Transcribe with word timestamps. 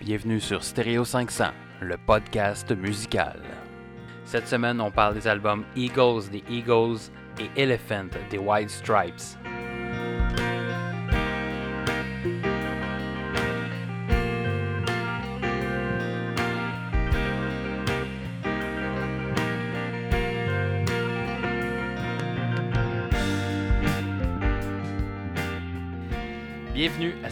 Bienvenue 0.00 0.40
sur 0.40 0.64
Stereo 0.64 1.04
500, 1.04 1.50
le 1.82 1.98
podcast 1.98 2.72
musical. 2.72 3.38
Cette 4.24 4.48
semaine, 4.48 4.80
on 4.80 4.90
parle 4.90 5.12
des 5.12 5.28
albums 5.28 5.62
Eagles 5.76 6.30
des 6.32 6.42
Eagles 6.48 6.96
et 7.38 7.60
Elephant 7.60 8.08
des 8.30 8.38
White 8.38 8.70
Stripes. 8.70 9.36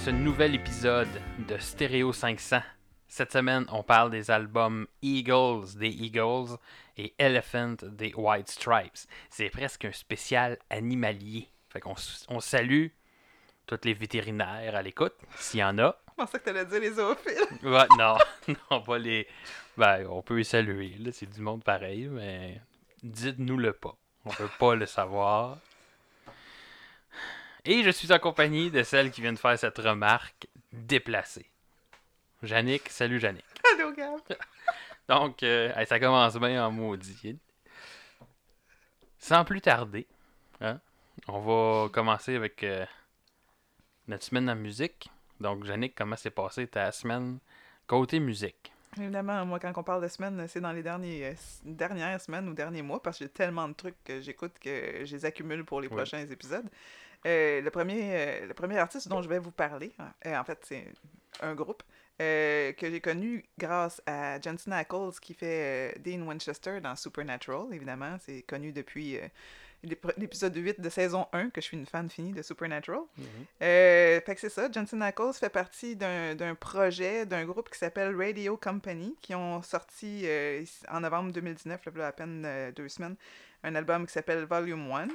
Ce 0.08 0.12
nouvel 0.12 0.54
épisode 0.54 1.20
de 1.46 1.58
Stereo 1.58 2.14
500. 2.14 2.62
Cette 3.08 3.30
semaine, 3.30 3.66
on 3.70 3.82
parle 3.82 4.10
des 4.10 4.30
albums 4.30 4.86
Eagles 5.02 5.76
des 5.76 5.90
Eagles 5.90 6.56
et 6.96 7.14
Elephant 7.18 7.76
des 7.82 8.14
White 8.14 8.48
Stripes. 8.48 8.96
C'est 9.28 9.50
presque 9.50 9.84
un 9.84 9.92
spécial 9.92 10.56
animalier. 10.70 11.50
Fait 11.68 11.80
qu'on 11.80 11.94
on 12.30 12.40
salue 12.40 12.86
tous 13.66 13.80
les 13.84 13.92
vétérinaires 13.92 14.76
à 14.76 14.80
l'écoute, 14.80 15.12
s'il 15.36 15.60
y 15.60 15.64
en 15.64 15.76
a. 15.78 15.94
Je 16.08 16.14
pensais 16.14 16.38
que 16.38 16.44
t'allais 16.44 16.64
dire 16.64 16.80
les 16.80 16.92
zoophiles. 16.92 17.68
Ouais, 17.68 17.86
non, 17.98 18.16
non, 18.70 18.80
pas 18.80 18.96
les. 18.96 19.28
Ben, 19.76 20.06
on 20.08 20.22
peut 20.22 20.38
les 20.38 20.44
saluer, 20.44 20.96
c'est 21.12 21.28
du 21.28 21.42
monde 21.42 21.62
pareil, 21.62 22.06
mais 22.06 22.62
dites-nous-le 23.02 23.74
pas. 23.74 23.94
On 24.24 24.30
peut 24.30 24.48
pas 24.58 24.74
le 24.74 24.86
savoir. 24.86 25.58
Et 27.70 27.82
je 27.82 27.90
suis 27.90 28.10
en 28.14 28.18
compagnie 28.18 28.70
de 28.70 28.82
celle 28.82 29.10
qui 29.10 29.20
vient 29.20 29.32
de 29.34 29.38
faire 29.38 29.58
cette 29.58 29.76
remarque 29.76 30.46
déplacée. 30.72 31.44
Jannick, 32.42 32.88
salut 32.88 33.20
Jannick. 33.20 33.44
Allô, 33.74 33.92
Gab. 33.92 34.20
Donc, 35.06 35.42
euh, 35.42 35.84
ça 35.84 36.00
commence 36.00 36.34
bien 36.38 36.66
en 36.66 36.70
maudit. 36.70 37.38
Sans 39.18 39.44
plus 39.44 39.60
tarder, 39.60 40.06
hein, 40.62 40.80
on 41.26 41.40
va 41.40 41.90
commencer 41.90 42.36
avec 42.36 42.62
euh, 42.64 42.86
notre 44.06 44.24
semaine 44.24 44.48
en 44.48 44.56
musique. 44.56 45.10
Donc, 45.38 45.64
Jannick, 45.66 45.94
comment 45.94 46.16
s'est 46.16 46.30
passée 46.30 46.66
ta 46.68 46.90
semaine 46.90 47.38
côté 47.86 48.18
musique? 48.18 48.72
Évidemment, 48.96 49.44
moi, 49.44 49.58
quand 49.60 49.76
on 49.76 49.82
parle 49.82 50.02
de 50.04 50.08
semaines, 50.08 50.48
c'est 50.48 50.62
dans 50.62 50.72
les 50.72 50.82
derniers, 50.82 51.26
euh, 51.26 51.34
dernières 51.64 52.18
semaines 52.22 52.48
ou 52.48 52.54
derniers 52.54 52.80
mois, 52.80 53.02
parce 53.02 53.18
que 53.18 53.26
j'ai 53.26 53.30
tellement 53.30 53.68
de 53.68 53.74
trucs 53.74 54.02
que 54.04 54.22
j'écoute 54.22 54.52
que 54.58 55.04
je 55.04 55.16
les 55.16 55.24
accumule 55.26 55.66
pour 55.66 55.82
les 55.82 55.88
Oui. 55.88 55.96
prochains 55.96 56.26
épisodes. 56.26 56.66
Euh, 57.26 57.60
le, 57.60 57.70
premier, 57.70 58.00
euh, 58.12 58.46
le 58.46 58.54
premier 58.54 58.78
artiste 58.78 59.08
dont 59.08 59.22
je 59.22 59.28
vais 59.28 59.38
vous 59.38 59.50
parler, 59.50 59.92
euh, 60.26 60.36
en 60.36 60.44
fait, 60.44 60.58
c'est 60.64 60.84
un 61.40 61.54
groupe 61.54 61.82
que 62.18 62.74
j'ai 62.80 63.00
connu 63.00 63.44
grâce 63.58 64.02
à 64.06 64.40
Jensen 64.40 64.72
Ackles 64.72 65.20
qui 65.22 65.34
fait 65.34 65.94
Dean 66.00 66.22
Winchester 66.26 66.80
dans 66.80 66.96
Supernatural, 66.96 67.66
évidemment. 67.72 68.16
C'est 68.20 68.42
connu 68.42 68.72
depuis 68.72 69.20
l'ép- 69.84 70.12
l'épisode 70.16 70.56
8 70.56 70.80
de 70.80 70.88
saison 70.88 71.28
1, 71.32 71.50
que 71.50 71.60
je 71.60 71.66
suis 71.66 71.76
une 71.76 71.86
fan 71.86 72.10
finie 72.10 72.32
de 72.32 72.42
Supernatural. 72.42 73.02
Euh, 73.62 74.20
fait 74.20 74.34
que 74.34 74.40
c'est 74.40 74.48
ça, 74.48 74.68
Jensen 74.70 75.00
Ackles 75.00 75.34
fait 75.34 75.48
partie 75.48 75.94
d'un 75.94 76.56
projet 76.56 77.24
d'un 77.24 77.44
groupe 77.44 77.70
qui 77.70 77.78
s'appelle 77.78 78.16
Radio 78.16 78.56
Company, 78.56 79.16
qui 79.22 79.36
ont 79.36 79.62
sorti 79.62 80.22
euh, 80.24 80.64
en 80.90 80.98
novembre 81.00 81.30
2019, 81.32 81.80
là, 81.94 82.08
à 82.08 82.12
peine 82.12 82.42
euh, 82.44 82.72
deux 82.72 82.88
semaines, 82.88 83.14
un 83.62 83.76
album 83.76 84.06
qui 84.08 84.12
s'appelle 84.12 84.44
Volume 84.44 84.90
1. 84.90 85.06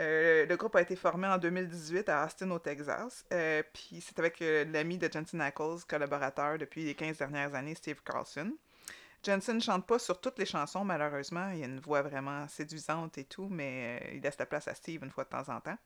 Euh, 0.00 0.46
le 0.46 0.56
groupe 0.56 0.76
a 0.76 0.80
été 0.80 0.96
formé 0.96 1.28
en 1.28 1.36
2018 1.36 2.08
à 2.08 2.24
Austin, 2.24 2.50
au 2.50 2.58
Texas. 2.58 3.24
Euh, 3.32 3.62
Puis 3.72 4.00
c'est 4.00 4.18
avec 4.18 4.40
euh, 4.40 4.64
l'ami 4.64 4.96
de 4.96 5.10
Jensen 5.12 5.40
Ackles, 5.42 5.84
collaborateur 5.86 6.56
depuis 6.56 6.84
les 6.84 6.94
15 6.94 7.18
dernières 7.18 7.54
années, 7.54 7.74
Steve 7.74 8.02
Carlson. 8.02 8.52
Jensen 9.22 9.56
ne 9.56 9.60
chante 9.60 9.86
pas 9.86 9.98
sur 9.98 10.18
toutes 10.18 10.38
les 10.38 10.46
chansons, 10.46 10.84
malheureusement. 10.84 11.50
Il 11.50 11.62
a 11.62 11.66
une 11.66 11.80
voix 11.80 12.00
vraiment 12.00 12.48
séduisante 12.48 13.18
et 13.18 13.24
tout, 13.24 13.48
mais 13.50 14.10
il 14.14 14.22
laisse 14.22 14.38
la 14.38 14.46
place 14.46 14.66
à 14.68 14.74
Steve 14.74 15.04
une 15.04 15.10
fois 15.10 15.24
de 15.24 15.28
temps 15.28 15.48
en 15.54 15.60
temps. 15.60 15.76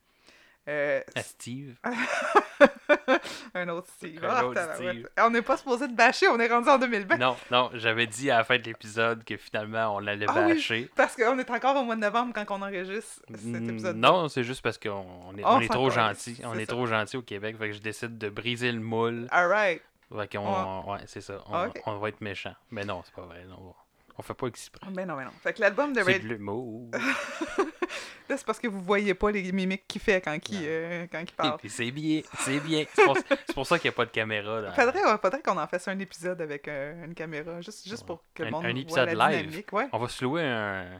Euh, 0.67 1.01
À 1.15 1.21
Steve. 1.21 1.75
un 3.53 3.69
autre 3.69 3.87
Steve. 3.97 4.23
Un 4.23 4.29
Ah, 4.29 4.45
autre. 4.45 4.61
Steve. 4.75 5.07
On 5.19 5.29
n'est 5.29 5.41
pas 5.41 5.57
supposé 5.57 5.87
de 5.87 5.93
bâcher, 5.93 6.27
on 6.27 6.39
est 6.39 6.47
rendu 6.47 6.69
en 6.69 6.77
2020. 6.77 7.17
Non, 7.17 7.35
non, 7.51 7.69
j'avais 7.73 8.07
dit 8.07 8.31
à 8.31 8.37
la 8.39 8.43
fin 8.43 8.57
de 8.57 8.63
l'épisode 8.63 9.23
que 9.23 9.37
finalement 9.37 9.95
on 9.95 10.05
allait 10.07 10.25
Ah 10.27 10.33
oui. 10.47 10.53
bâcher. 10.53 10.89
Parce 10.95 11.15
qu'on 11.15 11.37
est 11.37 11.49
encore 11.49 11.75
au 11.75 11.83
mois 11.83 11.95
de 11.95 12.01
novembre 12.01 12.33
quand 12.33 12.45
on 12.49 12.61
enregistre 12.61 13.21
cet 13.29 13.43
Mm, 13.45 13.69
épisode. 13.69 13.95
Non, 13.97 14.27
c'est 14.27 14.43
juste 14.43 14.61
parce 14.61 14.77
qu'on 14.77 15.05
on 15.27 15.37
est, 15.37 15.43
On 15.43 15.57
on 15.57 15.59
est 15.61 15.67
trop 15.67 15.89
gentil. 15.89 16.39
On 16.43 16.57
est 16.57 16.65
trop 16.65 16.85
gentil 16.87 17.17
au 17.17 17.21
Québec, 17.21 17.57
fait 17.57 17.67
que 17.69 17.73
je 17.75 17.81
décide 17.81 18.17
de 18.17 18.29
briser 18.29 18.71
le 18.71 18.79
moule. 18.79 19.27
Alright. 19.31 19.81
Fait 20.15 20.31
qu'on, 20.37 20.83
ouais, 20.91 20.99
c'est 21.07 21.21
ça. 21.21 21.39
On, 21.47 21.65
Ok. 21.67 21.81
on 21.85 21.97
va 21.97 22.09
être 22.09 22.21
méchant. 22.21 22.53
Mais 22.71 22.85
non, 22.85 23.01
c'est 23.05 23.13
pas 23.13 23.23
vrai. 23.23 23.43
non, 23.49 23.73
on, 24.17 24.21
fait 24.21 24.33
pas 24.33 24.47
exprès. 24.47 24.85
Ben 24.91 25.05
non, 25.05 25.15
ben 25.15 25.25
non. 25.25 25.31
Fait 25.41 25.53
que 25.53 25.61
l'album 25.61 25.93
de 25.93 26.01
C'est 26.03 26.13
Red... 26.13 26.23
de 26.23 26.27
l'humour. 26.29 26.89
Là, 28.27 28.37
c'est 28.37 28.45
parce 28.45 28.57
que 28.59 28.67
vous 28.67 28.81
voyez 28.81 29.13
pas 29.13 29.29
les 29.29 29.51
mimiques 29.51 29.87
qu'il 29.87 30.01
fait 30.01 30.19
quand 30.19 30.35
il, 30.49 30.59
euh, 30.63 31.05
quand 31.11 31.19
il 31.21 31.31
parle. 31.33 31.59
c'est 31.67 31.91
bien, 31.91 32.21
c'est 32.39 32.59
bien. 32.59 32.83
C'est 32.91 33.05
pour, 33.05 33.15
c'est 33.17 33.53
pour 33.53 33.67
ça 33.67 33.77
qu'il 33.77 33.89
n'y 33.89 33.93
a 33.93 33.97
pas 33.97 34.05
de 34.05 34.09
caméra. 34.11 34.61
Dans... 34.63 34.73
Faudrait, 34.73 35.03
ouais, 35.05 35.17
faudrait 35.21 35.41
qu'on 35.43 35.57
en 35.59 35.67
fasse 35.67 35.87
un 35.87 35.99
épisode 35.99 36.41
avec 36.41 36.67
euh, 36.67 37.05
une 37.05 37.13
caméra, 37.13 37.61
juste, 37.61 37.87
juste 37.87 38.03
pour 38.03 38.23
que 38.33 38.41
le 38.41 38.47
Un- 38.47 38.51
monde 38.51 38.65
un 38.65 38.71
voit 38.71 38.79
épisode 38.81 39.09
la 39.11 39.29
live. 39.29 39.41
dynamique. 39.45 39.71
Ouais. 39.73 39.87
On 39.91 39.99
va 39.99 40.07
se 40.07 40.25
louer 40.25 40.41
un, 40.43 40.99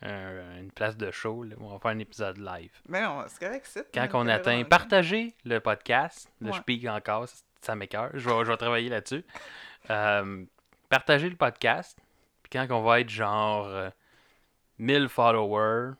un- 0.00 0.58
une 0.58 0.70
place 0.72 0.96
de 0.96 1.10
show. 1.10 1.42
là, 1.44 1.54
où 1.58 1.66
on 1.66 1.72
va 1.74 1.78
faire 1.78 1.90
un 1.90 1.98
épisode 1.98 2.38
live. 2.38 2.72
Mais 2.88 3.02
non, 3.02 3.24
c'est 3.28 3.44
correct, 3.44 3.66
c'est. 3.68 3.92
Quand 3.92 4.08
on 4.14 4.26
atteint 4.26 4.58
le 4.58 4.64
partager 4.64 5.34
le 5.44 5.60
podcast, 5.60 6.30
là, 6.40 6.50
Ouais. 6.50 6.56
je 6.56 6.62
pique 6.62 6.86
encore, 6.86 7.26
ça- 7.60 7.74
m'écoeure. 7.76 8.08
Je 8.14 8.26
vais, 8.26 8.44
je 8.46 8.50
vais 8.50 8.56
travailler 8.56 8.88
là-dessus. 8.88 9.22
Euh, 9.90 10.44
partager 10.88 11.28
le 11.28 11.36
podcast. 11.36 11.98
Quand 12.52 12.66
on 12.70 12.82
va 12.82 13.00
être 13.00 13.08
genre 13.08 13.66
euh, 13.66 13.88
1000 14.78 15.08
followers. 15.08 15.94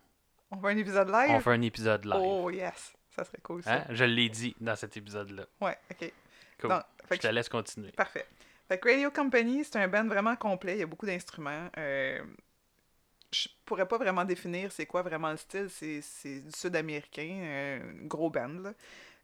On 0.50 0.60
fait 0.60 0.68
un 0.68 0.76
épisode 0.76 1.08
live? 1.08 1.30
on 1.30 1.40
fait 1.40 1.50
un 1.50 1.62
épisode 1.62 2.04
live. 2.04 2.20
Oh 2.20 2.50
yes, 2.50 2.92
ça 3.10 3.24
serait 3.24 3.38
cool 3.42 3.62
ça. 3.62 3.74
Hein? 3.74 3.84
Je 3.88 4.04
l'ai 4.04 4.28
dit 4.28 4.54
dans 4.60 4.76
cet 4.76 4.96
épisode-là. 4.96 5.44
Ouais, 5.60 5.78
ok. 5.90 6.12
Cool. 6.60 6.70
Donc, 6.70 6.82
je 7.10 7.16
te 7.16 7.26
laisse 7.28 7.48
continuer. 7.48 7.92
Parfait. 7.92 8.26
Fait 8.68 8.78
que 8.78 8.88
Radio 8.88 9.10
Company, 9.10 9.64
c'est 9.64 9.76
un 9.76 9.88
band 9.88 10.06
vraiment 10.06 10.36
complet. 10.36 10.74
Il 10.74 10.80
y 10.80 10.82
a 10.82 10.86
beaucoup 10.86 11.06
d'instruments. 11.06 11.68
Euh, 11.78 12.22
je 13.32 13.48
pourrais 13.64 13.88
pas 13.88 13.96
vraiment 13.96 14.24
définir 14.24 14.70
c'est 14.70 14.86
quoi 14.86 15.02
vraiment 15.02 15.30
le 15.30 15.38
style. 15.38 15.68
C'est 15.70 16.40
du 16.40 16.52
sud-américain, 16.54 17.40
euh, 17.42 17.80
gros 18.02 18.30
band. 18.30 18.60
Là. 18.62 18.72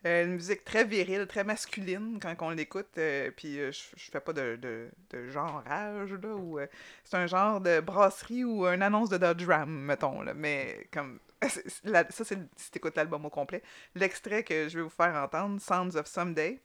Euh, 0.07 0.25
une 0.27 0.35
musique 0.35 0.65
très 0.65 0.85
virile, 0.85 1.27
très 1.27 1.43
masculine 1.43 2.21
quand 2.23 2.35
on 2.41 2.51
l'écoute. 2.51 2.97
euh, 2.99 3.33
puis 3.37 3.59
euh, 3.59 3.73
je, 3.73 3.81
je 3.97 4.11
fais 4.13 4.21
pas 4.21 4.33
de, 4.33 4.55
de, 4.57 4.89
de 5.11 5.19
là. 5.33 6.05
Ou, 6.37 6.61
euh, 6.61 6.67
c'est 7.05 7.17
un 7.17 7.27
genre 7.27 7.61
de 7.61 7.81
brasserie 7.81 8.45
ou 8.45 8.65
une 8.67 8.83
annonce 8.83 9.09
de 9.11 9.19
Dodge 9.19 9.45
Ram, 9.47 9.69
mettons. 9.71 10.23
Là. 10.23 10.35
Mais 10.35 10.87
comme. 10.93 11.19
la- 11.85 12.09
ça, 12.11 12.25
c'est 12.25 12.39
si 12.57 12.71
t'écoutes 12.71 12.97
l'album 12.97 13.25
au 13.27 13.31
complet. 13.31 13.63
L'extrait 13.97 14.45
que 14.45 14.69
je 14.69 14.77
vais 14.79 14.83
vous 14.85 14.89
faire 14.89 15.15
entendre, 15.17 15.61
Sounds 15.61 15.97
of 15.97 16.07
Someday 16.07 16.61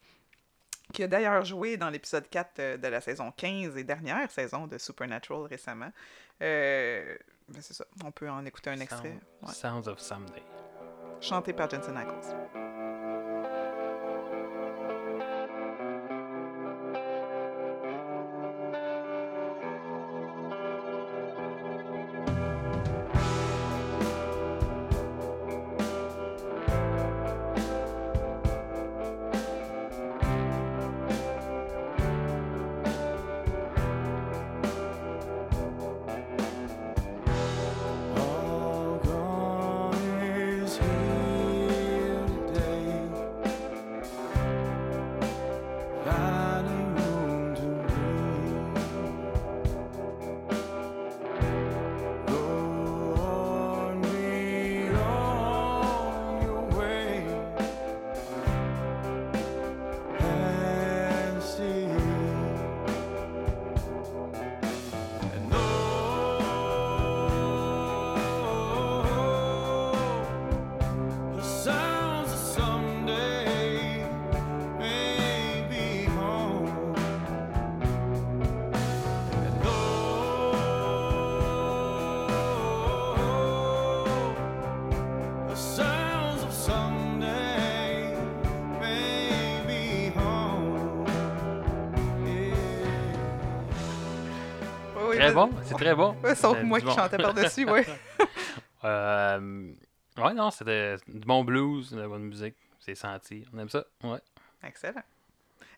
qui 0.93 1.01
a 1.01 1.07
d'ailleurs 1.07 1.43
joué 1.45 1.75
dans 1.77 1.89
l'épisode 1.89 2.29
4 2.29 2.59
euh, 2.59 2.77
de 2.77 2.87
la 2.87 3.01
saison 3.01 3.31
15 3.31 3.77
et 3.77 3.83
dernière 3.83 4.29
saison 4.29 4.67
de 4.67 4.77
Supernatural 4.77 5.43
récemment. 5.47 5.91
Ben 7.49 7.61
c'est 7.61 7.73
ça, 7.73 7.85
on 8.03 8.11
peut 8.11 8.29
en 8.29 8.45
écouter 8.45 8.69
un 8.69 8.79
extrait. 8.79 9.09
Sound- 9.41 9.47
Ouais. 9.49 9.53
Sounds 9.53 9.87
of 9.89 9.99
Someday. 9.99 10.43
Chanté 11.21 11.53
par 11.53 11.69
Jensen 11.69 11.97
Ackles. 11.97 12.62
C'est 95.63 95.75
très 95.75 95.95
bon. 95.95 96.15
Ouais, 96.23 96.35
Sauf 96.35 96.61
moi 96.61 96.79
qui 96.79 96.85
bon. 96.85 96.95
chantais 96.95 97.17
par-dessus, 97.17 97.65
ouais. 97.69 97.85
Euh, 98.85 99.71
ouais, 100.17 100.33
non, 100.33 100.51
c'était 100.51 100.97
du 101.07 101.25
bon 101.25 101.45
blues, 101.45 101.91
de 101.91 102.01
la 102.01 102.07
bonne 102.09 102.23
musique. 102.23 102.55
C'est 102.81 102.95
senti. 102.95 103.45
On 103.53 103.59
aime 103.59 103.69
ça. 103.69 103.85
Ouais. 104.03 104.19
Excellent. 104.61 105.03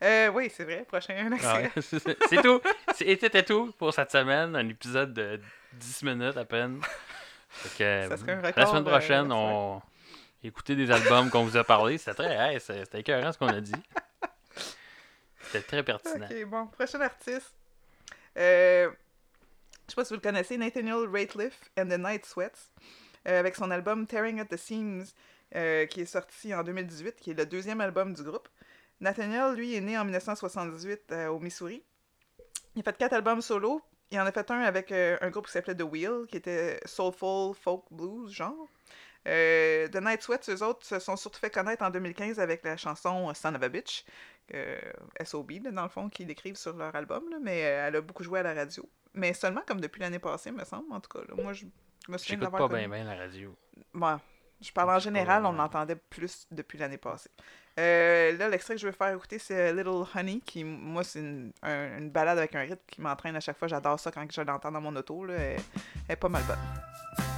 Euh, 0.03 0.29
oui, 0.29 0.51
c'est 0.51 0.63
vrai, 0.63 0.85
prochain. 0.87 1.29
Ouais, 1.31 1.71
c'est 1.75 2.41
tout. 2.41 2.59
C'était 2.95 3.43
tout 3.43 3.75
pour 3.77 3.93
cette 3.93 4.09
semaine. 4.09 4.55
Un 4.55 4.67
épisode 4.67 5.13
de 5.13 5.39
10 5.73 6.01
minutes 6.01 6.35
à 6.35 6.45
peine. 6.45 6.81
Que, 7.77 8.07
Ça 8.09 8.17
serait 8.17 8.31
un 8.33 8.41
la 8.41 8.47
record, 8.47 8.67
semaine 8.69 8.83
prochaine, 8.85 9.31
on 9.31 9.81
écouter 10.43 10.75
des 10.75 10.91
albums 10.91 11.29
qu'on 11.29 11.43
vous 11.43 11.57
a 11.57 11.63
parlé. 11.63 11.97
C'était 11.97 12.13
très. 12.13 12.35
hey, 12.35 12.59
c'était 12.59 12.99
écœurant 12.99 13.31
ce 13.31 13.37
qu'on 13.37 13.47
a 13.47 13.61
dit. 13.61 13.71
C'était 15.41 15.61
très 15.61 15.83
pertinent. 15.83 16.25
Ok, 16.25 16.45
bon, 16.45 16.67
prochain 16.67 17.01
artiste. 17.01 17.53
Euh, 18.37 18.89
je 19.87 19.91
sais 19.91 19.95
pas 19.95 20.05
si 20.05 20.09
vous 20.09 20.19
le 20.19 20.21
connaissez, 20.21 20.57
Nathaniel 20.57 21.07
Rateliff 21.11 21.69
and 21.77 21.85
the 21.87 21.99
Night 21.99 22.25
Sweats, 22.25 22.71
euh, 23.27 23.39
avec 23.39 23.55
son 23.55 23.69
album 23.69 24.07
Tearing 24.07 24.39
at 24.39 24.45
the 24.45 24.57
Seams, 24.57 25.05
euh, 25.55 25.85
qui 25.85 26.01
est 26.01 26.05
sorti 26.05 26.53
en 26.53 26.63
2018, 26.63 27.17
qui 27.17 27.31
est 27.31 27.33
le 27.35 27.45
deuxième 27.45 27.81
album 27.81 28.13
du 28.13 28.23
groupe. 28.23 28.47
Nathaniel, 28.99 29.53
lui, 29.53 29.75
est 29.75 29.81
né 29.81 29.97
en 29.97 30.05
1978 30.05 31.11
euh, 31.11 31.27
au 31.27 31.39
Missouri. 31.39 31.83
Il 32.75 32.79
a 32.79 32.83
fait 32.83 32.97
quatre 32.97 33.13
albums 33.13 33.41
solo. 33.41 33.81
Il 34.11 34.19
en 34.19 34.25
a 34.25 34.31
fait 34.31 34.49
un 34.49 34.61
avec 34.61 34.91
un 34.91 35.29
groupe 35.29 35.47
qui 35.47 35.51
s'appelait 35.51 35.75
The 35.75 35.81
Wheel, 35.81 36.25
qui 36.29 36.37
était 36.37 36.79
soulful, 36.85 37.55
folk, 37.55 37.83
blues, 37.89 38.31
genre. 38.31 38.67
The 39.25 39.99
Night 39.99 40.21
Sweats, 40.21 40.49
eux 40.49 40.61
autres, 40.63 40.85
se 40.85 40.99
sont 40.99 41.15
surtout 41.15 41.39
fait 41.39 41.49
connaître 41.49 41.83
en 41.83 41.89
2015 41.89 42.39
avec 42.39 42.63
la 42.63 42.77
chanson 42.77 43.33
Son 43.33 43.55
of 43.55 43.63
a 43.63 43.69
Bitch, 43.69 44.05
euh, 44.53 44.79
SOB, 45.23 45.51
là, 45.63 45.71
dans 45.71 45.83
le 45.83 45.89
fond, 45.89 46.09
qu'ils 46.09 46.27
décrivent 46.27 46.55
sur 46.57 46.75
leur 46.75 46.95
album, 46.95 47.23
là, 47.29 47.37
mais 47.41 47.63
euh, 47.65 47.87
elle 47.87 47.95
a 47.97 48.01
beaucoup 48.01 48.23
joué 48.23 48.39
à 48.39 48.43
la 48.43 48.53
radio. 48.53 48.87
Mais 49.13 49.33
seulement 49.33 49.61
comme 49.67 49.79
depuis 49.81 50.01
l'année 50.01 50.19
passée, 50.19 50.51
me 50.51 50.63
semble, 50.65 50.91
en 50.93 50.99
tout 50.99 51.09
cas. 51.09 51.25
là. 51.27 51.41
Moi, 51.41 51.53
je 51.53 51.65
me 52.09 52.17
souviens 52.17 52.37
de 52.37 52.43
l'avoir 52.43 52.69
pas 52.69 52.77
bien 52.77 52.87
bien 52.89 53.03
la 53.03 53.15
radio. 53.15 53.55
Ouais. 53.93 54.15
Je 54.61 54.71
parle 54.71 54.89
en 54.91 54.99
général, 54.99 55.45
on 55.45 55.51
l'entendait 55.51 55.95
plus 55.97 56.47
depuis 56.51 56.77
l'année 56.77 56.97
passée. 56.97 57.29
Euh, 57.77 58.31
là, 58.37 58.47
l'extrait 58.47 58.75
que 58.75 58.79
je 58.81 58.85
veux 58.87 58.93
faire 58.93 59.13
écouter, 59.13 59.37
c'est 59.37 59.73
Little 59.73 60.05
Honey, 60.15 60.39
qui, 60.45 60.63
moi, 60.63 61.03
c'est 61.03 61.19
une, 61.19 61.51
un- 61.61 61.97
une 61.97 62.09
balade 62.09 62.37
avec 62.37 62.55
un 62.55 62.61
rythme 62.61 62.81
qui 62.87 63.01
m'entraîne 63.01 63.35
à 63.35 63.41
chaque 63.41 63.57
fois. 63.57 63.67
J'adore 63.67 63.99
ça 63.99 64.11
quand 64.11 64.25
je 64.31 64.41
l'entends 64.41 64.71
dans 64.71 64.79
mon 64.81 64.95
auto. 64.95 65.25
Là. 65.25 65.33
Elle, 65.35 65.59
elle 66.07 66.13
est 66.13 66.15
pas 66.15 66.29
mal 66.29 66.43
bonne. 66.43 67.34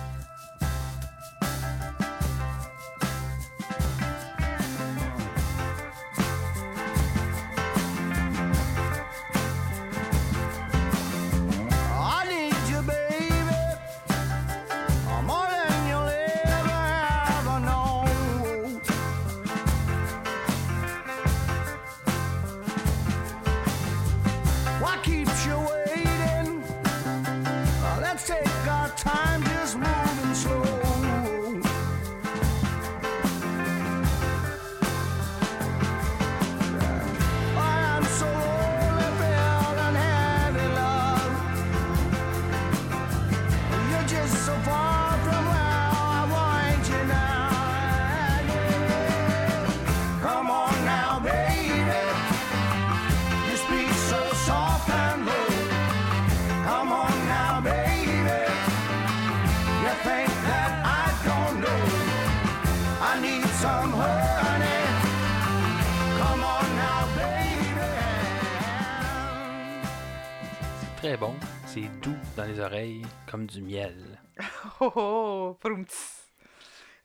Comme 73.29 73.45
du 73.45 73.61
miel. 73.61 74.19
Oh 74.79 74.91
oh. 74.95 75.57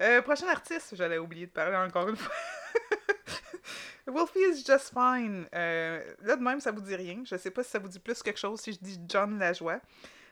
Euh, 0.01 0.21
prochain 0.23 0.49
artiste, 0.49 0.95
j'allais 0.97 1.19
oublier 1.19 1.47
de 1.47 1.53
parler 1.53 1.77
encore 1.77 2.09
une 2.09 2.17
fois. 2.17 2.35
Wolfie 4.07 4.41
is 4.41 4.65
just 4.65 4.93
fine. 4.93 5.47
Euh, 5.55 6.03
là, 6.23 6.37
de 6.37 6.43
même, 6.43 6.61
ça 6.61 6.73
vous 6.73 6.81
dit 6.81 6.97
rien. 6.97 7.23
Je 7.25 7.37
sais 7.37 7.51
pas 7.51 7.63
si 7.63 7.71
ça 7.71 7.79
vous 7.79 7.89
dit 7.89 8.01
plus 8.01 8.23
quelque 8.23 8.39
chose 8.39 8.61
si 8.61 8.73
je 8.73 8.79
dis 8.81 8.99
John 9.09 9.39
Lajoie. 9.39 9.81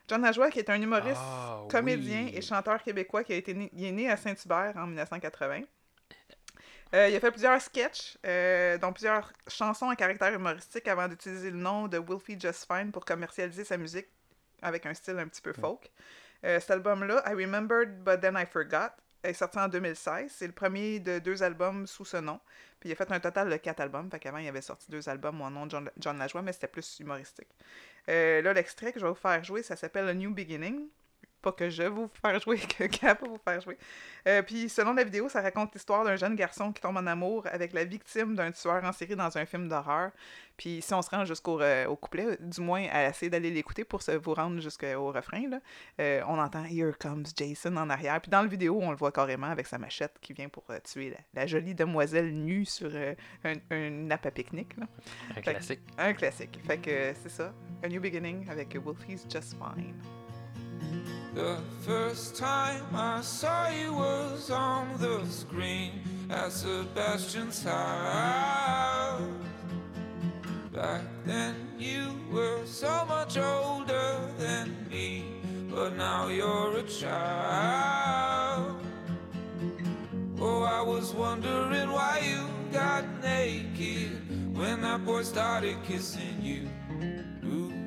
John 0.09 0.23
Lajoie, 0.23 0.51
qui 0.51 0.59
est 0.59 0.69
un 0.71 0.81
humoriste, 0.83 1.21
Ah, 1.23 1.63
comédien 1.71 2.25
oui. 2.25 2.33
et 2.35 2.43
chanteur 2.43 2.83
québécois 2.83 3.23
qui 3.23 3.33
a 3.33 3.37
été 3.37 3.55
né, 3.55 3.71
il 3.73 3.85
est 3.85 3.93
né 3.93 4.11
à 4.11 4.17
Saint-Hubert 4.17 4.73
en 4.77 4.87
1980. 4.87 5.63
Euh, 6.93 7.09
il 7.09 7.15
a 7.15 7.21
fait 7.21 7.31
plusieurs 7.31 7.63
sketchs, 7.63 8.19
euh, 8.27 8.77
dont 8.79 8.93
plusieurs 8.93 9.33
chansons 9.47 9.89
à 9.89 9.95
caractère 9.95 10.35
humoristique 10.35 10.89
avant 10.89 11.07
d'utiliser 11.07 11.53
le 11.53 11.59
nom 11.59 11.87
de 11.87 11.99
Wolfie 11.99 12.39
Just 12.41 12.67
Fine 12.71 12.91
pour 12.91 13.05
commercialiser 13.05 13.65
sa 13.65 13.77
musique 13.77 14.09
avec 14.63 14.87
un 14.87 14.95
style 14.95 15.19
un 15.19 15.29
petit 15.29 15.43
peu 15.43 15.53
folk. 15.53 15.91
Euh, 16.45 16.59
cet 16.61 16.71
album-là, 16.71 17.23
I 17.27 17.35
Remembered 17.35 18.03
But 18.03 18.21
Then 18.21 18.37
I 18.39 18.47
Forgot, 18.47 18.93
est 19.23 19.35
sorti 19.35 19.59
en 19.59 19.69
2016. 19.69 20.33
C'est 20.35 20.47
le 20.47 20.53
premier 20.53 21.01
de 21.01 21.19
deux 21.19 21.43
albums 21.43 21.87
sous 21.87 22.05
ce 22.05 22.17
nom. 22.17 22.41
Puis 22.79 22.89
il 22.89 22.93
a 22.93 22.97
fait 22.97 23.11
un 23.13 23.21
total 23.21 23.51
de 23.51 23.57
quatre 23.57 23.81
albums. 23.81 24.11
Fait 24.11 24.19
qu'avant, 24.19 24.39
il 24.39 24.49
avait 24.49 24.63
sorti 24.63 24.91
deux 24.91 25.09
albums 25.09 25.41
au 25.43 25.51
nom 25.51 25.67
de 25.67 25.71
John, 25.71 25.91
John 25.99 26.19
Lajoie, 26.19 26.43
mais 26.43 26.53
c'était 26.53 26.69
plus 26.69 26.99
humoristique. 27.01 27.49
Euh, 28.09 28.41
là, 28.43 28.53
l'extrait 28.53 28.93
que 28.93 28.99
je 28.99 29.05
vais 29.05 29.11
vous 29.11 29.17
faire 29.17 29.43
jouer, 29.45 29.63
ça 29.63 29.77
s'appelle 29.77 30.09
A 30.09 30.15
New 30.15 30.33
Beginning. 30.33 30.89
Pas 31.43 31.53
que 31.53 31.71
je 31.71 31.83
vais 31.83 31.89
vous 31.89 32.11
faire 32.23 32.39
jouer, 32.39 32.59
que 32.79 32.85
Cap 32.85 33.23
va 33.23 33.29
vous 33.29 33.41
faire 33.43 33.61
jouer. 33.61 33.79
Euh, 34.29 34.43
puis, 34.43 34.69
selon 34.69 34.93
la 34.93 35.05
vidéo, 35.05 35.29
ça 35.31 35.41
raconte 35.41 35.73
l'histoire 35.75 36.05
d'un 36.05 36.17
jeune 36.17 36.35
garçon 36.37 36.71
qui 36.73 36.83
tombe 36.83 36.97
en 36.99 37.07
amour 37.07 37.47
avec 37.51 37.73
la 37.73 37.85
victime 37.85 38.35
d'un 38.35 38.51
tueur 38.53 38.85
en 38.85 38.93
série 38.93 39.17
dans 39.17 39.39
un 39.39 39.47
film 39.47 39.69
d'horreur. 39.69 40.11
Puis, 40.59 40.83
si 40.83 40.93
on 40.93 41.01
se 41.01 41.09
rend 41.09 41.25
jusqu'au 41.25 41.59
euh, 41.63 41.87
au 41.87 41.97
couplet, 41.97 42.37
du 42.39 42.61
moins 42.61 42.87
à 42.93 43.09
essayer 43.09 43.31
d'aller 43.31 43.51
l'écouter 43.51 43.85
pour 43.85 44.03
se 44.03 44.11
vous 44.13 44.35
rendre 44.35 44.61
jusqu'au 44.61 45.11
refrain, 45.13 45.49
là, 45.49 45.61
euh, 46.01 46.21
on 46.29 46.39
entend 46.39 46.65
Here 46.67 46.93
comes 47.01 47.25
Jason 47.35 47.75
en 47.79 47.89
arrière. 47.89 48.21
Puis, 48.21 48.31
dans 48.31 48.43
la 48.43 48.49
vidéo, 48.49 48.79
on 48.83 48.91
le 48.91 48.97
voit 48.97 49.13
carrément 49.13 49.47
avec 49.47 49.67
sa 49.67 49.79
machette 49.79 50.19
qui 50.21 50.35
vient 50.35 50.51
pour 50.51 50.65
tuer 50.85 51.11
la, 51.35 51.41
la 51.43 51.47
jolie 51.47 51.75
demoiselle 51.75 52.35
nue 52.35 52.67
sur 52.67 52.91
un, 53.45 53.55
un 53.71 53.91
nappe 53.91 54.27
à 54.27 54.31
pique-nique. 54.31 54.77
là. 54.77 54.87
Un 55.31 55.35
Fait- 55.35 55.41
classique. 55.43 55.81
Un 55.97 56.13
classique. 56.13 56.59
Fait 56.67 56.77
que 56.79 57.15
c'est 57.23 57.31
ça. 57.31 57.55
A 57.83 57.89
New 57.89 58.01
Beginning 58.03 58.47
avec 58.51 58.77
Wolfie's 58.77 59.25
Just 59.31 59.55
Fine. 59.55 59.95
The 61.35 61.59
first 61.83 62.37
time 62.37 62.85
I 62.93 63.21
saw 63.21 63.69
you 63.69 63.95
was 63.95 64.51
on 64.51 64.99
the 64.99 65.25
screen 65.27 66.03
at 66.29 66.53
Sebastian's 66.53 67.63
house. 67.63 69.23
Back 70.73 71.03
then 71.25 71.55
you 71.79 72.15
were 72.31 72.65
so 72.65 73.05
much 73.07 73.37
older 73.37 74.19
than 74.39 74.75
me, 74.91 75.25
but 75.71 75.97
now 75.97 76.29
you're 76.29 76.79
a 76.79 76.83
child. 76.83 78.81
Oh, 80.41 80.63
I 80.63 80.83
was 80.83 81.13
wondering 81.13 81.91
why 81.91 82.21
you 82.25 82.49
got 82.73 83.05
naked 83.23 84.57
when 84.57 84.81
that 84.83 85.05
boy 85.05 85.23
started 85.23 85.77
kissing 85.85 86.41
you. 86.41 86.69
Ooh. 87.47 87.80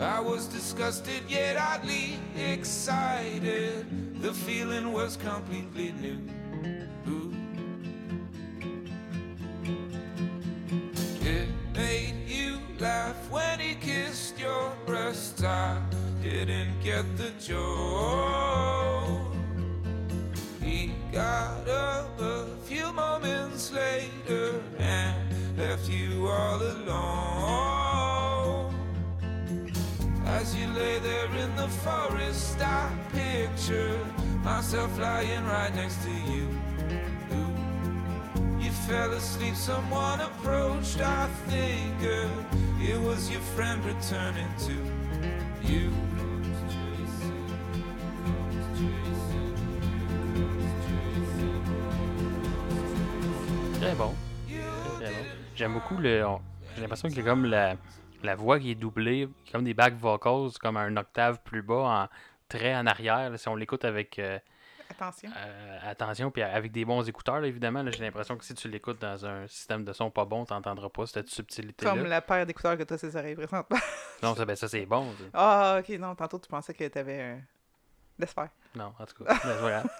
I 0.00 0.20
was 0.20 0.46
disgusted 0.46 1.22
yet 1.28 1.56
oddly 1.56 2.20
excited. 2.36 4.22
The 4.22 4.32
feeling 4.32 4.92
was 4.92 5.16
completely 5.16 5.92
new. 5.92 6.20
Ooh. 7.08 7.34
It 11.20 11.48
made 11.74 12.14
you 12.28 12.58
laugh 12.78 13.28
when 13.28 13.58
he 13.58 13.74
kissed 13.74 14.38
your 14.38 14.72
breast. 14.86 15.42
I 15.42 15.82
didn't 16.22 16.80
get 16.80 17.04
the 17.16 17.30
joke. 17.40 19.34
He 20.62 20.92
got 21.10 21.68
up 21.68 22.20
a 22.20 22.46
few 22.62 22.92
moments 22.92 23.72
later 23.72 24.62
and 24.78 25.58
left 25.58 25.88
you 25.88 26.28
all 26.28 26.62
alone. 26.62 27.77
As 30.40 30.54
you 30.54 30.68
lay 30.68 31.00
there 31.00 31.34
in 31.34 31.56
the 31.56 31.66
forest, 31.66 32.60
I 32.60 32.92
pictured 33.12 34.06
myself 34.44 34.96
lying 34.96 35.44
right 35.44 35.74
next 35.74 36.00
to 36.04 36.10
you. 36.32 36.46
You 38.60 38.70
fell 38.86 39.10
asleep, 39.14 39.56
someone 39.56 40.20
approached. 40.20 41.00
I 41.00 41.26
figured 41.48 42.30
it 42.80 43.00
was 43.00 43.28
your 43.28 43.40
friend 43.56 43.84
returning 43.84 44.46
to. 44.66 44.74
you. 45.66 45.90
Très 53.80 53.94
bon. 53.96 54.14
Très, 55.00 55.10
bon. 55.10 55.24
J'aime 55.56 55.72
beaucoup 55.72 55.96
le. 55.96 56.24
J'ai 56.76 56.82
l'impression 56.82 57.08
comme 57.24 57.44
la, 57.46 57.74
la 58.22 58.34
voix 58.34 58.58
qui 58.58 58.70
est 58.72 58.74
doublée, 58.74 59.28
comme 59.52 59.64
des 59.64 59.74
back 59.74 59.94
vocals, 59.94 60.50
comme 60.60 60.76
un 60.76 60.96
octave 60.96 61.40
plus 61.44 61.62
bas, 61.62 61.74
en 61.74 62.08
très 62.48 62.74
en 62.74 62.86
arrière. 62.86 63.30
là, 63.30 63.36
si 63.38 63.48
on 63.48 63.54
l'écoute 63.56 63.84
avec 63.84 64.18
euh, 64.18 64.38
Attention. 64.90 65.30
euh, 65.36 65.78
attention, 65.84 66.30
puis 66.30 66.42
avec 66.42 66.72
des 66.72 66.84
bons 66.84 67.06
écouteurs, 67.06 67.40
là, 67.40 67.46
évidemment, 67.46 67.82
là, 67.82 67.90
j'ai 67.90 68.02
l'impression 68.02 68.36
que 68.38 68.44
si 68.44 68.54
tu 68.54 68.68
l'écoutes 68.68 69.00
dans 69.00 69.26
un 69.26 69.46
système 69.46 69.84
de 69.84 69.92
son 69.92 70.10
pas 70.10 70.24
bon, 70.24 70.44
tu 70.46 70.52
n'entendras 70.54 70.88
pas 70.88 71.06
cette 71.06 71.28
subtilité-là. 71.28 71.90
Comme 71.92 72.04
la 72.06 72.22
paire 72.22 72.46
d'écouteurs 72.46 72.76
que 72.78 72.82
tu 72.84 72.94
as 72.94 72.98
ses 72.98 73.14
oreilles 73.14 73.36
présentement. 73.36 73.78
Non, 74.22 74.34
ça, 74.34 74.44
ben, 74.44 74.56
ça 74.56 74.66
c'est 74.66 74.84
bon. 74.86 75.06
Ah, 75.32 75.78
ok, 75.80 75.90
non, 75.98 76.14
tantôt 76.16 76.38
tu 76.40 76.48
pensais 76.48 76.74
que 76.74 76.88
tu 76.88 76.98
avais 76.98 77.22
un. 77.22 77.40
Laisse 78.18 78.32
faire. 78.32 78.48
Non, 78.74 78.92
en 78.98 79.06
tout 79.06 79.22
cas, 79.22 79.38
pas 79.38 79.54
grave. 79.60 79.88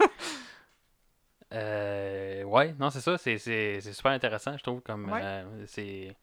Euh, 1.53 2.43
ouais, 2.45 2.75
non, 2.79 2.91
c'est 2.91 3.01
ça, 3.01 3.17
c'est, 3.17 3.39
c'est, 3.39 3.81
c'est 3.81 3.93
super 3.95 4.13
intéressant, 4.13 4.57
je 4.57 4.63
trouve. 4.63 4.81
Comme, 4.83 5.11
Ouais. 5.11 5.21
euh, 5.23 5.65
c'est, 5.67 6.15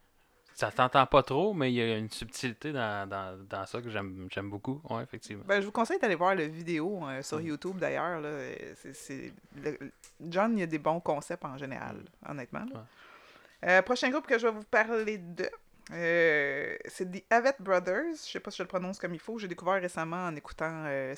ça 0.55 0.71
t'entend 0.71 1.05
pas 1.05 1.21
trop, 1.21 1.53
mais 1.53 1.69
il 1.71 1.75
y 1.75 1.81
a 1.81 1.97
une 1.97 2.09
subtilité 2.09 2.71
dans, 2.71 3.07
dans, 3.09 3.37
dans 3.47 3.65
ça 3.65 3.81
que 3.81 3.89
j'aime, 3.89 4.29
beaucoup. 4.49 4.81
Ouais, 4.89 5.03
effectivement. 5.03 5.43
Ben, 5.45 5.59
je 5.59 5.65
vous 5.65 5.71
conseille 5.73 5.99
d'aller 5.99 6.15
voir 6.15 6.33
la 6.33 6.47
vidéo 6.47 7.01
euh, 7.05 7.21
sur 7.21 7.39
Mm. 7.39 7.45
YouTube 7.47 7.77
d'ailleurs. 7.77 8.21
John, 10.21 10.53
il 10.57 10.59
y 10.61 10.63
a 10.63 10.67
des 10.67 10.79
bons 10.79 10.99
concepts 11.01 11.43
en 11.45 11.57
général, 11.57 11.97
Mm. 11.97 12.31
honnêtement. 12.31 12.65
Euh, 13.65 13.81
prochain 13.81 14.09
groupe 14.09 14.27
que 14.27 14.37
je 14.39 14.47
vais 14.47 14.53
vous 14.53 14.63
parler 14.63 15.17
de, 15.17 15.49
euh, 15.91 16.75
c'est 16.85 17.11
The 17.11 17.23
Avett 17.31 17.55
Brothers. 17.61 18.13
Je 18.13 18.31
sais 18.31 18.39
pas 18.39 18.51
si 18.51 18.57
je 18.57 18.63
le 18.63 18.67
prononce 18.67 18.99
comme 18.99 19.13
il 19.13 19.19
faut. 19.19 19.37
J'ai 19.39 19.47
découvert 19.47 19.81
récemment 19.81 20.25
en 20.27 20.35
écoutant 20.35 20.83
euh, 20.87 21.13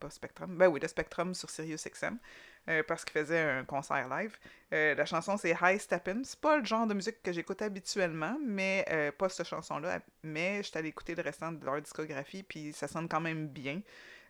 pas 0.00 0.10
Spectrum, 0.10 0.56
ben 0.56 0.68
oui, 0.68 0.80
le 0.80 0.88
Spectrum 0.88 1.32
sur 1.34 1.48
Sirius 1.50 1.84
XM. 1.88 2.18
Euh, 2.68 2.82
parce 2.82 3.04
qu'il 3.04 3.12
faisait 3.12 3.40
un 3.40 3.64
concert 3.64 4.08
live. 4.08 4.38
Euh, 4.72 4.94
la 4.94 5.04
chanson 5.04 5.36
c'est 5.36 5.54
High 5.60 5.78
Steppin'. 5.78 6.22
C'est 6.24 6.40
pas 6.40 6.56
le 6.56 6.64
genre 6.64 6.86
de 6.86 6.94
musique 6.94 7.22
que 7.22 7.30
j'écoute 7.30 7.60
habituellement, 7.60 8.38
mais 8.42 8.86
euh, 8.90 9.12
pas 9.12 9.28
cette 9.28 9.46
chanson-là. 9.46 10.00
Mais 10.22 10.62
j'étais 10.62 10.78
allé 10.78 10.88
écouter 10.88 11.14
le 11.14 11.22
restant 11.22 11.52
de 11.52 11.62
leur 11.64 11.80
discographie, 11.82 12.42
puis 12.42 12.72
ça 12.72 12.88
sonne 12.88 13.08
quand 13.08 13.20
même 13.20 13.48
bien. 13.48 13.82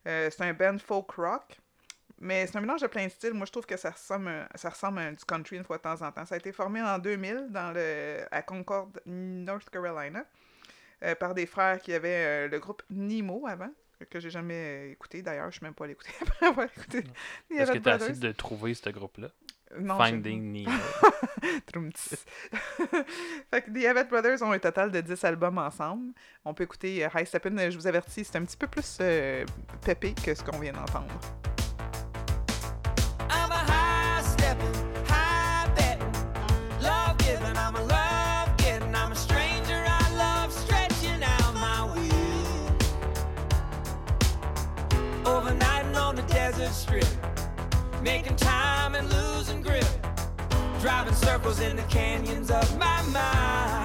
C'est 0.05 0.43
un 0.43 0.53
band 0.53 0.79
folk 0.79 1.13
rock. 1.13 1.59
Mais 2.21 2.47
c'est 2.47 2.57
un 2.57 2.61
mélange 2.61 2.83
de 2.83 2.87
plein 2.87 3.07
de 3.07 3.11
styles. 3.11 3.33
Moi, 3.33 3.47
je 3.47 3.53
trouve 3.53 3.67
que 3.67 3.77
ça 3.77 3.91
ressemble, 3.91 4.47
ça 4.55 4.71
ressemble 4.71 5.01
à 5.01 5.11
du 5.11 5.25
country 5.25 5.57
une 5.57 5.65
fois 5.65 5.79
de 5.79 5.83
temps 5.83 6.01
en 6.03 6.13
temps. 6.13 6.27
Ça 6.27 6.35
a 6.35 6.39
été 6.39 6.53
formé 6.53 6.81
en 6.83 6.99
2000 6.99 7.49
dans 7.51 7.73
le, 7.73 8.25
à 8.31 8.43
Concord, 8.43 8.91
North 9.07 9.69
Carolina, 9.71 10.25
par 11.19 11.35
des 11.35 11.47
frères 11.47 11.81
qui 11.81 11.93
avaient 11.93 12.49
le 12.49 12.59
groupe 12.59 12.83
Nemo 12.91 13.47
avant, 13.47 13.71
que 14.11 14.21
j'ai 14.21 14.31
jamais 14.31 14.55
euh, 14.89 14.93
écouté. 14.93 15.23
D'ailleurs, 15.23 15.51
je 15.51 15.57
suis 15.59 15.65
même 15.65 15.75
pas 15.75 15.85
allé 15.85 15.93
écouter 15.93 16.11
après 16.23 16.47
avoir 16.47 16.67
écouté 16.67 17.05
Est-ce 17.51 17.73
que 17.73 17.79
tu 17.79 17.89
as 17.89 17.97
essayé 17.97 18.13
de 18.19 18.33
trouver 18.33 18.75
ce 18.75 18.91
groupe-là? 18.91 19.29
Non, 19.79 19.95
je- 19.99 20.05
Finding 20.05 20.53
Nemo. 20.53 20.71
Fait 23.51 23.63
que 23.63 23.71
The 23.71 23.85
Avett 23.87 24.09
Brothers 24.09 24.43
ont 24.43 24.53
un 24.53 24.59
total 24.59 24.91
de 24.93 25.01
10 25.01 25.25
albums 25.25 25.59
ensemble. 25.59 26.13
On 26.45 26.55
peut 26.55 26.65
écouter 26.65 27.05
euh, 27.05 27.09
High 27.15 27.27
Steppin', 27.27 27.57
euh, 27.59 27.71
je 27.71 27.77
vous 27.79 27.87
avertis, 27.87 28.25
c'est 28.25 28.37
un 28.37 28.45
petit 28.45 28.57
peu 28.57 28.67
plus 28.67 28.99
euh, 29.01 29.45
pépé 29.85 30.15
que 30.15 30.35
ce 30.35 30.43
qu'on 30.45 30.59
vient 30.59 30.73
d'entendre. 30.73 31.09
Making 48.05 48.37
time 48.37 48.95
and 48.95 49.11
losing 49.11 49.63
grip, 49.63 49.87
driving 50.83 51.15
circles 51.15 51.59
in 51.61 51.75
the 51.75 51.83
canyons 51.85 52.51
of 52.51 52.79
my 52.79 53.01
mind. 53.05 53.84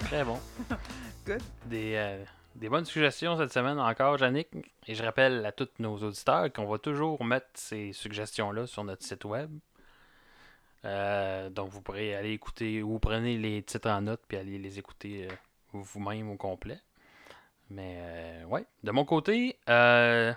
Très 0.00 0.24
bon. 0.24 0.38
Good. 1.26 1.42
Des, 1.66 1.94
euh, 1.96 2.24
des 2.54 2.68
bonnes 2.68 2.84
suggestions 2.86 3.36
cette 3.36 3.52
semaine 3.52 3.78
encore, 3.78 4.18
Yannick. 4.18 4.48
Et 4.86 4.94
je 4.94 5.02
rappelle 5.02 5.44
à 5.44 5.52
tous 5.52 5.68
nos 5.78 5.96
auditeurs 5.98 6.50
qu'on 6.52 6.66
va 6.66 6.78
toujours 6.78 7.22
mettre 7.24 7.46
ces 7.54 7.92
suggestions-là 7.92 8.66
sur 8.66 8.82
notre 8.84 9.02
site 9.04 9.24
web. 9.24 9.50
Euh, 10.86 11.50
donc 11.50 11.68
vous 11.70 11.82
pourrez 11.82 12.14
aller 12.14 12.30
écouter 12.30 12.82
ou 12.82 12.98
prenez 12.98 13.36
les 13.36 13.62
titres 13.62 13.90
en 13.90 14.00
note 14.00 14.22
puis 14.26 14.38
aller 14.38 14.58
les 14.58 14.78
écouter 14.78 15.28
euh, 15.30 15.34
vous-même 15.74 16.30
au 16.30 16.36
complet. 16.36 16.78
Mais 17.68 17.98
euh, 18.00 18.44
ouais, 18.46 18.64
de 18.82 18.90
mon 18.90 19.04
côté, 19.04 19.58
euh, 19.68 20.32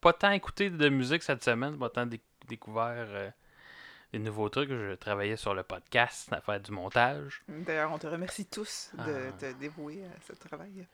pas 0.00 0.14
tant 0.14 0.30
écouté 0.30 0.70
de 0.70 0.88
musique 0.88 1.22
cette 1.22 1.44
semaine, 1.44 1.78
pas 1.78 1.90
tant 1.90 2.06
déc- 2.06 2.22
découvert 2.48 3.06
des 4.12 4.18
nouveaux 4.18 4.48
trucs. 4.48 4.70
Je 4.70 4.94
travaillais 4.94 5.36
sur 5.36 5.54
le 5.54 5.62
podcast 5.62 6.32
à 6.32 6.40
faire 6.40 6.60
du 6.60 6.70
montage. 6.72 7.42
D'ailleurs, 7.48 7.92
on 7.92 7.98
te 7.98 8.06
remercie 8.06 8.46
tous 8.46 8.90
de 8.94 9.28
Ah. 9.28 9.32
te 9.38 9.52
dévouer 9.58 10.04
à 10.04 10.20
ce 10.26 10.32
travail. 10.34 10.86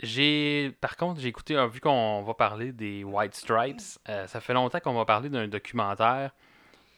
J'ai, 0.00 0.70
par 0.80 0.96
contre, 0.96 1.20
j'ai 1.20 1.28
écouté, 1.28 1.56
vu 1.68 1.80
qu'on 1.80 2.22
va 2.22 2.34
parler 2.34 2.70
des 2.72 3.02
White 3.02 3.34
Stripes, 3.34 3.80
euh, 4.08 4.26
ça 4.28 4.40
fait 4.40 4.54
longtemps 4.54 4.78
qu'on 4.78 4.94
va 4.94 5.04
parler 5.04 5.28
d'un 5.28 5.48
documentaire 5.48 6.30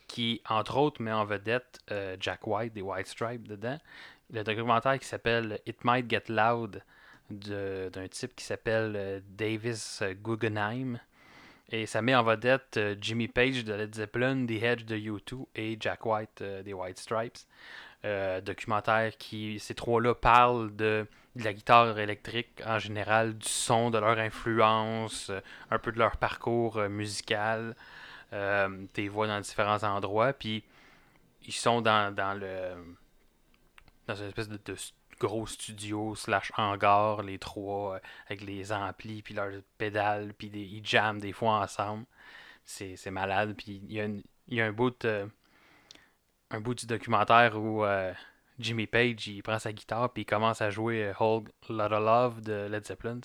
qui, 0.07 0.43
entre 0.49 0.77
autres, 0.77 1.01
met 1.01 1.13
en 1.13 1.25
vedette 1.25 1.79
euh, 1.91 2.17
Jack 2.21 2.47
White 2.47 2.75
des 2.75 2.83
White 2.83 3.07
Stripes 3.07 3.49
dedans. 3.49 3.79
Le 4.31 4.43
documentaire 4.45 4.99
qui 4.99 5.07
s'appelle 5.07 5.61
It 5.67 5.83
Might 5.85 6.11
Get 6.11 6.25
Loud 6.29 6.83
d'un 7.31 8.09
type 8.09 8.35
qui 8.37 8.45
s'appelle 8.45 8.93
euh, 8.97 9.21
Davis 9.25 10.03
Guggenheim. 10.23 10.99
Et 11.73 11.87
ça 11.87 12.03
met 12.03 12.15
en 12.15 12.23
vedette 12.25 12.77
euh, 12.77 12.97
Jimmy 13.01 13.29
Page 13.29 13.65
de 13.65 13.73
Led 13.73 13.95
Zeppelin, 13.95 14.45
The 14.47 14.63
Edge 14.63 14.85
de 14.85 14.97
U2 14.97 15.47
et 15.55 15.77
Jack 15.79 16.05
White 16.05 16.43
euh, 16.43 16.63
des 16.63 16.73
White 16.73 16.99
Stripes. 16.99 17.39
Euh, 18.05 18.41
documentaire 18.41 19.17
qui, 19.19 19.61
ces 19.61 19.75
trois-là 19.75 20.15
parlent 20.15 20.75
de, 20.75 21.07
la 21.37 21.53
guitare 21.53 21.99
électrique 21.99 22.63
en 22.67 22.79
général, 22.79 23.37
du 23.37 23.49
son, 23.49 23.91
de 23.91 23.99
leur 23.99 24.19
influence, 24.19 25.31
euh, 25.31 25.41
un 25.71 25.79
peu 25.79 25.93
de 25.93 25.99
leur 25.99 26.17
parcours 26.17 26.81
musical. 26.89 27.77
T'es 28.93 29.09
vois 29.09 29.27
dans 29.27 29.41
différents 29.41 29.83
endroits, 29.83 30.33
puis 30.33 30.63
ils 31.47 31.53
sont 31.53 31.83
dans, 31.83 32.15
dans 32.15 32.33
le 32.39 32.75
dans 34.07 34.15
une 34.15 34.29
espèce 34.29 34.49
de, 34.49 34.59
gros 35.21 35.47
studio 35.47 36.15
slash 36.17 36.51
hangar, 36.57 37.23
les 37.23 37.39
trois, 37.39 37.97
euh, 37.97 38.01
avec 38.27 38.43
les 38.43 38.73
amplis, 38.73 39.23
puis 39.23 39.35
leurs 39.35 39.53
pédales, 39.79 40.35
puis 40.35 40.51
des, 40.51 40.63
ils 40.63 40.85
jamment 40.87 41.21
des 41.21 41.33
fois 41.33 41.61
ensemble. 41.61 42.05
C'est 42.65 42.97
c'est 42.97 43.11
malade, 43.13 43.55
puis 43.57 43.81
il 43.89 43.93
y 43.93 44.01
a, 44.01 44.05
une- 44.07 44.23
y 44.49 44.61
a 44.61 44.67
un 44.67 44.73
bout 44.73 45.07
un 46.51 46.61
bout 46.61 46.75
du 46.75 46.87
documentaire 46.87 47.57
où 47.61 47.85
euh, 47.85 48.13
Jimmy 48.59 48.87
Page 48.87 49.27
il 49.29 49.43
prend 49.43 49.59
sa 49.59 49.73
guitare 49.73 50.13
puis 50.13 50.23
il 50.23 50.27
commence 50.27 50.61
à 50.63 50.71
jouer 50.71 51.05
euh, 51.05 51.13
Whole 51.19 51.45
Lotta 51.69 52.01
Love 52.01 52.41
de 52.41 52.67
Led 52.71 52.85
Zeppelin. 52.87 53.21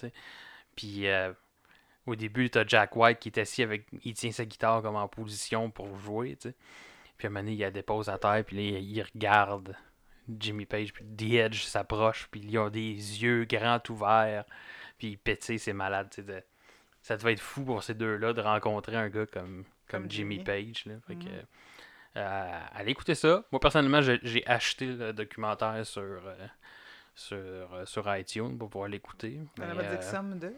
Puis 0.75 1.05
au 2.05 2.15
début, 2.15 2.49
t'as 2.49 2.65
Jack 2.67 2.95
White 2.95 3.19
qui 3.19 3.29
est 3.29 3.39
assis 3.39 3.63
avec. 3.63 3.87
Il 4.03 4.13
tient 4.13 4.31
sa 4.31 4.45
guitare 4.45 4.81
comme 4.81 4.95
en 4.95 5.07
position 5.07 5.71
pour 5.71 5.97
jouer. 5.99 6.35
Puis 7.17 7.27
à 7.27 7.27
un 7.27 7.29
moment 7.29 7.39
donné, 7.41 7.53
il 7.53 7.59
la 7.59 7.71
dépose 7.71 8.09
à 8.09 8.17
terre, 8.17 8.43
puis 8.45 8.57
là, 8.71 8.79
il 8.79 9.01
regarde 9.01 9.75
Jimmy 10.39 10.65
Page, 10.65 10.94
puis 10.94 11.05
The 11.05 11.34
Edge 11.36 11.63
s'approche, 11.63 12.27
puis 12.32 12.41
ils 12.41 12.58
ont 12.58 12.70
des 12.70 12.94
yeux 12.94 13.46
grands 13.46 13.82
ouverts, 13.89 14.46
puis 14.98 15.10
il 15.10 15.17
pétille, 15.17 15.60
c'est 15.60 15.74
malade, 15.74 16.10
de- 16.17 16.44
Ça 17.01 17.15
devait 17.17 17.34
être 17.34 17.39
fou 17.39 17.63
pour 17.63 17.84
ces 17.84 17.94
deux-là 17.94 18.34
de 18.34 18.41
rencontrer 18.41 18.96
un 18.96 19.10
gars 19.10 19.27
comme, 19.27 19.63
comme, 19.88 20.01
Comme 20.03 20.12
Jimmy 20.12 20.36
Jimmy. 20.36 20.44
Page, 20.44 20.86
là. 20.88 20.96
Fait 21.08 21.15
que, 21.15 21.25
Mhm. 21.25 21.46
euh, 22.17 22.60
allez 22.74 22.91
écouter 22.91 23.13
ça. 23.13 23.44
Moi, 23.51 23.60
personnellement, 23.60 24.01
j'ai 24.01 24.48
acheté 24.48 24.88
le 24.88 25.13
documentaire 25.13 25.86
sur, 25.86 26.01
euh, 26.01 26.48
sur, 27.13 27.38
euh, 27.38 27.86
sur 27.86 28.15
iTunes 28.17 28.58
pour 28.58 28.70
pouvoir 28.72 28.89
l'écouter. 28.89 29.39
Somme 30.01 30.39
de? 30.39 30.51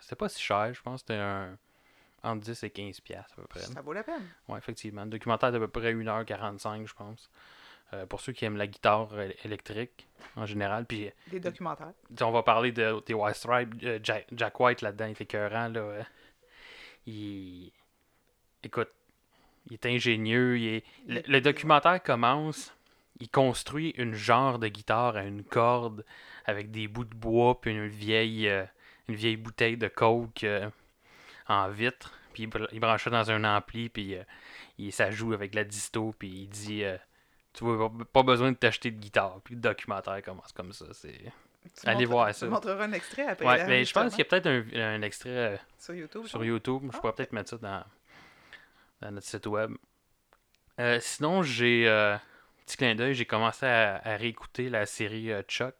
C'était 0.00 0.16
pas 0.16 0.28
si 0.28 0.42
cher, 0.42 0.74
je 0.74 0.82
pense. 0.82 1.00
C'était 1.00 1.14
un 1.14 1.56
entre 2.24 2.40
10 2.40 2.62
et 2.64 2.70
15 2.70 3.00
piastres 3.00 3.34
à 3.38 3.42
peu 3.42 3.46
près. 3.48 3.60
Ça 3.60 3.80
vaut 3.82 3.92
la 3.92 4.02
peine. 4.02 4.26
Ouais, 4.48 4.58
effectivement. 4.58 5.02
Un 5.02 5.06
documentaire 5.06 5.52
d'à 5.52 5.58
peu 5.60 5.68
près 5.68 5.92
1h45, 5.94 6.86
je 6.88 6.94
pense. 6.94 7.30
Euh, 7.94 8.06
pour 8.06 8.20
ceux 8.22 8.32
qui 8.32 8.46
aiment 8.46 8.56
la 8.56 8.66
guitare 8.66 9.10
euh, 9.12 9.28
électrique 9.44 10.08
en 10.36 10.46
général. 10.46 10.86
Puis 10.86 11.10
Des 11.26 11.40
documentaires. 11.40 11.92
tu 12.08 12.16
sais, 12.16 12.24
on 12.24 12.30
va 12.30 12.42
parler 12.42 12.72
de, 12.72 13.02
des 13.04 13.12
White 13.12 13.36
Stripes. 13.36 13.74
Euh, 13.82 13.98
Jack, 14.02 14.26
Jack 14.32 14.58
White 14.58 14.80
là-dedans, 14.80 15.04
il 15.06 15.10
est 15.10 15.20
écœurant. 15.20 15.68
Là. 15.68 15.80
euh. 15.80 16.02
Il... 17.06 17.70
Écoute, 18.62 18.88
il 19.66 19.74
est 19.74 19.86
ingénieux. 19.86 20.58
il 20.58 20.66
est- 20.76 20.84
Le, 21.06 21.20
le 21.26 21.40
documentaire 21.40 22.02
commence. 22.02 22.74
Il 23.20 23.28
construit 23.28 23.90
une 23.98 24.14
genre 24.14 24.58
de 24.58 24.68
guitare 24.68 25.16
à 25.16 25.24
une 25.24 25.44
corde 25.44 26.04
avec 26.46 26.70
des 26.70 26.88
bouts 26.88 27.04
de 27.04 27.14
bois 27.14 27.60
puis 27.60 27.70
une 27.72 27.86
vieille, 27.88 28.48
euh, 28.48 28.64
une 29.08 29.14
vieille 29.16 29.36
bouteille 29.36 29.76
de 29.76 29.88
coke 29.88 30.44
euh, 30.44 30.68
en 31.46 31.68
vitre. 31.68 32.12
Puis 32.32 32.44
il, 32.44 32.48
br- 32.48 32.68
il 32.72 32.80
branche 32.80 33.04
ça 33.04 33.10
dans 33.10 33.30
un 33.30 33.44
ampli 33.44 33.90
puis 33.90 34.14
euh, 34.16 34.22
il, 34.78 34.92
ça 34.92 35.10
joue 35.10 35.34
avec 35.34 35.54
la 35.54 35.64
disto 35.64 36.14
puis 36.18 36.28
il 36.30 36.48
dit 36.48 36.84
euh, 36.84 36.96
tu 37.52 37.64
vois 37.64 37.90
pas- 38.12 38.22
besoin 38.22 38.52
de 38.52 38.56
t'acheter 38.56 38.90
de 38.90 38.98
guitare. 38.98 39.40
Puis 39.44 39.54
le 39.54 39.60
documentaire 39.60 40.22
commence 40.22 40.52
comme 40.52 40.72
ça. 40.72 40.86
C'est 40.92 41.32
Allez 41.84 42.06
voir 42.06 42.34
ça. 42.34 42.46
Tu 42.46 42.52
montreras 42.52 42.84
un 42.84 42.92
extrait 42.92 43.26
après. 43.26 43.46
Ouais, 43.46 43.66
mais 43.66 43.84
je 43.84 43.92
pense 43.92 44.10
qu'il 44.10 44.18
y 44.18 44.22
a 44.22 44.24
peut-être 44.24 44.46
un, 44.48 44.64
un 44.96 45.02
extrait 45.02 45.30
euh, 45.30 45.56
Sur 45.78 45.94
YouTube. 45.94 46.26
sur. 46.26 46.42
Je 46.42 46.56
Ah, 46.92 46.98
pourrais 46.98 47.12
peut-être 47.12 47.32
mettre 47.32 47.50
ça 47.50 47.58
dans, 47.58 47.84
dans 49.00 49.10
notre 49.12 49.26
site 49.26 49.46
web. 49.46 49.70
Euh, 50.80 50.98
sinon, 51.00 51.42
j'ai. 51.42 51.86
euh, 51.88 52.16
petit 52.66 52.76
clin 52.78 52.94
d'œil, 52.94 53.14
j'ai 53.14 53.26
commencé 53.26 53.66
à, 53.66 54.00
à 54.04 54.16
réécouter 54.16 54.70
la 54.70 54.86
série 54.86 55.30
Chuck. 55.48 55.74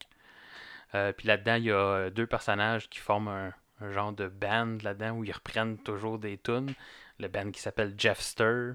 Puis 0.92 1.26
là-dedans, 1.26 1.54
il 1.54 1.64
y 1.64 1.72
a 1.72 2.10
deux 2.10 2.26
personnages 2.26 2.90
qui 2.90 2.98
forment 2.98 3.28
un, 3.28 3.52
un 3.80 3.90
genre 3.92 4.12
de 4.12 4.28
band 4.28 4.76
là-dedans 4.82 5.12
où 5.12 5.24
ils 5.24 5.32
reprennent 5.32 5.78
toujours 5.78 6.18
des 6.18 6.36
tunes. 6.38 6.74
Le 7.18 7.28
band 7.28 7.50
qui 7.50 7.60
s'appelle 7.60 7.94
Jeffster. 7.96 8.72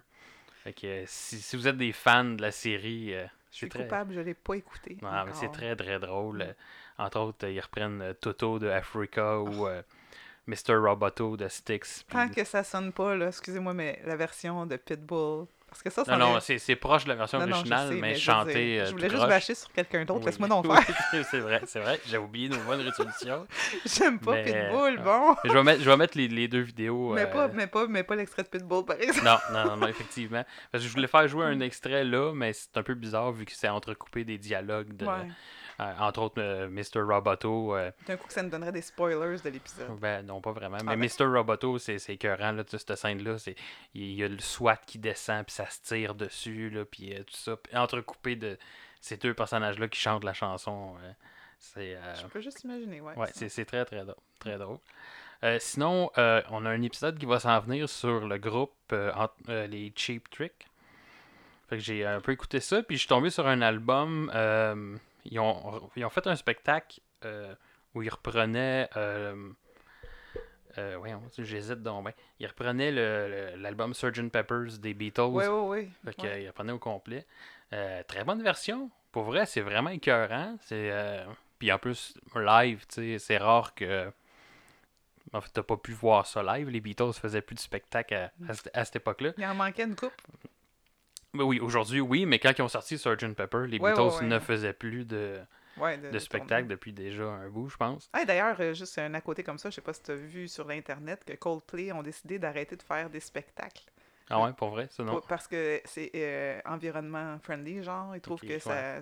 Fait 0.67 0.73
que 0.73 0.85
euh, 0.87 1.03
si, 1.07 1.39
si 1.39 1.55
vous 1.55 1.65
êtes 1.65 1.77
des 1.77 1.93
fans 1.93 2.25
de 2.25 2.41
la 2.41 2.51
série, 2.51 3.13
euh, 3.13 3.25
Je 3.51 3.55
suis 3.55 3.69
très- 3.69 3.83
coupable, 3.83 4.13
je 4.13 4.19
l'ai 4.19 4.33
pas 4.33 4.55
écouté. 4.55 4.97
Ouais, 5.01 5.09
mais 5.25 5.31
c'est 5.33 5.47
très 5.51 5.73
très 5.77 5.97
drôle. 5.97 6.39
Mm. 6.39 6.41
Euh, 6.41 6.53
Entre 6.97 7.19
autres, 7.19 7.45
euh, 7.45 7.51
ils 7.51 7.59
reprennent 7.61 8.13
Toto 8.19 8.59
de 8.59 8.67
Africa 8.67 9.39
ou 9.39 9.65
euh, 9.67 9.81
Mr. 10.47 10.75
Roboto 10.75 11.37
de 11.37 11.47
Styx. 11.47 12.03
puis- 12.03 12.17
Tant 12.17 12.27
que 12.27 12.43
ça 12.43 12.65
sonne 12.65 12.91
pas, 12.91 13.15
là, 13.15 13.27
excusez-moi, 13.29 13.73
mais 13.73 14.01
la 14.05 14.17
version 14.17 14.65
de 14.65 14.75
Pitbull. 14.75 15.45
Parce 15.69 15.83
que 15.83 15.89
ça, 15.89 16.05
ça 16.05 16.17
Non, 16.17 16.33
non, 16.33 16.39
c'est 16.39 16.75
proche 16.77 17.03
de 17.03 17.09
la 17.09 17.15
version 17.15 17.39
Non, 17.39 17.47
non, 17.47 17.55
originale, 17.57 17.89
sais, 17.89 17.95
mais, 17.95 18.13
dire, 18.13 18.33
euh, 18.33 18.85
Je 18.85 18.91
voulais 18.91 19.09
juste 19.09 19.27
bâcher 19.27 19.53
sur 19.53 19.71
quelqu'un 19.71 20.05
d'autre, 20.05 20.21
Oui. 20.21 20.25
laisse-moi 20.27 20.47
donc 20.47 20.65
Oui, 20.67 20.77
faire. 20.81 21.25
c'est 21.29 21.39
vrai, 21.39 21.61
c'est 21.65 21.79
vrai. 21.79 21.99
J'ai 22.07 22.17
oublié 22.17 22.47
nos 22.47 22.57
bonnes 22.59 22.81
résolutions. 22.81 23.45
J'aime 23.85 24.17
pas 24.17 24.31
Mais, 24.31 24.43
Pitbull, 24.43 24.97
euh, 24.99 25.03
bon. 25.03 25.35
je 25.43 25.51
vais 25.51 25.63
mettre, 25.63 25.81
je 25.83 25.89
vais 25.89 25.97
mettre 25.97 26.17
les, 26.17 26.29
les 26.29 26.47
deux 26.47 26.61
vidéos. 26.61 27.13
Mais 27.13 27.23
euh, 27.23 27.27
pas, 27.27 27.47
mais 27.49 27.67
pas, 27.67 27.85
mais 27.87 28.03
pas 28.03 28.15
l'extrait 28.15 28.43
de 28.43 28.47
Pitbull, 28.47 28.85
par 28.85 28.95
exemple. 28.99 29.25
Non, 29.25 29.37
non, 29.51 29.65
non, 29.65 29.77
non, 29.77 29.87
effectivement. 29.87 30.43
Parce 30.71 30.83
que 30.83 30.89
je 30.89 30.93
voulais 30.93 31.07
faire 31.07 31.27
jouer 31.27 31.45
un 31.45 31.59
extrait 31.59 32.05
là, 32.05 32.31
mais 32.33 32.53
c'est 32.53 32.75
un 32.77 32.83
peu 32.83 32.93
bizarre 32.93 33.33
vu 33.33 33.45
que 33.45 33.51
c'est 33.53 33.69
entrecoupé 33.69 34.23
des 34.23 34.37
dialogues 34.37 34.95
de, 34.95 35.05
Ouais. 35.05 35.27
Euh, 35.79 35.93
entre 35.99 36.21
autres 36.21 36.41
euh, 36.41 36.67
Mr. 36.69 37.01
Roboto. 37.01 37.75
euh, 37.75 37.91
D'un 38.07 38.17
coup, 38.17 38.27
que 38.27 38.33
ça 38.33 38.41
nous 38.43 38.49
donnerait 38.49 38.71
des 38.71 38.81
spoilers 38.81 39.37
de 39.43 39.49
l'épisode. 39.49 39.99
Ben, 39.99 40.25
non, 40.25 40.41
pas 40.41 40.51
vraiment. 40.51 40.77
Mais 40.83 40.93
Ah 40.93 40.95
ben. 40.95 41.07
Mr. 41.19 41.25
Roboto, 41.25 41.77
c'est 41.77 41.97
écœurant, 42.09 42.51
là, 42.51 42.63
cette 42.67 42.95
scène-là. 42.95 43.35
Il 43.93 44.13
y 44.13 44.23
a 44.23 44.27
le 44.27 44.39
SWAT 44.39 44.77
qui 44.85 44.97
descend, 44.99 45.45
puis 45.45 45.53
ça 45.53 45.69
se 45.69 45.81
tire 45.81 46.15
dessus, 46.15 46.69
là, 46.69 46.85
puis 46.85 47.13
tout 47.25 47.35
ça. 47.35 47.55
Entrecoupé 47.73 48.35
de 48.35 48.57
ces 49.01 49.17
deux 49.17 49.33
personnages-là 49.33 49.87
qui 49.87 49.99
chantent 49.99 50.23
la 50.23 50.33
chanson. 50.33 50.95
c'est 51.59 51.95
euh, 51.95 52.15
Je 52.15 52.27
peux 52.27 52.41
juste 52.41 52.63
imaginer, 52.63 52.99
ouais. 53.01 53.15
ouais, 53.15 53.27
c'est 53.33 53.65
très, 53.65 53.85
très 53.85 54.01
drôle. 54.03 54.15
Très 54.39 54.57
drôle. 54.57 54.77
Euh, 55.43 55.57
sinon, 55.59 56.09
euh, 56.17 56.41
on 56.49 56.65
a 56.65 56.69
un 56.71 56.81
épisode 56.81 57.19
qui 57.19 57.27
va 57.27 57.39
s'en 57.39 57.59
venir 57.59 57.87
sur 57.87 58.25
le 58.27 58.37
groupe 58.39 58.73
euh, 58.91 59.11
entre- 59.13 59.65
les 59.67 59.93
Cheap 59.95 60.27
Trick. 60.31 60.67
Fait 61.69 61.77
que 61.77 61.83
j'ai 61.83 62.05
un 62.05 62.21
peu 62.21 62.31
écouté 62.31 62.59
ça, 62.59 62.81
puis 62.81 62.95
je 62.95 63.01
suis 63.01 63.07
tombé 63.09 63.29
sur 63.29 63.45
un 63.45 63.61
album. 63.61 64.31
Ils, 65.27 65.39
ont, 65.39 65.89
ils 65.95 66.03
ont 66.05 66.09
fait 66.09 66.25
un 66.27 66.35
spectacle 66.35 66.99
euh, 67.25 67.53
où 67.93 68.01
ils 68.01 68.09
reprenaient. 68.09 68.89
Euh, 68.97 69.49
euh, 70.77 70.95
voyons, 70.99 71.21
j'hésite 71.37 71.81
donc 71.81 72.03
bien. 72.05 72.13
Ils 72.39 72.47
reprenaient 72.47 72.91
l'album 73.57 73.93
Sgt. 73.93 74.29
Peppers 74.29 74.77
des 74.79 74.93
Beatles. 74.93 75.21
Fait 75.33 76.13
que, 76.15 76.21
Ouais. 76.21 76.27
euh, 76.29 76.39
ils 76.41 76.47
reprenaient 76.47 76.73
au 76.73 76.79
complet. 76.79 77.25
Euh, 77.73 78.03
très 78.07 78.23
bonne 78.23 78.43
version. 78.43 78.91
Pour 79.11 79.23
vrai, 79.23 79.45
c'est 79.45 79.61
vraiment 79.61 79.89
écœurant. 79.89 80.55
C'est, 80.61 81.25
Puis 81.57 81.71
en 81.71 81.79
plus, 81.79 82.13
live, 82.35 82.85
c'est 82.89 83.37
rare 83.37 83.73
que. 83.73 84.11
En 85.33 85.41
fait, 85.41 85.49
t'as 85.51 85.63
pas 85.63 85.75
pu 85.75 85.91
voir 85.91 86.25
ça 86.25 86.41
live. 86.41 86.69
Les 86.69 86.79
Beatles 86.79 87.11
faisaient 87.13 87.41
plus 87.41 87.55
de 87.55 87.59
spectacle 87.59 88.13
à, 88.13 88.31
à 88.47 88.53
cette- 88.53 88.69
à 88.73 88.85
cette 88.85 88.95
époque-là. 88.97 89.31
Il 89.37 89.45
en 89.45 89.55
manquait 89.55 89.83
une 89.83 89.95
coupe. 89.95 90.13
Mais 91.37 91.43
oui, 91.43 91.59
aujourd'hui, 91.59 92.01
oui, 92.01 92.25
mais 92.25 92.39
quand 92.39 92.51
ils 92.57 92.61
ont 92.61 92.67
sorti 92.67 92.97
Sgt. 92.97 93.35
Pepper, 93.35 93.65
les 93.67 93.79
Ouais, 93.79 93.91
Beatles 93.91 94.21
ouais, 94.21 94.25
ne 94.25 94.39
faisaient 94.39 94.73
plus 94.73 95.05
de, 95.05 95.39
de, 95.77 96.11
de 96.11 96.19
spectacle 96.19 96.67
depuis 96.67 96.93
déjà 96.93 97.25
un 97.25 97.49
bout, 97.49 97.69
je 97.69 97.77
pense. 97.77 98.09
Ah, 98.13 98.25
D'ailleurs, 98.25 98.57
euh, 98.59 98.73
juste 98.73 98.97
un 98.97 99.13
à 99.13 99.21
côté 99.21 99.43
comme 99.43 99.57
ça, 99.57 99.69
je 99.69 99.75
sais 99.75 99.81
pas 99.81 99.93
si 99.93 100.03
tu 100.03 100.11
as 100.11 100.15
vu 100.15 100.47
sur 100.47 100.67
l'Internet 100.67 101.23
que 101.25 101.33
Coldplay 101.33 101.91
ont 101.91 102.03
décidé 102.03 102.39
d'arrêter 102.39 102.75
de 102.75 102.83
faire 102.83 103.09
des 103.09 103.19
spectacles. 103.19 103.83
Ah 104.29 104.43
ouais, 104.43 104.51
pour 104.51 104.69
vrai, 104.69 104.87
ça 104.89 105.03
non? 105.03 105.21
Parce 105.27 105.47
que 105.47 105.79
c'est 105.85 106.11
euh, 106.13 106.59
environnement 106.65 107.37
friendly, 107.39 107.81
genre. 107.81 108.13
Ils 108.13 108.19
trouvent 108.19 108.41
que 108.41 108.47
ouais. 108.47 108.59
ça, 108.59 109.01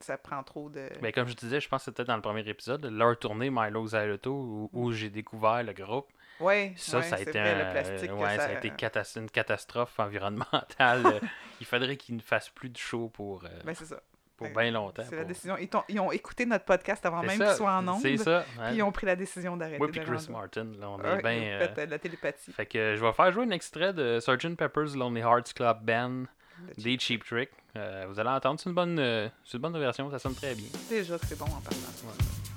ça, 0.00 0.18
prend 0.18 0.42
trop 0.42 0.68
de. 0.68 0.88
Ben, 1.00 1.12
comme 1.12 1.28
je 1.28 1.34
disais, 1.34 1.60
je 1.60 1.68
pense 1.68 1.82
que 1.82 1.84
c'était 1.92 2.04
dans 2.04 2.16
le 2.16 2.22
premier 2.22 2.46
épisode, 2.48 2.84
leur 2.86 3.16
tournée 3.16 3.48
Milo 3.48 3.84
Xyloto, 3.84 4.32
où, 4.32 4.70
où 4.72 4.90
j'ai 4.90 5.08
découvert 5.08 5.62
le 5.62 5.72
groupe. 5.72 6.08
Ouais, 6.40 6.72
Ça, 6.76 6.98
ouais, 6.98 7.02
ça 7.04 7.16
a 7.16 7.20
été, 7.20 7.30
vrai, 7.30 7.52
un- 7.54 7.64
le 7.66 7.70
plastique. 7.72 8.10
que 8.10 8.14
ouais, 8.14 8.36
ça... 8.36 8.44
a 8.44 8.52
été 8.52 8.70
catas- 8.76 9.18
une 9.18 9.30
catastrophe 9.30 9.98
environnementale. 9.98 11.06
Euh, 11.06 11.20
Il 11.60 11.66
faudrait 11.66 11.96
qu'ils 11.96 12.16
ne 12.16 12.20
fassent 12.20 12.50
plus 12.50 12.68
de 12.68 12.76
show 12.76 13.08
pour, 13.08 13.44
euh, 13.44 13.48
Ben, 13.64 13.74
c'est 13.74 13.86
ça. 13.86 14.00
pour 14.36 14.46
fait- 14.48 14.52
bien 14.52 14.70
longtemps. 14.70 15.02
C'est 15.08 15.16
la 15.16 15.22
pour- 15.22 15.28
décision. 15.28 15.56
Ils, 15.88 15.98
ont 16.00 16.12
écouté 16.12 16.44
notre 16.46 16.64
podcast 16.64 17.04
avant 17.06 17.22
même 17.22 17.38
qu'il 17.38 17.48
soit 17.54 17.72
en 17.72 17.88
ondes. 17.88 18.00
C'est 18.02 18.16
ça. 18.18 18.44
Puis 18.48 18.60
ouais. 18.60 18.74
ils 18.76 18.82
ont 18.82 18.92
pris 18.92 19.06
la 19.06 19.16
décision 19.16 19.56
d'arrêter. 19.56 19.78
Moi 19.78 19.88
puis 19.90 20.00
Chris 20.00 20.26
Martin, 20.30 20.66
là, 20.78 20.90
on 20.90 21.02
est 21.02 21.22
bien... 21.22 21.32
euh, 21.60 21.68
fait, 21.74 21.82
euh, 21.82 21.86
la 21.86 21.98
télépathie. 21.98 22.52
Fait 22.52 22.66
que 22.66 22.94
je 22.96 23.04
vais 23.04 23.12
faire 23.12 23.32
jouer 23.32 23.44
un 23.44 23.50
extrait 23.50 23.92
de 23.92 24.18
Sgt. 24.20 24.56
Pepper's 24.56 24.94
Lonely 24.94 25.20
Hearts 25.22 25.54
Club 25.54 25.82
Band 25.84 26.24
Le 26.76 26.82
des 26.82 26.98
cheap. 26.98 27.24
Trick. 27.24 27.50
Euh, 27.76 28.06
vous 28.08 28.18
allez 28.18 28.30
entendre, 28.30 28.58
c'est 28.60 28.68
une 28.70 28.74
bonne, 28.74 28.98
euh, 28.98 29.28
une 29.52 29.60
bonne 29.60 29.78
version, 29.78 30.10
ça 30.10 30.18
sonne 30.18 30.34
très 30.34 30.54
bien. 30.54 30.68
Déjà 30.88 31.18
que 31.18 31.26
c'est 31.26 31.38
bon 31.38 31.44
en 31.44 31.60
partant. 31.60 32.55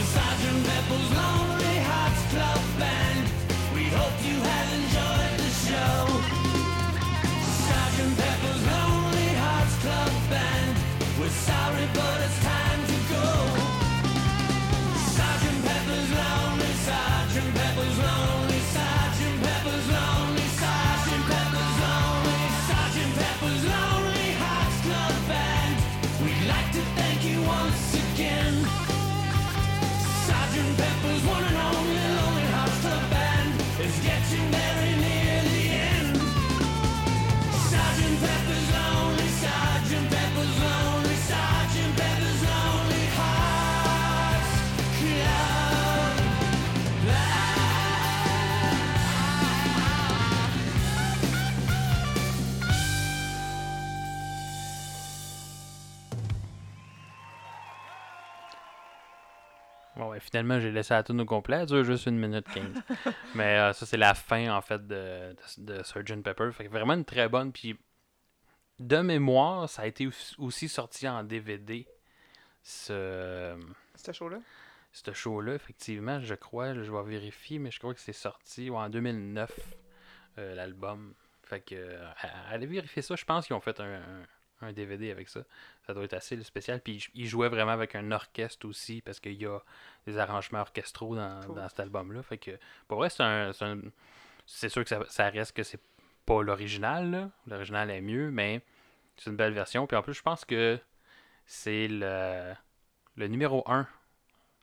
Sergeant 0.00 0.66
Pepper's 0.66 1.10
Lonely 1.16 1.76
Hearts 1.84 2.22
Club 2.32 2.60
Band. 2.78 3.28
We 3.74 3.84
hope 3.84 4.16
you 4.24 4.40
have 4.40 4.72
enjoyed 4.72 5.38
the 5.38 5.50
show. 5.66 6.11
Finalement, 60.32 60.58
j'ai 60.58 60.72
laissé 60.72 60.94
la 60.94 61.02
tune 61.02 61.20
au 61.20 61.26
complet. 61.26 61.58
Elle 61.58 61.66
dure 61.66 61.84
juste 61.84 62.06
une 62.06 62.18
minute 62.18 62.46
15. 62.54 62.64
Mais 63.34 63.58
euh, 63.58 63.72
ça, 63.74 63.84
c'est 63.84 63.98
la 63.98 64.14
fin, 64.14 64.48
en 64.56 64.62
fait, 64.62 64.86
de, 64.86 65.36
de, 65.58 65.74
de 65.74 65.82
Sgt. 65.82 66.22
Pepper. 66.22 66.50
Fait 66.52 66.64
que 66.64 66.70
vraiment 66.70 66.94
une 66.94 67.04
très 67.04 67.28
bonne. 67.28 67.52
Puis, 67.52 67.78
de 68.80 68.96
mémoire, 68.96 69.68
ça 69.68 69.82
a 69.82 69.86
été 69.86 70.08
aussi- 70.38 70.68
sorti 70.70 71.06
en 71.06 71.22
DVD. 71.22 71.86
Ce, 72.62 73.54
Ce 73.94 74.12
show-là? 74.12 74.38
ce 74.94 75.12
show-là, 75.12 75.54
effectivement, 75.54 76.20
je 76.20 76.34
crois, 76.34 76.74
je 76.74 76.90
vais 76.92 77.02
vérifier, 77.02 77.58
mais 77.58 77.70
je 77.70 77.78
crois 77.78 77.92
que 77.94 78.00
c'est 78.00 78.12
sorti 78.12 78.70
ouais, 78.70 78.76
en 78.78 78.88
2009, 78.88 79.50
euh, 80.38 80.54
l'album. 80.54 81.14
Fait 81.44 81.60
que, 81.60 81.74
euh, 81.74 82.08
allez 82.50 82.66
vérifier 82.66 83.02
ça. 83.02 83.16
Je 83.16 83.24
pense 83.24 83.46
qu'ils 83.46 83.56
ont 83.56 83.60
fait 83.60 83.78
un, 83.80 83.84
un- 83.96 84.26
un 84.66 84.72
DVD 84.72 85.10
avec 85.10 85.28
ça. 85.28 85.40
Ça 85.86 85.94
doit 85.94 86.04
être 86.04 86.14
assez 86.14 86.40
spécial. 86.42 86.80
Puis 86.80 87.08
ils 87.14 87.26
jouaient 87.26 87.48
vraiment 87.48 87.72
avec 87.72 87.94
un 87.94 88.10
orchestre 88.12 88.66
aussi, 88.68 89.00
parce 89.02 89.20
qu'il 89.20 89.40
y 89.40 89.46
a 89.46 89.58
des 90.06 90.18
arrangements 90.18 90.60
orchestraux 90.60 91.16
dans, 91.16 91.40
Cool. 91.46 91.56
dans 91.56 91.68
cet 91.68 91.80
album-là. 91.80 92.22
Fait 92.22 92.38
que, 92.38 92.52
pour 92.88 92.98
vrai, 92.98 93.10
c'est 93.10 93.22
un. 93.22 93.50
c'est 94.46 94.68
sûr 94.68 94.82
que 94.82 94.88
ça, 94.88 95.00
ça 95.08 95.28
reste 95.30 95.56
que 95.56 95.62
c'est 95.62 95.80
pas 96.26 96.42
l'original. 96.42 97.30
L'original 97.46 97.90
est 97.90 98.00
mieux, 98.00 98.30
mais 98.30 98.62
c'est 99.16 99.30
une 99.30 99.36
belle 99.36 99.52
version. 99.52 99.86
Puis 99.86 99.96
en 99.96 100.02
plus, 100.02 100.14
je 100.14 100.22
pense 100.22 100.44
que 100.44 100.78
c'est 101.46 101.88
le, 101.88 102.54
le 103.16 103.26
numéro 103.28 103.62
1 103.70 103.86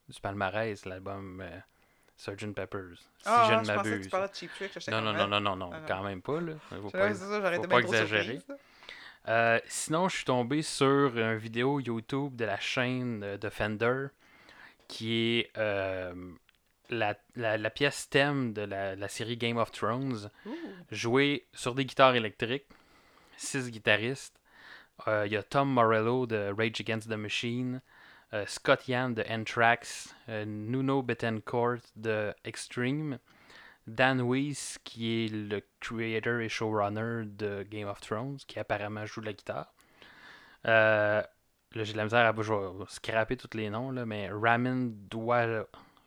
du 0.08 0.20
palmarès, 0.22 0.86
l'album 0.86 1.42
euh, 1.42 1.60
Sgt. 2.18 2.54
Peppers. 2.54 2.98
Si 2.98 3.06
Ah, 3.26 3.48
je 3.64 3.70
ne 3.72 3.76
m'abuse. 3.78 4.10
Non, 4.90 5.02
non, 5.02 5.14
non, 5.14 5.28
non, 5.28 5.40
non, 5.40 5.56
non, 5.56 5.70
Ah, 5.74 5.80
non. 5.82 5.86
quand 5.88 6.04
même 6.04 6.22
pas. 6.22 6.40
Là. 6.42 6.54
Faut 6.82 6.90
pas- 6.90 7.14
ça, 7.14 7.42
pas 7.68 7.80
exagérer. 7.80 8.38
surprise. 8.40 8.58
Euh, 9.30 9.60
sinon, 9.68 10.10
je 10.10 10.15
suis 10.18 10.26
tombé 10.26 10.62
sur 10.63 11.15
une 11.18 11.38
vidéo 11.38 11.80
YouTube 11.80 12.36
de 12.36 12.46
la 12.46 12.60
chaîne 12.60 13.22
euh, 13.24 13.38
de 13.38 13.50
Fender 13.50 14.08
qui 14.88 15.38
est 15.39 15.52
euh, 15.58 16.13
la, 16.89 17.15
la- 17.36 17.58
la 17.60 17.70
pièce 17.70 18.10
thème 18.10 18.54
de 18.54 18.63
la, 18.63 18.96
la 18.96 19.08
série 19.08 19.38
Game 19.38 19.58
of 19.58 19.72
Thrones, 19.72 20.32
jouée 20.89 21.46
sur 21.54 21.76
des 21.76 21.86
guitares 21.86 22.15
électriques, 22.15 22.65
six 23.38 23.70
guitaristes. 23.70 24.36
Euh, 25.08 25.28
Il 25.28 25.32
y 25.34 25.38
a 25.38 25.44
Tom 25.44 25.70
Morello 25.72 26.26
de 26.26 26.52
Rage 26.58 26.82
Against 26.82 27.08
the 27.08 27.13
Machine, 27.18 27.82
Scott 28.48 28.88
Yann 28.88 29.13
de 29.13 29.24
Anthrax, 29.30 30.13
Nuno 30.28 31.02
Betancourt 31.04 31.82
de 31.96 32.34
Extreme, 32.44 33.18
Dan 33.89 34.21
Weiss 34.21 34.80
qui 34.84 35.25
est 35.25 35.28
le 35.30 35.62
creator 35.80 36.39
et 36.39 36.49
showrunner 36.49 37.25
de 37.25 37.63
Game 37.63 37.88
of 37.88 37.99
Thrones, 38.02 38.38
qui 38.47 38.60
apparemment 38.60 39.06
joue 39.06 39.21
de 39.21 39.28
la 39.28 39.34
guitare. 39.34 39.73
Euh, 40.65 41.21
là, 41.73 41.84
j'ai 41.84 41.93
de 41.93 41.97
la 41.97 42.04
misère 42.04 42.25
à 42.25 42.41
je 42.41 42.54
vais 42.54 42.86
scraper 42.88 43.38
tous 43.38 43.56
les 43.58 43.69
noms, 43.69 43.91
là, 43.91 44.06
mais 44.06 44.30
Ramin 44.32 44.91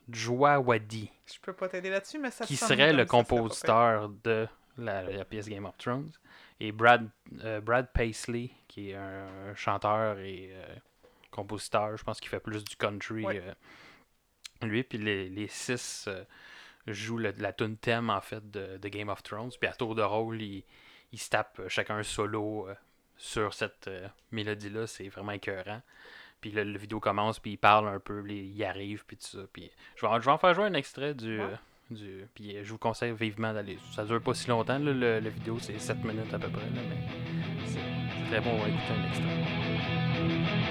Djawadi 0.09 1.09
Je 1.25 1.39
peux 1.41 1.53
pas 1.53 1.69
t'aider 1.69 1.89
là-dessus, 1.89 2.19
mais 2.19 2.31
ça 2.31 2.45
qui 2.45 2.55
serait 2.55 2.93
le 2.93 3.05
compositeur 3.05 4.09
de 4.09 4.47
la, 4.77 5.03
la 5.03 5.25
pièce 5.25 5.47
Game 5.47 5.65
of 5.65 5.77
Thrones. 5.77 6.11
Et 6.59 6.71
Brad, 6.71 7.09
euh, 7.43 7.61
Brad 7.61 7.89
Paisley, 7.93 8.51
qui 8.67 8.91
est 8.91 8.95
un 8.95 9.53
chanteur 9.55 10.19
et 10.19 10.51
euh, 10.53 10.75
compositeur, 11.31 11.97
je 11.97 12.03
pense 12.03 12.19
qu'il 12.19 12.29
fait 12.29 12.39
plus 12.39 12.63
du 12.63 12.75
country. 12.75 13.25
Ouais. 13.25 13.43
lui, 14.61 14.83
puis 14.83 14.97
les, 14.97 15.29
les 15.29 15.47
six 15.47 16.07
jouent 16.87 17.17
le- 17.17 17.33
la 17.37 17.53
tune 17.53 17.77
thème 17.77 18.09
en 18.09 18.21
fait 18.21 18.49
de, 18.51 18.77
de 18.77 18.89
Game 18.89 19.09
of 19.09 19.23
Thrones. 19.23 19.51
Puis 19.59 19.69
à 19.69 19.73
tour 19.73 19.95
de 19.95 20.01
rôle, 20.01 20.41
ils, 20.41 20.63
ils 21.11 21.19
se 21.19 21.29
tapent 21.29 21.59
euh, 21.59 21.69
chacun 21.69 21.97
un 21.97 22.03
solo 22.03 22.67
euh, 22.69 22.75
sur 23.17 23.53
cette 23.53 23.87
euh, 23.87 24.07
mélodie-là. 24.31 24.87
C'est 24.87 25.07
vraiment 25.09 25.31
écœurant. 25.33 25.81
Puis 26.41 26.51
le, 26.51 26.63
le 26.63 26.77
vidéo 26.77 26.99
commence, 26.99 27.39
puis 27.39 27.51
il 27.51 27.57
parle 27.57 27.87
un 27.87 27.99
peu, 27.99 28.21
puis 28.21 28.39
il 28.53 28.63
arrive, 28.65 29.05
puis 29.05 29.15
tout 29.17 29.27
ça. 29.27 29.39
Puis 29.53 29.71
je 29.95 30.01
vais, 30.01 30.07
en- 30.11 30.19
je 30.19 30.25
vais 30.25 30.31
en 30.31 30.37
faire 30.37 30.53
jouer 30.53 30.65
un 30.65 30.73
extrait 30.73 31.13
du. 31.13 31.39
Ouais. 31.39 31.55
du 31.89 32.27
puis 32.35 32.57
je 32.63 32.69
vous 32.71 32.77
conseille 32.77 33.13
vivement 33.13 33.53
d'aller. 33.53 33.77
Ça 33.93 34.03
dure 34.03 34.21
pas 34.21 34.33
si 34.33 34.49
longtemps, 34.49 34.77
là, 34.79 34.91
le, 34.91 35.19
le 35.21 35.29
vidéo, 35.29 35.57
c'est 35.59 35.79
7 35.79 36.03
minutes 36.03 36.33
à 36.33 36.39
peu 36.39 36.49
près, 36.49 36.61
là, 36.65 36.81
mais 36.89 37.65
c'est 37.65 37.79
c'est 37.79 38.29
très 38.29 38.41
bon, 38.41 38.51
on 38.55 38.61
va 38.63 38.67
écouter 38.69 38.93
un 38.93 39.07
extrait. 39.07 40.63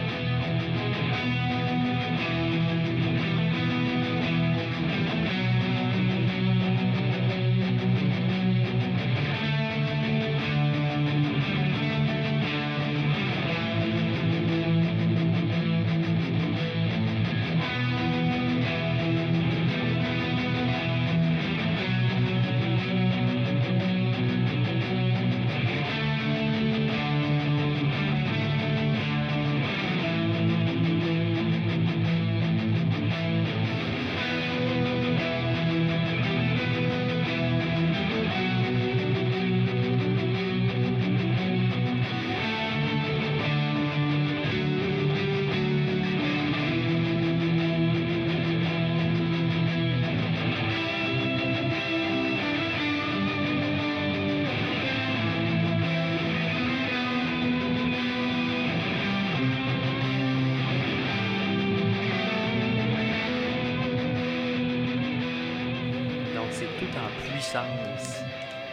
C'est 66.53 66.67
tout 66.79 66.97
en 66.99 67.31
puissance. 67.31 68.21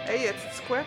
Hey, 0.08 0.32
tu 0.34 0.56
sais 0.56 0.63
quoi? 0.68 0.84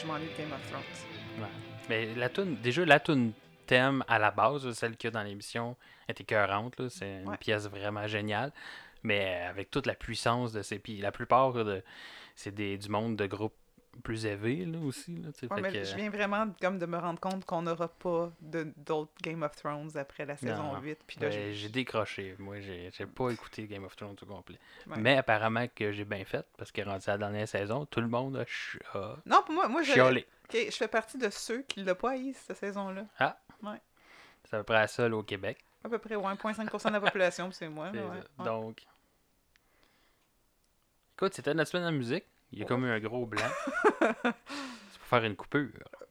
Je 0.00 0.06
m'ennuie 0.06 0.26
de 0.32 0.38
Game 0.38 0.52
of 0.52 0.70
Thrones. 0.70 1.46
Mais 1.88 2.14
la 2.14 2.28
tune, 2.28 2.56
déjà 2.62 2.84
la 2.84 3.00
tune 3.00 3.32
thème 3.66 4.04
à 4.08 4.18
la 4.18 4.30
base, 4.30 4.70
celle 4.72 4.96
qu'il 4.96 5.08
y 5.08 5.12
a 5.12 5.12
dans 5.12 5.22
l'émission, 5.22 5.76
est 6.08 6.20
écœurante. 6.20 6.74
C'est 6.88 7.22
une 7.22 7.28
Ouais. 7.28 7.36
pièce 7.36 7.68
vraiment 7.68 8.06
géniale. 8.06 8.52
Mais 9.02 9.42
avec 9.48 9.70
toute 9.70 9.86
la 9.86 9.94
puissance 9.94 10.52
de 10.52 10.62
ces. 10.62 10.78
Puis 10.78 10.98
la 10.98 11.10
plupart, 11.10 11.52
de, 11.52 11.82
c'est 12.36 12.54
des, 12.54 12.78
du 12.78 12.88
monde 12.88 13.16
de 13.16 13.26
groupes 13.26 13.56
plus 14.02 14.24
élevés 14.26 14.64
là, 14.64 14.78
aussi. 14.78 15.14
Là. 15.16 15.28
Ouais, 15.50 15.60
mais 15.60 15.70
que- 15.72 15.84
je 15.84 15.94
viens 15.94 16.08
vraiment 16.10 16.46
de- 16.46 16.52
comme 16.60 16.78
de 16.78 16.86
me 16.86 16.96
rendre 16.98 17.20
compte 17.20 17.44
qu'on 17.44 17.62
n'aura 17.62 17.88
pas 17.88 18.32
d'autres 18.40 19.12
Game 19.22 19.42
of 19.42 19.54
Thrones 19.54 19.90
après 19.96 20.24
la 20.24 20.36
saison 20.36 20.72
Non. 20.72 20.80
8. 20.80 20.98
Puis 21.06 21.18
là, 21.20 21.28
Ouais, 21.28 21.32
je- 21.32 21.52
j'ai 21.52 21.68
décroché. 21.68 22.34
Moi, 22.38 22.60
j'ai 22.60 22.90
pas 23.14 23.30
écouté 23.30 23.66
Game 23.66 23.84
of 23.84 23.94
Thrones 23.96 24.16
au 24.20 24.26
complet. 24.26 24.58
Ouais. 24.86 24.96
Mais 24.98 25.18
apparemment 25.18 25.66
que 25.68 25.92
j'ai 25.92 26.04
bien 26.04 26.24
fait, 26.24 26.46
parce 26.56 26.72
que 26.72 26.80
rendu 26.82 27.04
à 27.08 27.12
la 27.12 27.18
dernière 27.18 27.48
saison, 27.48 27.84
tout 27.86 28.00
le 28.00 28.08
monde 28.08 28.36
a, 28.36 28.44
ch- 28.44 28.78
a 28.94 29.16
Non, 29.26 29.42
pour 29.44 29.54
moi, 29.54 29.68
moi 29.68 29.82
je... 29.82 29.92
je 29.92 30.70
fais 30.76 30.88
partie 30.88 31.18
de 31.18 31.28
ceux 31.30 31.62
qui 31.62 31.82
l'ont 31.84 31.94
pas 31.94 32.12
haï 32.12 32.32
cette 32.34 32.56
saison-là. 32.56 33.06
C'est 34.44 34.56
à 34.56 34.58
peu 34.58 34.64
près 34.64 34.74
la 34.74 34.88
seule 34.88 35.14
au 35.14 35.22
Québec. 35.22 35.64
À 35.84 35.88
peu 35.88 35.98
près 35.98 36.14
1,5% 36.16 36.88
de 36.88 36.92
la 36.94 37.00
population, 37.00 37.48
puis 37.48 37.56
c'est 37.56 37.68
moi. 37.68 37.90
Là, 37.92 38.02
ouais. 38.02 38.08
ça. 38.36 38.42
Ouais. 38.42 38.44
Donc. 38.44 38.82
Écoute, 41.16 41.34
c'était 41.34 41.54
notre 41.54 41.70
semaine 41.70 41.90
de 41.92 41.96
musique. 41.96 42.24
Il 42.52 42.58
y 42.58 42.62
a 42.62 42.64
comme 42.66 42.84
eu 42.84 42.90
un 42.90 43.00
gros 43.00 43.26
blanc. 43.26 43.42
C'est 44.00 44.98
pour 44.98 45.06
faire 45.08 45.24
une 45.24 45.36
coupure. 45.36 45.68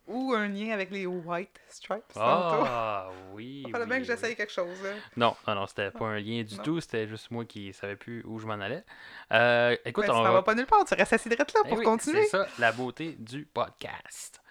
Ou 0.07 0.33
un 0.33 0.47
lien 0.47 0.71
avec 0.73 0.91
les 0.91 1.05
White 1.05 1.61
Stripes. 1.69 2.03
Ah 2.15 3.09
oui. 3.31 3.63
Il 3.67 3.71
fallait 3.71 3.83
oui, 3.85 3.89
bien 3.89 3.97
que 3.97 4.01
oui. 4.01 4.07
j'essaye 4.07 4.35
quelque 4.35 4.51
chose. 4.51 4.81
Là. 4.83 4.89
Non, 5.15 5.35
non, 5.47 5.55
non, 5.55 5.67
c'était 5.67 5.91
pas 5.91 6.05
un 6.05 6.19
lien 6.19 6.43
du 6.43 6.55
Non. 6.57 6.63
tout. 6.63 6.81
C'était 6.81 7.07
juste 7.07 7.31
moi 7.31 7.45
qui 7.45 7.71
savais 7.73 7.95
plus 7.95 8.23
où 8.25 8.39
je 8.39 8.47
m'en 8.47 8.53
allais. 8.59 8.83
Euh, 9.31 9.77
écoute, 9.85 10.07
Ben, 10.07 10.13
on 10.13 10.23
va 10.23 10.31
vas 10.31 10.41
pas 10.41 10.55
nulle 10.55 10.65
part, 10.65 10.83
tu 10.85 10.93
restes 10.95 11.13
assis 11.13 11.29
direct 11.29 11.53
là 11.53 11.61
Eh 11.65 11.69
pour 11.69 11.77
oui, 11.77 11.83
continuer. 11.85 12.23
C'est 12.23 12.29
ça, 12.37 12.47
la 12.59 12.71
beauté 12.71 13.15
du 13.19 13.45
podcast. 13.45 14.41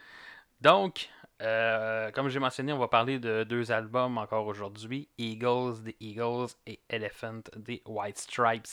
Donc, 0.61 1.09
euh, 1.43 2.11
comme 2.13 2.29
j'ai 2.29 2.39
mentionné, 2.39 2.73
on 2.73 2.79
va 2.79 2.89
parler 2.89 3.19
de 3.19 3.45
deux 3.45 3.73
albums 3.73 4.17
encore 4.19 4.47
aujourd'hui 4.47 5.09
Eagles 5.19 5.83
des 5.83 5.97
Eagles 6.01 6.49
et 6.67 6.81
Elephant 6.89 7.41
des 7.57 7.83
White 7.87 8.19
Stripes. 8.19 8.69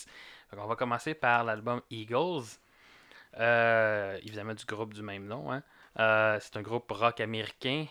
Donc, 0.54 0.62
on 0.64 0.68
va 0.68 0.76
commencer 0.76 1.14
par 1.16 1.44
l'album 1.44 1.82
Eagles, 1.90 2.44
euh, 3.40 4.18
évidemment 4.24 4.54
du 4.54 4.66
groupe 4.66 4.94
du 4.94 5.02
même 5.02 5.26
nom. 5.26 5.52
hein. 5.52 5.64
Euh, 6.00 6.38
c'est 6.42 6.58
un 6.58 6.62
groupe 6.62 6.90
rock 6.92 7.20
américain. 7.20 7.86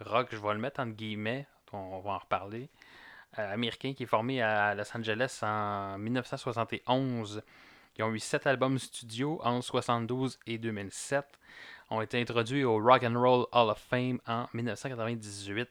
Rock, 0.00 0.28
je 0.30 0.36
vais 0.36 0.52
le 0.54 0.58
mettre 0.60 0.80
entre 0.80 0.92
guillemets, 0.94 1.46
on 1.72 2.00
va 2.00 2.12
en 2.12 2.18
reparler. 2.18 2.68
Euh, 3.38 3.52
américain 3.52 3.92
qui 3.94 4.04
est 4.04 4.06
formé 4.06 4.40
à 4.42 4.74
Los 4.74 4.96
Angeles 4.96 5.38
en 5.42 5.98
1971. 5.98 7.42
Ils 7.98 8.04
ont 8.04 8.12
eu 8.14 8.18
7 8.20 8.46
albums 8.46 8.78
studio 8.78 9.40
entre 9.42 9.64
72 9.64 10.38
et 10.46 10.56
2007. 10.58 11.26
Ont 11.90 12.00
été 12.00 12.20
introduits 12.20 12.64
au 12.64 12.78
Rock 12.78 13.02
and 13.02 13.18
Roll 13.20 13.46
Hall 13.52 13.70
of 13.70 13.78
Fame 13.78 14.20
en 14.26 14.46
1998. 14.54 15.68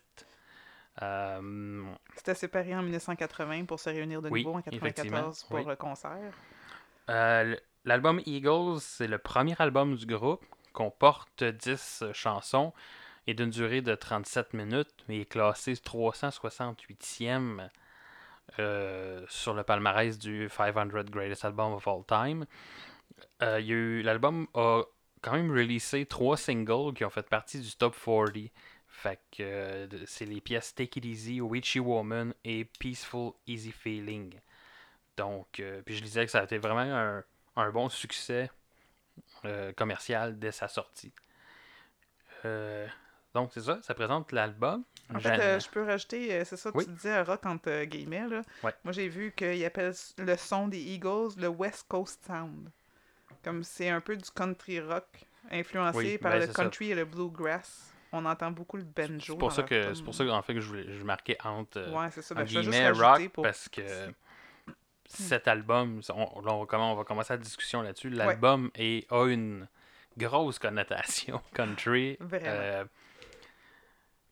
Euh, 1.02 1.84
C'était 2.16 2.36
séparé 2.36 2.76
en 2.76 2.82
1980 2.82 3.66
pour 3.66 3.80
se 3.80 3.90
réunir 3.90 4.22
de 4.22 4.30
Oui, 4.30 4.44
nouveau 4.44 4.56
en 4.58 4.60
effectivement, 4.60 5.18
94 5.18 5.44
pour 5.46 5.56
oui. 5.60 5.66
le 5.66 5.76
concert. 5.76 6.34
euh, 7.10 7.56
L'album 7.88 8.22
Eagles, 8.26 8.82
c'est 8.82 9.08
le 9.08 9.18
premier 9.18 9.56
album 9.60 9.96
du 9.96 10.06
groupe, 10.06 10.44
comporte 10.74 11.46
10 11.46 12.04
chansons 12.12 12.74
et 13.28 13.34
d'une 13.34 13.50
durée 13.50 13.80
de 13.80 13.96
37 13.96 14.54
minutes, 14.56 15.06
mais 15.08 15.22
est 15.22 15.26
classé 15.26 15.72
368e 15.72 17.70
euh, 18.60 19.26
sur 19.30 19.54
le 19.54 19.64
palmarès 19.64 20.20
du 20.20 20.50
500 20.50 20.88
Greatest 21.10 21.46
Album 21.46 21.76
of 21.76 21.88
All 21.88 22.04
Time. 22.06 22.46
Euh, 23.42 24.04
L'album 24.04 24.48
a 24.54 24.84
quand 25.22 25.32
même 25.32 25.50
releasé 25.50 26.06
trois 26.06 26.36
singles 26.36 26.94
qui 26.94 27.06
ont 27.06 27.10
fait 27.10 27.30
partie 27.30 27.62
du 27.62 27.74
top 27.74 27.96
40. 28.04 28.52
Fait 28.90 29.18
que 29.32 29.44
euh, 29.44 29.88
c'est 30.06 30.26
les 30.26 30.42
pièces 30.42 30.76
Take 30.76 31.00
It 31.00 31.06
Easy, 31.06 31.40
Witchy 31.40 31.80
Woman 31.80 32.34
et 32.44 32.66
Peaceful 32.66 33.32
Easy 33.48 33.72
Feeling. 33.72 34.34
Donc, 35.16 35.64
puis 35.86 35.96
je 35.96 36.04
disais 36.04 36.26
que 36.26 36.32
ça 36.32 36.42
a 36.42 36.44
été 36.44 36.58
vraiment 36.58 36.82
un, 36.82 37.24
un 37.58 37.72
bon 37.72 37.90
succès 37.90 38.50
euh, 39.46 39.72
commercial 39.74 40.38
dès 40.40 40.52
sa 40.52 40.68
sortie. 40.68 41.12
Euh, 42.46 42.88
donc, 43.34 43.52
c'est 43.54 43.62
ça, 43.62 43.80
ça 43.82 43.94
présente 43.94 44.32
l'album. 44.32 44.84
En 45.14 45.20
fait, 45.20 45.40
euh, 45.40 45.60
je 45.60 45.70
peux 45.70 45.84
rajouter, 45.84 46.44
c'est 46.44 46.58
ça, 46.58 46.70
Oui. 46.74 46.86
tu 46.86 46.92
disais 46.92 47.22
rock 47.22 47.46
entre 47.46 47.84
guillemets. 47.86 48.28
Là. 48.28 48.42
Ouais. 48.64 48.74
Moi, 48.84 48.92
j'ai 48.92 49.08
vu 49.08 49.32
qu'ils 49.36 49.64
appellent 49.66 49.92
s- 49.92 50.14
le 50.18 50.36
son 50.36 50.68
des 50.68 50.80
Eagles 50.80 51.30
le 51.38 51.48
West 51.48 51.86
Coast 51.88 52.26
Sound. 52.26 52.70
Comme 53.44 53.64
c'est 53.64 53.90
un 53.90 54.02
peu 54.02 54.18
du 54.18 54.30
country 54.32 54.82
rock 54.82 55.06
influencé 55.50 55.98
Oui, 55.98 56.18
par 56.18 56.34
ben, 56.34 56.40
le 56.42 56.48
ça. 56.48 56.54
country 56.54 56.92
et 56.92 56.96
le 56.96 57.06
bluegrass. 57.06 57.94
On 58.12 58.26
entend 58.26 58.52
beaucoup 58.52 58.78
le 58.78 58.84
banjo. 58.84 59.34
C'est 59.34 59.38
pour 59.38 59.52
ça 59.52 59.64
que 59.64 59.86
tune. 59.86 59.96
c'est 59.96 60.04
pour 60.04 60.16
ça 60.16 60.26
qu'en 60.26 60.42
fait 60.42 60.54
que 60.54 60.62
je 60.62 60.68
voulais 60.68 60.92
je 60.94 61.04
marquais 61.04 61.38
entre 61.44 61.80
Ouais, 61.92 62.10
ça. 62.12 62.34
en 62.34 62.38
Ben, 62.40 62.44
guillemets 62.46 62.90
rock 62.92 63.30
pour... 63.30 63.44
parce 63.44 63.70
que 63.70 63.82
cet 65.08 65.48
album, 65.48 66.02
on, 66.10 66.30
on 66.36 66.42
va, 66.42 66.66
comment- 66.68 66.94
on 66.94 66.96
va 66.96 67.04
commencer 67.04 67.34
la 67.34 67.38
discussion 67.38 67.82
là-dessus. 67.82 68.10
L'album 68.10 68.70
est- 68.76 69.12
a 69.12 69.26
une 69.28 69.68
grosse 70.18 70.60
connotation 70.60 71.42
country. 71.54 72.18
Vraiment. 72.20 72.46
Euh, 72.50 72.86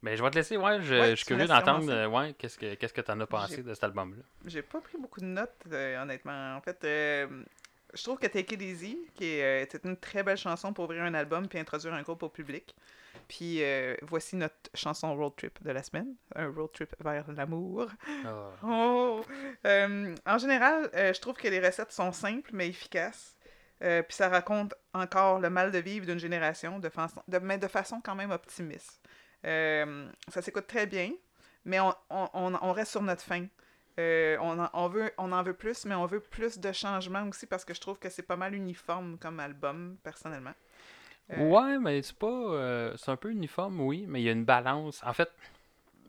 mais 0.02 0.18
je 0.18 0.24
vais 0.24 0.30
te 0.30 0.36
laisser, 0.36 0.58
ouais, 0.58 0.82
je, 0.82 0.94
Ouais, 0.96 1.10
je 1.12 1.16
suis 1.16 1.26
tu 1.26 1.34
curieux 1.34 1.48
d'entendre, 1.48 1.92
euh, 1.92 2.08
ouais, 2.08 2.34
qu'est-ce 2.38 2.58
que 2.60 2.76
qu'est-ce 2.76 2.94
que 2.94 3.02
t'en 3.02 3.20
as 3.20 3.26
pensé 3.28 3.64
de 3.64 3.74
cet 3.74 3.84
album-là? 3.86 4.22
J'ai 4.46 4.62
pas 4.62 4.80
pris 4.82 4.98
beaucoup 5.00 5.20
de 5.20 5.26
notes, 5.26 5.56
euh, 5.72 6.02
honnêtement. 6.02 6.56
En 6.56 6.62
fait, 6.62 6.84
euh, 6.84 7.28
je 7.94 8.04
trouve 8.04 8.20
que 8.20 8.28
Take 8.28 8.54
It 8.56 8.62
Easy, 8.62 9.00
qui 9.16 9.26
est, 9.26 9.68
c'est 9.72 9.84
une 9.86 9.98
très 9.98 10.22
belle 10.22 10.38
chanson 10.38 10.74
pour 10.74 10.86
ouvrir 10.86 11.04
un 11.04 11.14
album 11.16 11.48
puis 11.48 11.58
introduire 11.58 11.94
un 11.94 12.04
groupe 12.04 12.22
au 12.24 12.30
public. 12.30 12.76
Puis 13.28 13.64
euh, 13.64 13.96
voici 14.02 14.36
notre 14.36 14.56
chanson 14.74 15.16
road 15.16 15.34
trip 15.36 15.62
de 15.64 15.72
la 15.72 15.84
semaine, 15.84 16.16
un 16.36 16.50
road 16.50 16.72
trip 16.74 16.96
vers 17.00 17.32
l'amour. 17.32 17.88
Ah. 18.26 18.52
Oh! 18.64 19.24
Euh, 19.66 20.16
en 20.26 20.38
général, 20.38 20.90
euh, 20.96 21.14
je 21.14 21.22
trouve 21.22 21.36
que 21.36 21.48
les 21.48 21.60
recettes 21.60 21.92
sont 21.92 22.12
simples 22.12 22.52
mais 22.54 22.68
efficaces. 22.68 23.36
Puis 23.80 24.16
ça 24.16 24.30
raconte 24.30 24.74
encore 24.94 25.40
le 25.40 25.50
mal 25.50 25.72
de 25.72 25.78
vivre 25.78 26.08
d'une 26.08 26.18
génération, 26.18 26.80
de, 26.80 26.90
façon, 26.90 27.22
de, 27.28 27.38
mais 27.38 27.60
de 27.60 27.68
façon 27.68 28.02
quand 28.04 28.16
même 28.16 28.32
optimiste. 28.32 29.00
Ça 29.44 30.42
s'écoute 30.42 30.66
très 30.66 30.88
bien, 30.88 31.12
mais 31.66 31.80
on, 31.80 31.94
on, 32.10 32.72
reste 32.72 32.92
sur 32.92 33.04
notre 33.04 33.22
fin. 33.22 33.46
Euh, 33.98 34.38
on, 34.42 34.60
en, 34.60 34.70
on, 34.74 34.88
veut, 34.90 35.12
on 35.18 35.32
en 35.32 35.42
veut 35.44 35.54
plus, 35.54 35.86
mais 35.86 35.96
on 35.96 36.06
veut 36.06 36.20
plus 36.20 36.60
de 36.60 36.72
changements 36.72 37.24
aussi 37.30 37.46
parce 37.46 37.64
que 37.64 37.74
je 37.74 37.80
trouve 37.80 37.98
que 37.98 38.10
c'est 38.10 38.24
pas 38.24 38.36
mal 38.36 38.54
uniforme 38.54 39.18
comme 39.18 39.40
album, 39.40 39.98
personnellement. 40.04 40.54
Euh, 41.32 41.48
Ouais, 41.50 41.80
mais 41.80 42.02
c'est 42.02 42.16
pas. 42.18 42.28
euh, 42.28 42.94
c'est 42.98 43.10
un 43.12 43.16
peu 43.16 43.32
uniforme, 43.32 43.80
oui, 43.82 44.06
mais 44.08 44.22
il 44.22 44.26
y 44.26 44.30
a 44.30 44.32
une 44.32 44.46
balance. 44.46 45.02
En 45.04 45.14
fait, 45.14 45.30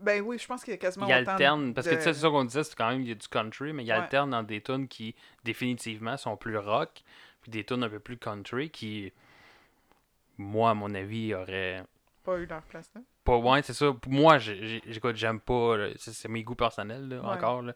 Ben 0.00 0.20
oui, 0.22 0.38
je 0.38 0.46
pense 0.46 0.62
qu'il 0.62 0.72
y 0.72 0.74
a 0.74 0.78
quasiment 0.78 1.06
il 1.06 1.12
alterne. 1.12 1.72
Parce 1.72 1.88
que 1.88 1.94
tu 1.94 2.00
sais, 2.02 2.12
c'est 2.12 2.20
ça 2.20 2.28
qu'on 2.28 2.44
disait, 2.44 2.64
c'est 2.64 2.74
quand 2.76 2.90
même 2.90 3.00
il 3.02 3.08
y 3.08 3.12
a 3.12 3.14
du 3.14 3.28
country, 3.28 3.72
mais 3.72 3.82
il 3.84 3.88
Ouais. 3.88 3.92
alterne 3.94 4.30
dans 4.30 4.42
des 4.42 4.60
tunes 4.60 4.88
qui 4.88 5.14
définitivement 5.44 6.16
sont 6.18 6.36
plus 6.36 6.58
rock, 6.58 7.02
puis 7.40 7.50
des 7.50 7.64
tunes 7.64 7.82
un 7.82 7.88
peu 7.88 7.98
plus 8.00 8.18
country 8.18 8.68
qui, 8.70 9.10
moi, 10.38 10.70
à 10.70 10.74
mon 10.74 10.94
avis, 10.94 11.34
auraient 11.34 11.82
pas 12.24 12.38
eu 12.38 12.46
leur 12.46 12.62
place 12.62 12.90
là. 12.96 13.00
pas 13.22 13.36
ouais 13.36 13.62
c'est 13.62 13.72
ça 13.72 13.94
moi 14.08 14.38
j'écoute 14.38 15.14
j'aime 15.14 15.38
pas 15.38 15.76
c'est 15.96 16.28
mes 16.28 16.42
goûts 16.42 16.56
personnels 16.56 17.08
là, 17.08 17.22
Ouais. 17.22 17.36
encore 17.36 17.62
là. 17.62 17.72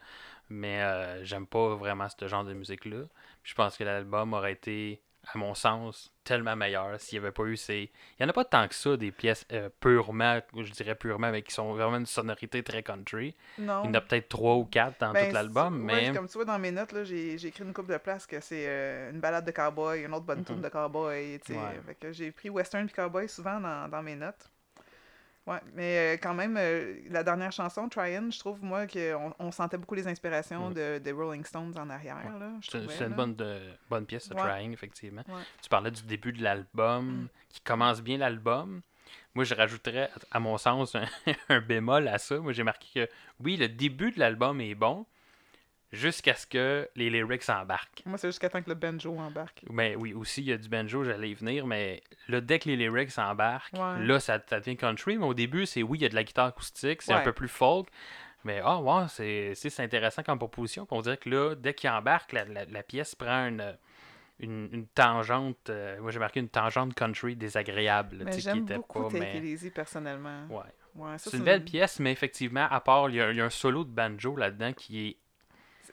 mais 0.48 0.82
euh, 0.82 1.24
j'aime 1.24 1.46
pas 1.46 1.76
vraiment 1.76 2.08
ce 2.08 2.26
genre 2.26 2.42
de 2.44 2.52
musique 2.52 2.84
là 2.84 3.04
je 3.44 3.54
pense 3.54 3.76
que 3.76 3.84
l'album 3.84 4.32
aurait 4.34 4.50
été 4.54 5.00
à 5.34 5.38
mon 5.38 5.54
sens 5.54 6.12
tellement 6.24 6.54
meilleur 6.56 7.00
s'il 7.00 7.16
y 7.16 7.18
avait 7.18 7.32
pas 7.32 7.44
eu 7.44 7.56
ces 7.56 7.90
il 8.18 8.22
y 8.22 8.24
en 8.24 8.28
a 8.28 8.32
pas 8.32 8.44
tant 8.44 8.68
que 8.68 8.74
ça 8.74 8.96
des 8.96 9.10
pièces 9.10 9.46
euh, 9.52 9.68
purement 9.80 10.40
je 10.56 10.70
dirais 10.70 10.94
purement 10.94 11.30
mais 11.30 11.42
qui 11.42 11.52
sont 11.52 11.72
vraiment 11.72 11.96
une 11.96 12.06
sonorité 12.06 12.62
très 12.62 12.82
country 12.82 13.34
Non. 13.58 13.82
il 13.84 13.86
y 13.86 13.90
en 13.90 13.94
a 13.94 14.00
peut-être 14.00 14.28
trois 14.28 14.56
ou 14.56 14.64
quatre 14.64 15.00
dans 15.00 15.12
Ben, 15.12 15.28
tout 15.28 15.34
l'album 15.34 15.86
ouais, 15.86 16.10
mais 16.10 16.14
comme 16.16 16.28
tu 16.28 16.34
vois 16.34 16.44
dans 16.44 16.58
mes 16.58 16.70
notes, 16.70 16.92
là, 16.92 17.04
j'ai 17.04 17.34
écrit 17.46 17.64
une 17.64 17.72
couple 17.72 17.92
de 17.92 17.98
places 17.98 18.26
que 18.26 18.40
c'est 18.40 18.66
euh, 18.68 19.10
une 19.10 19.20
balade 19.20 19.44
de 19.44 19.50
cowboy, 19.50 20.02
une 20.04 20.14
autre 20.14 20.24
bonne 20.26 20.44
tune 20.44 20.60
de 20.60 20.68
cowboy. 20.68 21.40
Ouais. 21.48 21.80
Fait 21.86 21.94
que 21.94 22.12
j'ai 22.12 22.30
pris 22.30 22.50
western 22.50 22.86
et 22.86 22.90
cowboy 22.92 23.28
souvent 23.28 23.58
dans, 23.60 23.88
dans 23.88 24.02
mes 24.02 24.16
notes. 24.16 24.50
Ouais, 25.46 25.60
mais 25.74 26.14
euh, 26.14 26.16
quand 26.22 26.34
même, 26.34 26.56
euh, 26.58 27.00
la 27.08 27.24
dernière 27.24 27.50
chanson, 27.50 27.88
Tryin, 27.88 28.30
je 28.30 28.38
trouve, 28.38 28.62
moi, 28.62 28.86
qu'on 28.86 29.34
on 29.38 29.50
sentait 29.50 29.78
beaucoup 29.78 29.94
les 29.94 30.06
inspirations 30.06 30.70
de, 30.70 30.98
des 30.98 31.12
Rolling 31.12 31.44
Stones 31.44 31.72
en 31.78 31.88
arrière. 31.90 32.18
C'est 32.62 33.00
une 33.06 33.14
bonne, 33.14 33.34
de- 33.34 33.58
bonne 33.88 34.06
pièce, 34.06 34.28
de 34.28 34.34
Ouais. 34.34 34.40
Trying, 34.42 34.72
effectivement. 34.72 35.22
Ouais. 35.28 35.42
Tu 35.62 35.68
parlais 35.68 35.90
du 35.90 36.02
début 36.02 36.32
de 36.32 36.42
l'album, 36.42 37.22
Mm. 37.22 37.28
qui 37.48 37.60
commence 37.62 38.02
bien 38.02 38.18
l'album. 38.18 38.82
Moi, 39.34 39.44
je 39.44 39.54
rajouterais, 39.54 40.10
à 40.30 40.38
mon 40.40 40.56
sens, 40.58 40.94
un, 40.94 41.06
un 41.48 41.60
bémol 41.60 42.06
à 42.08 42.18
ça. 42.18 42.38
Moi, 42.38 42.52
j'ai 42.52 42.62
marqué 42.62 43.06
que, 43.06 43.12
oui, 43.42 43.56
le 43.56 43.68
début 43.68 44.12
de 44.12 44.20
l'album 44.20 44.60
est 44.60 44.74
bon, 44.74 45.06
jusqu'à 45.92 46.34
ce 46.34 46.46
que 46.46 46.88
les 46.94 47.10
lyrics 47.10 47.48
embarquent. 47.48 48.02
Moi, 48.06 48.16
c'est 48.18 48.28
jusqu'à 48.28 48.48
temps 48.48 48.62
que 48.62 48.68
le 48.68 48.76
banjo 48.76 49.16
embarque. 49.18 49.62
Mais 49.70 49.96
oui, 49.96 50.12
aussi, 50.14 50.40
il 50.42 50.48
y 50.48 50.52
a 50.52 50.56
du 50.56 50.68
banjo, 50.68 51.02
j'allais 51.04 51.30
y 51.30 51.34
venir, 51.34 51.66
mais 51.66 52.02
là, 52.28 52.40
dès 52.40 52.58
que 52.60 52.68
les 52.68 52.76
lyrics 52.76 53.18
embarquent, 53.18 53.72
Ouais. 53.74 54.04
là, 54.04 54.20
ça, 54.20 54.38
ça 54.48 54.60
devient 54.60 54.76
country. 54.76 55.18
Mais 55.18 55.24
au 55.26 55.34
début, 55.34 55.66
c'est 55.66 55.82
oui, 55.82 55.98
il 55.98 56.02
y 56.02 56.06
a 56.06 56.08
de 56.08 56.14
la 56.14 56.22
guitare 56.24 56.46
acoustique, 56.46 57.02
c'est 57.02 57.12
un 57.12 57.20
peu 57.22 57.32
plus 57.32 57.48
folk. 57.48 57.88
Mais 58.44 58.60
ah, 58.64 58.78
ouais, 58.80 59.04
c'est 59.08 59.54
c'est- 59.54 59.68
c'est 59.68 59.82
intéressant 59.82 60.22
comme 60.22 60.38
proposition. 60.38 60.86
Puis 60.86 60.96
on 60.96 61.02
dirait 61.02 61.18
que 61.18 61.28
là, 61.28 61.54
dès 61.54 61.74
qu'il 61.74 61.90
embarque, 61.90 62.32
la, 62.32 62.44
la- 62.46 62.64
la 62.64 62.82
pièce 62.82 63.14
prend 63.14 63.48
une, 63.48 63.76
une, 64.38 64.68
une 64.72 64.86
tangente. 64.86 65.68
euh, 65.68 66.00
moi, 66.00 66.10
j'ai 66.10 66.18
marqué 66.20 66.40
une 66.40 66.48
tangente 66.48 66.94
country 66.94 67.36
désagréable. 67.36 68.18
tu 68.20 68.24
Mais 68.24 68.32
sais, 68.32 68.38
qui 68.38 68.44
j'aime 68.44 68.58
était 68.62 68.76
beaucoup 68.76 69.08
pas. 69.10 69.18
Mais... 69.18 69.36
Easy, 69.44 69.70
personnellement. 69.70 70.46
Ouais. 70.48 70.62
Ouais, 70.94 71.18
C'est 71.18 71.36
une 71.36 71.44
belle 71.44 71.64
pièce, 71.64 72.00
mais 72.00 72.10
effectivement, 72.12 72.66
à 72.70 72.80
part, 72.80 73.10
il 73.10 73.14
y, 73.14 73.18
y 73.18 73.40
a 73.40 73.44
un 73.44 73.50
solo 73.50 73.84
de 73.84 73.90
banjo 73.90 74.34
là-dedans 74.36 74.72
qui 74.72 75.08
est. 75.08 75.16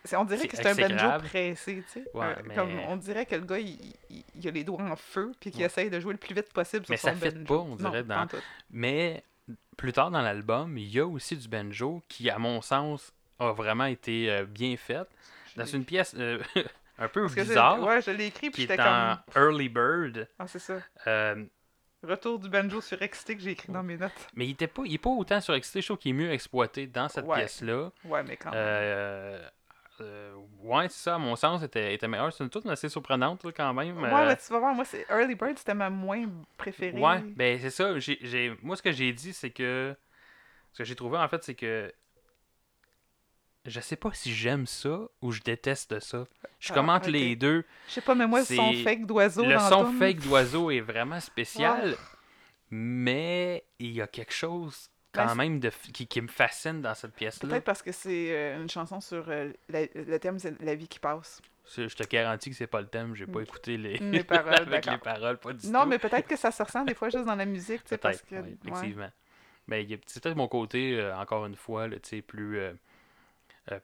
C'est- 0.04 0.16
On 0.16 0.26
dirait 0.26 0.48
que 0.48 0.56
c'est 0.58 0.66
un 0.68 0.76
banjo 0.76 1.20
pressé, 1.28 1.84
tu 1.86 1.92
sais. 1.92 2.06
Ouais, 2.14 2.26
Euh, 2.28 2.36
mais- 2.46 2.56
comme 2.56 2.80
on 2.88 2.96
dirait 2.98 3.26
que 3.26 3.36
le 3.36 3.42
gars, 3.46 3.60
il, 3.60 3.78
il- 4.10 4.24
il 4.36 4.48
a 4.48 4.52
les 4.52 4.64
doigts 4.64 4.82
en 4.82 4.96
feu, 4.96 5.32
puis 5.40 5.52
qu'il 5.52 5.62
Ouais. 5.62 5.66
essaye 5.68 5.90
de 5.90 6.00
jouer 6.00 6.14
le 6.14 6.20
plus 6.20 6.34
vite 6.36 6.52
possible 6.54 6.86
sur 6.86 6.92
Mais 6.92 6.98
son 6.98 7.08
ça 7.08 7.14
banjo. 7.32 7.44
pas, 7.46 7.56
on 7.56 7.76
dirait, 7.76 8.04
Non, 8.04 8.16
dans-. 8.26 8.28
Mais 8.72 9.24
plus 9.76 9.94
tard 9.94 10.12
dans 10.12 10.22
l'album, 10.22 10.78
il 10.78 10.88
y 10.90 11.00
a 11.00 11.06
aussi 11.08 11.36
du 11.38 11.48
banjo 11.48 12.02
qui, 12.08 12.30
à 12.30 12.38
mon 12.40 12.62
sens, 12.62 13.14
a 13.40 13.52
vraiment 13.52 13.86
été 13.86 14.30
euh, 14.32 14.46
bien 14.46 14.76
fait. 14.78 15.08
Dans 15.56 15.66
une 15.66 15.86
pièce 15.86 16.14
euh, 16.18 16.40
un 17.00 17.08
peu 17.08 17.22
Parce 17.24 17.36
bizarre, 17.36 17.82
Ouais, 17.84 18.02
je 18.02 18.12
l'ai 18.12 18.28
écrit, 18.28 18.50
puis 18.50 18.64
j'étais 18.64 18.78
comme... 18.78 19.18
Early 19.36 19.70
Bird. 19.70 20.28
Ah, 20.40 20.48
c'est 20.48 20.60
ça. 20.60 20.80
euh, 21.08 21.44
Retour 22.04 22.38
du 22.38 22.48
banjo 22.48 22.80
surexcité 22.80 23.36
que 23.36 23.42
j'ai 23.42 23.52
écrit 23.52 23.72
dans 23.74 23.82
mes 23.82 23.98
notes. 23.98 24.12
mais 24.36 24.46
il 24.46 24.52
était 24.52 24.68
pas, 24.68 24.84
il 24.86 24.94
est 24.94 24.98
pas 25.00 25.10
autant 25.10 25.42
surexcité. 25.42 25.82
Je 25.82 25.88
trouve 25.88 25.98
qu'il 25.98 26.12
est 26.12 26.14
mieux 26.14 26.32
exploité 26.32 26.86
dans 26.86 27.10
cette 27.10 27.26
Ouais. 27.26 27.38
pièce-là. 27.40 27.90
Ouais, 28.06 28.22
mais 28.24 28.38
quand 28.38 28.52
même. 28.52 28.60
Euh, 28.64 29.50
euh, 30.02 30.34
ouais, 30.62 30.88
c'est 30.90 31.04
ça, 31.04 31.16
à 31.16 31.18
mon 31.18 31.36
sens, 31.36 31.64
était, 31.64 31.94
était 31.94 32.08
meilleur. 32.08 32.32
C'est 32.34 32.44
une 32.44 32.50
toute 32.50 32.66
assez 32.68 32.90
surprenante 32.90 33.44
là, 33.44 33.52
quand 33.52 33.74
même. 33.74 33.98
Ouais, 33.98 34.10
euh, 34.12 34.28
mais 34.28 34.38
tu 34.38 34.52
vas 34.52 34.60
voir, 34.60 34.74
moi, 34.74 34.86
c'est 34.86 35.06
Early 35.10 35.36
Bird, 35.36 35.58
c'était 35.58 35.74
ma 35.74 35.90
moins 35.90 36.26
préférée. 36.58 37.00
Ouais, 37.00 37.20
ben 37.36 37.60
c'est 37.60 37.70
ça. 37.70 37.92
Moi, 38.62 38.76
ce 38.76 38.82
que 38.82 38.92
j'ai 38.92 39.14
dit, 39.14 39.34
c'est 39.34 39.52
que. 39.52 39.96
Ce 40.74 40.80
que 40.80 40.84
j'ai 40.84 40.96
trouvé, 40.96 41.18
en 41.18 41.28
fait, 41.28 41.44
c'est 41.44 41.56
que. 41.56 41.92
Je 43.66 43.82
sais 43.82 43.98
pas 43.98 44.14
si 44.14 44.34
j'aime 44.34 44.66
ça 44.66 45.02
ou 45.22 45.32
je 45.32 45.42
déteste 45.42 46.00
ça. 46.00 46.26
Je 46.60 46.72
Ah, 46.72 46.76
commente 46.76 47.08
les 47.08 47.36
deux. 47.36 47.66
Je 47.90 47.94
sais 47.96 48.02
pas, 48.02 48.16
mais 48.16 48.26
moi, 48.26 48.40
le 48.40 48.46
son 48.46 48.74
fake 48.84 49.06
d'oiseau 49.06 49.44
Le 49.46 49.60
son 49.60 49.92
fake 49.94 50.20
d'oiseau 50.20 50.72
est 50.72 50.80
vraiment 50.80 51.20
spécial, 51.20 51.96
mais 52.70 53.66
il 53.80 53.92
y 53.92 54.02
a 54.02 54.08
quelque 54.08 54.34
chose 54.34 54.90
quand 55.14 55.28
c'est- 55.30 55.36
même 55.36 55.60
de, 55.60 55.70
qui, 55.94 56.08
qui 56.08 56.22
me 56.22 56.28
fascine 56.28 56.82
dans 56.82 56.94
cette 56.94 57.14
pièce-là. 57.14 57.50
Peut-être 57.50 57.64
parce 57.64 57.82
que 57.82 57.92
c'est 57.92 58.32
euh, 58.36 58.62
une 58.62 58.70
chanson 58.70 59.00
sur... 59.02 59.26
euh, 59.30 59.52
la- 59.70 59.86
le 59.94 60.18
thème, 60.20 60.38
c'est 60.40 60.60
la 60.62 60.76
vie 60.76 60.88
qui 60.88 61.00
passe. 61.00 61.42
Je 61.76 61.88
te 61.94 62.04
garantis 62.08 62.50
que 62.50 62.56
c'est 62.56 62.68
pas 62.68 62.80
le 62.82 62.88
thème. 62.88 63.14
J'ai 63.16 63.26
pas 63.28 63.40
Mm. 63.40 63.44
écouté 63.44 63.78
les, 63.78 63.98
Les 63.98 64.24
paroles, 64.24 64.54
avec 64.56 64.86
les 64.86 64.98
paroles, 64.98 65.38
pas 65.38 65.54
du 65.54 65.68
Non, 65.70 65.82
tout. 65.84 65.88
mais 65.90 66.00
peut-être 66.00 66.28
que 66.28 66.36
ça 66.38 66.52
se 66.52 66.64
ressent 66.64 66.84
des 66.86 66.94
fois 66.94 67.10
juste 67.10 67.26
dans 67.26 67.36
la 67.36 67.46
musique, 67.46 67.84
tu 67.84 67.90
sais, 67.90 67.98
parce 67.98 68.22
que... 68.22 68.36
oui, 68.36 68.42
ouais. 68.42 68.58
effectivement. 68.72 69.12
Ben, 69.68 69.86
a- 69.86 69.98
c'est 70.06 70.24
peut-être 70.24 70.38
mon 70.38 70.48
côté, 70.48 70.98
euh, 71.00 71.18
encore 71.18 71.46
une 71.46 71.56
fois, 71.58 71.90
tu 71.90 71.98
sais, 72.04 72.22
plus 72.22 72.58
euh, 72.60 72.72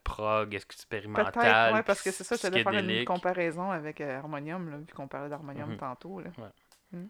prog, 0.06 0.56
expérimental, 0.56 1.74
ouais, 1.74 1.84
parce 1.84 2.02
que 2.02 2.12
c'est 2.12 2.24
ça, 2.24 2.38
je 2.42 2.48
devais 2.48 2.64
faire 2.64 2.72
une 2.74 3.04
comparaison 3.06 3.70
avec 3.72 4.00
Harmonium, 4.00 4.70
là, 4.72 4.78
vu 4.78 4.86
qu'on 4.96 5.10
parlait 5.10 5.30
d'Harmonium 5.30 5.72
Mhm. 5.72 5.78
tantôt. 5.78 6.22
là. 6.22 6.30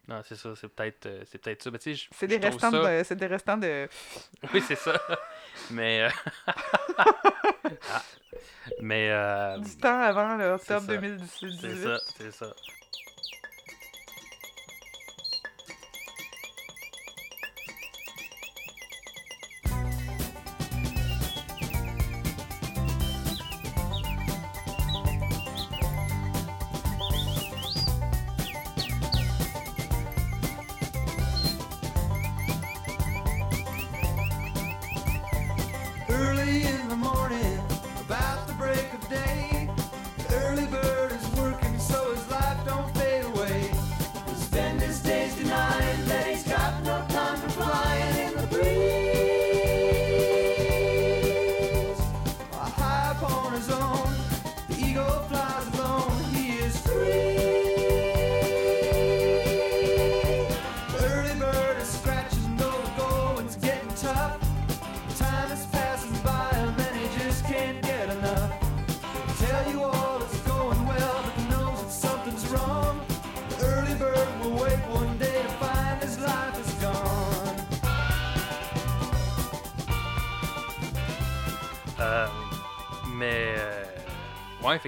Non, 0.08 0.22
c'est 0.24 0.36
ça, 0.36 0.50
c'est 0.56 0.68
peut-être 0.70 1.06
euh, 1.08 1.24
c'est 1.30 1.38
peut-être 1.40 1.62
ça. 1.64 1.72
Mais 1.72 1.78
tu 1.80 1.96
sais, 1.96 1.96
je- 1.96 2.18
C'est 2.18 2.28
des, 2.28 2.38
restants 2.38 2.72
ça- 2.72 2.98
de, 3.00 3.04
c'est 3.04 3.16
des 3.16 3.28
restants 3.28 3.58
de... 3.58 3.88
Oui, 4.54 4.62
c'est 4.66 4.76
ça. 4.78 5.00
Mais. 5.72 6.04
euh, 6.04 6.10
ah. 6.98 8.02
Mais. 8.82 9.10
euh, 9.12 9.58
du 9.60 9.76
temps 9.78 10.00
avant 10.02 10.36
le 10.36 10.58
c'est 10.62 10.74
octobre 10.76 10.88
ça. 10.88 10.98
2018. 10.98 11.58
C'est 11.62 11.76
ça, 11.84 11.98
c'est 12.18 12.32
ça. 12.32 12.54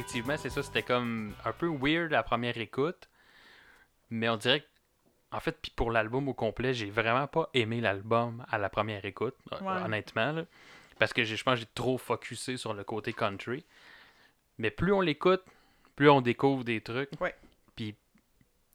Effectivement, 0.05 0.37
c'est 0.37 0.49
ça. 0.51 0.61
C'était 0.63 0.83
comme 0.83 1.33
un 1.43 1.51
peu 1.51 1.67
weird 1.67 2.11
la 2.11 2.21
première 2.23 2.57
écoute. 2.57 3.09
Mais 4.11 4.29
on 4.29 4.37
dirait 4.37 4.61
que, 4.61 4.65
en 5.31 5.39
fait, 5.39 5.57
puis 5.59 5.71
pour 5.75 5.91
l'album 5.91 6.27
au 6.29 6.33
complet, 6.33 6.73
j'ai 6.75 6.89
vraiment 6.91 7.25
pas 7.27 7.49
aimé 7.55 7.81
l'album 7.81 8.45
à 8.49 8.57
la 8.59 8.69
première 8.69 9.03
écoute, 9.05 9.35
euh, 9.51 9.59
Ouais. 9.61 9.81
honnêtement. 9.83 10.31
là. 10.31 10.45
parce 10.97 11.11
que 11.11 11.25
je 11.25 11.43
pense 11.43 11.55
que 11.55 11.59
j'ai 11.61 11.65
trop 11.73 11.97
focusé 11.97 12.55
sur 12.55 12.73
le 12.73 12.83
côté 12.85 13.11
country. 13.11 13.65
Mais 14.59 14.69
plus 14.71 14.93
on 14.93 15.01
l'écoute, 15.01 15.43
plus 15.97 16.09
on 16.09 16.21
découvre 16.21 16.63
des 16.63 16.79
trucs. 16.79 17.09
Ouais. 17.19 17.35
Puis 17.75 17.93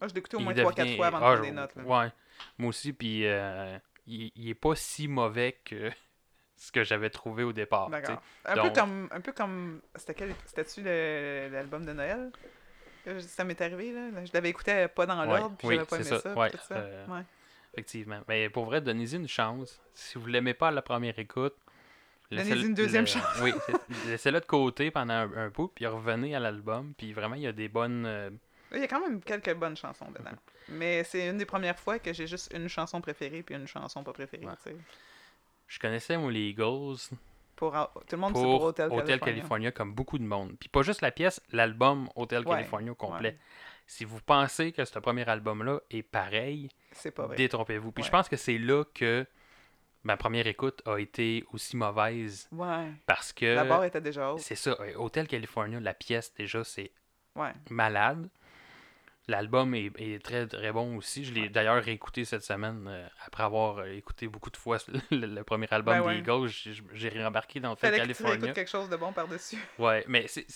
Moi, 0.01 0.09
je 0.09 0.19
écouté 0.19 0.37
au 0.37 0.40
moins 0.40 0.53
3-4 0.53 0.85
devient- 0.85 0.97
fois 0.97 1.07
avant 1.07 1.19
de 1.21 1.25
Ah, 1.25 1.29
prendre 1.29 1.43
des 1.43 1.51
notes. 1.53 1.75
là. 1.77 1.83
Ouais, 1.85 2.12
moi 2.59 2.69
aussi. 2.69 2.93
Puis 2.93 3.25
euh, 3.27 3.79
il, 4.07 4.31
il 4.37 4.51
est 4.51 4.55
pas 4.55 4.75
si 4.75 5.09
mauvais 5.09 5.59
que 5.64 5.90
ce 6.62 6.70
que 6.70 6.85
j'avais 6.85 7.09
trouvé 7.09 7.42
au 7.42 7.53
départ. 7.55 7.88
D'accord. 7.88 8.20
Un, 8.44 8.55
Donc- 8.55 8.75
peu 8.75 8.81
comme, 8.81 9.09
un 9.11 9.20
peu 9.20 9.33
comme. 9.33 9.81
C'était 9.96 10.14
quel... 10.14 10.35
C'était-tu 10.44 10.83
l'album 10.83 11.87
de 11.87 11.92
Noël? 11.92 12.31
Je- 13.07 13.18
Ça 13.20 13.44
m'est 13.44 13.59
arrivé, 13.62 13.92
là. 13.92 14.25
Je 14.27 14.31
l'avais 14.35 14.51
écouté 14.51 14.73
euh, 14.73 14.88
pas 14.88 15.07
dans 15.07 15.25
l'ordre, 15.25 15.57
puis 15.57 15.68
oui, 15.68 15.75
j'avais 15.77 15.87
pas 15.87 15.96
aimé 15.96 16.05
c'est 16.05 16.11
ça. 16.16 16.20
ça, 16.20 16.35
ouais, 16.35 16.51
ça. 16.68 16.75
euh, 16.77 17.07
Ouais. 17.07 17.23
Effectivement. 17.73 18.20
Mais 18.29 18.51
pour 18.51 18.66
vrai, 18.66 18.83
donnez-y 18.83 19.16
une 19.16 19.27
chance. 19.29 19.81
Si 19.94 20.18
vous 20.18 20.27
l'aimez 20.27 20.53
pas 20.55 20.68
à 20.68 20.70
la 20.70 20.83
première 20.83 21.18
écoute, 21.18 21.57
Donnez-y 22.31 22.66
une 22.66 22.75
deuxième 22.75 23.05
le- 23.05 23.11
chance. 23.11 23.40
Oui, 23.42 23.53
laissez-le 24.07 24.38
de 24.40 24.44
côté 24.44 24.90
pendant 24.90 25.14
un, 25.14 25.33
un 25.37 25.49
bout, 25.49 25.68
puis 25.68 25.87
revenez 25.87 26.37
à 26.37 26.40
l'album. 26.40 26.92
Puis 26.96 27.12
vraiment, 27.14 27.37
il 27.37 27.42
y 27.42 27.46
a 27.46 27.53
des 27.53 27.68
bonnes. 27.68 28.05
euh, 28.07 28.31
Il 28.73 28.79
y 28.81 28.85
a 28.85 28.87
quand 28.87 29.01
même 29.01 29.20
quelques 29.23 29.55
bonnes 29.55 29.77
chansons 29.77 30.11
dedans. 30.11 30.31
Mais 30.68 31.03
c'est 31.05 31.27
une 31.29 31.38
des 31.38 31.46
premières 31.46 31.79
fois 31.79 31.99
que 31.99 32.12
j'ai 32.12 32.27
juste 32.27 32.53
une 32.55 32.68
chanson 32.68 33.01
préférée 33.01 33.42
puis 33.42 33.55
une 33.57 33.66
chanson 33.66 34.05
pas 34.05 34.12
préférée. 34.12 34.44
Ouais. 34.46 34.77
Je 35.70 35.78
connaissais, 35.78 36.16
moi, 36.16 36.33
les 36.33 36.48
Eagles 36.48 36.96
Pour, 37.54 37.72
tout 37.72 38.16
le 38.16 38.16
monde 38.16 38.35
sait 38.37 38.42
pour 38.42 38.59
pour 38.59 38.62
Hotel, 38.64 38.87
Hotel 38.87 38.98
California. 39.06 39.24
California, 39.35 39.70
comme 39.72 39.94
beaucoup 39.94 40.18
de 40.18 40.24
monde. 40.24 40.56
Puis 40.59 40.68
pas 40.68 40.83
juste 40.83 41.00
la 41.00 41.12
pièce, 41.12 41.40
l'album 41.52 42.09
Hotel 42.16 42.40
Ouais, 42.46 42.56
California 42.56 42.90
au 42.92 42.94
complet. 42.96 43.28
ouais. 43.30 43.38
Si 43.87 44.04
vous 44.04 44.20
pensez 44.20 44.72
que 44.72 44.85
ce 44.85 44.98
premier 44.98 45.28
album-là 45.28 45.80
est 45.90 46.02
pareil, 46.02 46.68
C'est 46.92 47.11
pas 47.12 47.26
vrai. 47.26 47.37
détrompez-vous. 47.37 47.92
Puis 47.92 48.02
je 48.04 48.11
pense 48.11 48.28
que 48.28 48.37
c'est 48.37 48.59
là 48.59 48.85
que 48.94 49.24
ma 50.04 50.16
première 50.16 50.46
écoute 50.48 50.83
a 50.87 50.96
été 50.98 51.44
aussi 51.52 51.76
mauvaise 51.76 52.48
Ouais. 52.52 52.90
parce 53.06 53.33
que 53.33 53.46
La 53.54 53.64
barre 53.64 53.85
était 53.85 54.00
déjà 54.00 54.33
haute. 54.33 54.40
c'est 54.40 54.54
ça, 54.56 54.76
Hotel 54.96 55.26
California, 55.28 55.78
la 55.80 55.94
pièce 55.94 56.33
déjà 56.35 56.64
c'est 56.64 56.90
Ouais. 57.37 57.52
malade. 57.68 58.28
L'album 59.28 59.74
est, 59.74 59.92
est 59.98 60.24
très 60.24 60.46
très 60.48 60.72
bon 60.72 60.96
aussi. 60.96 61.24
Je 61.24 61.33
l'ai 61.33 61.48
d'ailleurs 61.48 61.83
réécouté 61.83 62.24
cette 62.24 62.42
semaine 62.42 62.87
euh, 62.88 63.06
après 63.26 63.44
avoir 63.44 63.78
euh, 63.78 63.92
écouté 63.92 64.26
beaucoup 64.26 64.50
de 64.50 64.56
fois 64.56 64.78
le, 65.11 65.26
le 65.26 65.44
premier 65.44 65.68
album 65.70 66.00
Ben 66.02 66.09
des. 66.12 66.18
Eagles. 66.18 66.48
J'ai- 66.94 67.22
rembarqué 67.22 67.61
dans 67.61 67.72
Hotel 67.72 67.90
Fallait 67.92 68.02
que 68.09 68.12
tu 68.12 68.22
California. 68.22 68.52
quelque 68.52 68.68
chose 68.70 68.88
de 68.88 68.96
bon 68.96 69.12
par-dessus. 69.12 69.59
Ouais, 69.78 70.04
mais 70.09 70.26
c'est 70.26 70.46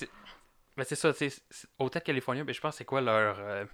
mais 0.77 0.83
c'est 0.85 0.97
ça, 0.97 1.13
c'est 1.13 1.31
Hotel 1.79 2.03
California, 2.03 2.43
ben, 2.43 2.53
je 2.53 2.61
pense 2.61 2.75
que 2.75 2.79
c'est 2.79 2.85
quoi 2.85 3.01
leur 3.01 3.37
euh, 3.39 3.65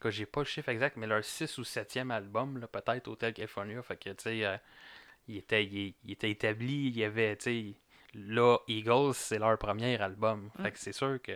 que 0.00 0.10
j'ai 0.10 0.26
pas 0.26 0.40
le 0.42 0.46
chiffre 0.46 0.68
exact, 0.68 0.96
mais 0.96 1.08
leur 1.08 1.24
6 1.24 1.58
ou 1.58 1.62
7e 1.62 2.10
album 2.12 2.64
peut-être 2.70 3.08
Hotel 3.08 3.32
California, 3.34 3.82
fait 3.82 3.96
que 3.96 4.10
tu 4.10 4.22
sais 4.22 4.44
euh, 4.44 4.56
il 5.26 5.38
était 5.38 5.64
il, 5.64 5.94
il 6.04 6.12
était 6.12 6.30
établi, 6.30 6.86
il 6.88 6.96
y 6.98 7.02
avait 7.04 7.34
tu 7.36 7.42
sais 7.44 7.80
là 8.14 8.58
Eagles, 8.68 9.14
c'est 9.14 9.38
leur 9.40 9.58
premier 9.58 10.00
album. 10.00 10.50
Fait 10.58 10.68
Mm. 10.68 10.72
que 10.72 10.78
c'est 10.78 10.92
sûr 10.92 11.18
que 11.20 11.32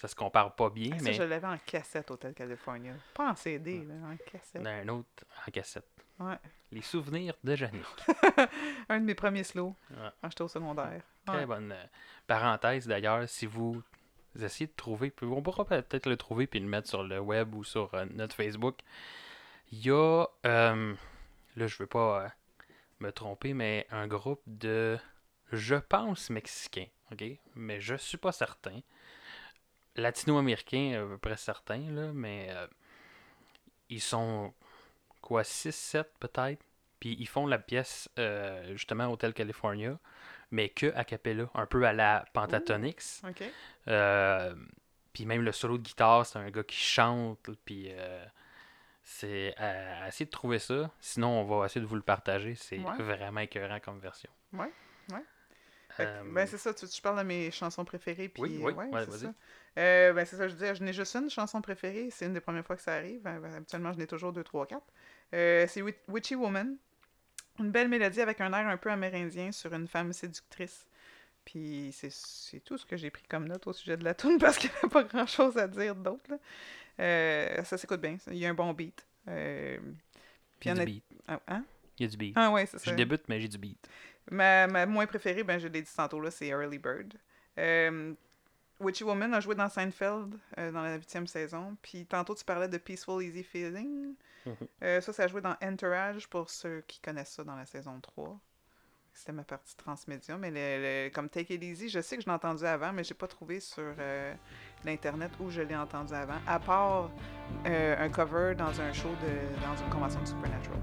ça 0.00 0.06
se 0.08 0.14
compare 0.14 0.54
pas 0.54 0.70
bien, 0.70 0.90
Ah, 0.94 0.98
ça, 0.98 1.04
mais 1.04 1.12
je 1.12 1.22
l'avais 1.24 1.46
en 1.46 1.58
cassette, 1.58 2.10
Hotel 2.10 2.32
California. 2.34 2.94
Pas 3.14 3.30
en 3.30 3.34
CD, 3.34 3.84
là, 3.84 3.94
en 4.12 4.16
cassette. 4.30 4.62
d'un 4.62 4.88
autre 4.88 5.24
en 5.46 5.50
cassette. 5.50 5.88
Ouais. 6.20 6.36
Les 6.70 6.82
souvenirs 6.82 7.34
de 7.42 7.56
Jannick. 7.56 7.84
Un 8.88 9.00
de 9.00 9.04
mes 9.04 9.14
premiers 9.14 9.44
slows 9.44 9.74
Ouais. 9.90 10.10
quand 10.20 10.30
j'étais 10.30 10.42
au 10.42 10.48
secondaire. 10.48 11.02
Très 11.26 11.46
bonne 11.46 11.72
euh, 11.72 11.84
parenthèse 12.26 12.86
d'ailleurs, 12.86 13.28
si 13.28 13.46
vous 13.46 13.82
essayez 14.40 14.66
de 14.68 14.72
trouver, 14.76 15.12
on 15.22 15.42
pourra 15.42 15.64
peut-être 15.64 16.06
le 16.08 16.16
trouver 16.16 16.46
puis 16.46 16.60
le 16.60 16.66
mettre 16.66 16.88
sur 16.88 17.02
le 17.02 17.18
web 17.18 17.54
ou 17.54 17.64
sur 17.64 17.92
euh, 17.94 18.04
notre 18.14 18.36
Facebook. 18.36 18.78
Il 19.72 19.84
y 19.84 19.90
a, 19.90 20.26
euh, 20.46 20.94
là 21.56 21.66
je 21.66 21.76
veux 21.78 21.86
pas 21.86 22.24
euh, 22.24 22.28
me 23.00 23.10
tromper, 23.10 23.52
mais 23.54 23.86
un 23.90 24.06
groupe 24.06 24.42
de, 24.46 24.96
je 25.52 25.74
pense 25.76 26.30
mexicain, 26.30 26.86
ok, 27.12 27.24
mais 27.56 27.80
je 27.80 27.94
suis 27.96 28.16
pas 28.18 28.32
certain. 28.32 28.80
Latino-américain, 29.98 31.02
à 31.04 31.06
peu 31.08 31.18
près 31.18 31.36
certain, 31.36 31.78
là, 31.90 32.12
mais 32.14 32.48
euh, 32.50 32.66
ils 33.90 34.00
sont 34.00 34.52
quoi, 35.20 35.42
6-7 35.42 36.04
peut-être? 36.20 36.64
Puis 37.00 37.16
ils 37.20 37.28
font 37.28 37.46
la 37.46 37.58
pièce 37.58 38.08
euh, 38.18 38.72
justement 38.76 39.10
Hotel 39.12 39.32
California, 39.32 39.98
mais 40.50 40.68
que 40.68 40.92
a 40.96 41.04
cappella, 41.04 41.48
un 41.54 41.66
peu 41.66 41.84
à 41.86 41.92
la 41.92 42.24
Pentatonix. 42.32 43.22
OK. 43.28 43.42
Euh, 43.88 44.54
puis 45.12 45.24
même 45.26 45.42
le 45.42 45.52
solo 45.52 45.78
de 45.78 45.82
guitare, 45.82 46.26
c'est 46.26 46.38
un 46.38 46.50
gars 46.50 46.64
qui 46.64 46.76
chante. 46.76 47.50
Puis 47.64 47.88
euh, 47.90 48.24
c'est 49.04 49.54
essayer 50.06 50.26
de 50.26 50.30
trouver 50.30 50.58
ça. 50.58 50.90
Sinon, 51.00 51.28
on 51.40 51.44
va 51.44 51.66
essayer 51.66 51.80
de 51.80 51.86
vous 51.86 51.94
le 51.96 52.02
partager. 52.02 52.54
C'est 52.56 52.78
Ouais. 52.78 52.96
vraiment 52.98 53.40
écœurant 53.40 53.78
comme 53.80 53.98
version. 54.00 54.30
Ouais, 54.52 54.72
ouais. 55.12 55.22
Fait 55.90 56.20
ben, 56.24 56.46
c'est 56.46 56.58
ça, 56.58 56.74
tu, 56.74 56.86
tu 56.86 57.00
parles 57.00 57.18
de 57.18 57.22
mes 57.22 57.50
chansons 57.50 57.84
préférées. 57.84 58.28
Puis, 58.28 58.42
Oui, 58.42 58.58
oui, 58.60 58.72
ouais, 58.72 58.84
ouais, 58.86 59.04
c'est 59.04 59.10
vas-y. 59.10 59.20
ça. 59.20 59.34
Euh, 59.76 60.12
ben, 60.12 60.24
c'est 60.24 60.36
ça, 60.36 60.48
je 60.48 60.54
veux 60.54 60.64
dire, 60.64 60.74
je 60.74 60.82
n'ai 60.82 60.92
juste 60.92 61.14
une 61.16 61.30
chanson 61.30 61.60
préférée. 61.60 62.08
C'est 62.10 62.26
une 62.26 62.32
des 62.32 62.40
premières 62.40 62.64
fois 62.64 62.76
que 62.76 62.82
ça 62.82 62.94
arrive. 62.94 63.26
Euh, 63.26 63.38
ben, 63.38 63.52
habituellement, 63.54 63.92
je 63.92 63.98
n'ai 63.98 64.06
toujours 64.06 64.32
deux, 64.32 64.42
trois, 64.44 64.66
quatre. 64.66 64.86
Euh, 65.34 65.66
c'est 65.68 65.82
Wit- 65.82 65.98
Witchy 66.08 66.34
Woman. 66.34 66.76
Une 67.60 67.70
belle 67.70 67.88
mélodie 67.88 68.20
avec 68.20 68.40
un 68.40 68.52
air 68.52 68.66
un 68.68 68.76
peu 68.76 68.90
amérindien 68.90 69.52
sur 69.52 69.72
une 69.74 69.86
femme 69.88 70.12
séductrice. 70.12 70.86
Puis 71.44 71.90
c'est- 71.92 72.60
tout 72.64 72.76
ce 72.78 72.84
que 72.86 72.96
j'ai 72.96 73.10
pris 73.10 73.22
comme 73.28 73.46
note 73.48 73.66
au 73.66 73.72
sujet 73.72 73.96
de 73.96 74.04
la 74.04 74.14
tune 74.14 74.38
parce 74.40 74.58
qu'il 74.58 74.70
n'y 74.70 74.76
a 74.84 74.88
pas 74.88 75.02
grand 75.04 75.26
chose 75.26 75.56
à 75.56 75.66
dire 75.68 75.94
d'autre. 75.94 76.30
Euh, 77.00 77.62
ça 77.64 77.78
s'écoute 77.78 78.00
bien. 78.00 78.16
Il 78.28 78.36
y 78.38 78.46
a 78.46 78.50
un 78.50 78.54
bon 78.54 78.72
beat. 78.72 79.06
Euh, 79.28 79.78
Il 80.62 80.68
y 80.68 80.70
a 80.70 80.74
du 80.74 80.80
beat. 80.86 81.04
Ah, 81.28 81.40
hein? 81.48 81.64
Il 81.98 82.02
y 82.02 82.06
a 82.06 82.10
du 82.10 82.16
beat. 82.16 82.32
Ah 82.36 82.50
ouais, 82.50 82.66
c'est 82.66 82.78
ça. 82.78 82.90
Je 82.90 82.96
débute, 82.96 83.22
mais 83.28 83.40
j'ai 83.40 83.48
du 83.48 83.58
beat. 83.58 83.78
Ma, 84.30 84.66
ma 84.66 84.84
moins 84.86 85.06
préférée, 85.06 85.42
ben, 85.42 85.58
je 85.58 85.68
l'ai 85.68 85.82
dit 85.82 85.90
tantôt, 85.94 86.20
là, 86.20 86.30
c'est 86.30 86.46
Early 86.48 86.78
Bird. 86.78 87.14
Euh, 87.58 88.12
Witchy 88.80 89.04
Woman 89.04 89.34
a 89.34 89.40
joué 89.40 89.54
dans 89.54 89.68
Seinfeld 89.68 90.34
euh, 90.58 90.70
dans 90.72 90.82
la 90.82 90.96
huitième 90.96 91.26
saison. 91.26 91.76
Puis 91.82 92.06
tantôt, 92.06 92.34
tu 92.34 92.44
parlais 92.44 92.68
de 92.68 92.78
Peaceful 92.78 93.22
Easy 93.22 93.42
Feeling. 93.42 94.14
Mhm. 94.46 94.54
Euh, 94.82 95.00
ça, 95.00 95.12
ça 95.12 95.24
a 95.24 95.26
joué 95.26 95.40
dans 95.40 95.56
Entourage 95.62 96.28
pour 96.28 96.48
ceux 96.50 96.82
qui 96.86 97.00
connaissent 97.00 97.32
ça 97.32 97.44
dans 97.44 97.56
la 97.56 97.66
saison 97.66 97.98
3. 98.00 98.38
C'était 99.12 99.32
ma 99.32 99.42
partie 99.42 99.76
transmédia. 99.76 100.36
Mais 100.38 100.50
le, 100.50 101.06
le- 101.06 101.10
comme 101.10 101.28
Take 101.28 101.52
It 101.54 101.62
Easy, 101.62 101.88
je 101.88 102.00
sais 102.00 102.16
que 102.16 102.22
je 102.22 102.26
l'ai 102.28 102.32
entendu 102.32 102.64
avant, 102.64 102.92
mais 102.92 103.02
j'ai 103.02 103.14
pas 103.14 103.26
trouvé 103.26 103.58
sur 103.58 103.82
euh, 103.98 104.32
l'Internet 104.84 105.32
où 105.40 105.50
je 105.50 105.60
l'ai 105.62 105.74
entendu 105.76 106.14
avant. 106.14 106.38
À 106.46 106.60
part 106.60 107.10
un 107.64 108.08
cover 108.10 108.54
dans 108.56 108.80
un 108.80 108.92
show 108.92 109.08
de, 109.08 109.66
dans 109.66 109.76
une 109.82 109.90
convention 109.90 110.20
de 110.22 110.26
Supernatural. 110.26 110.78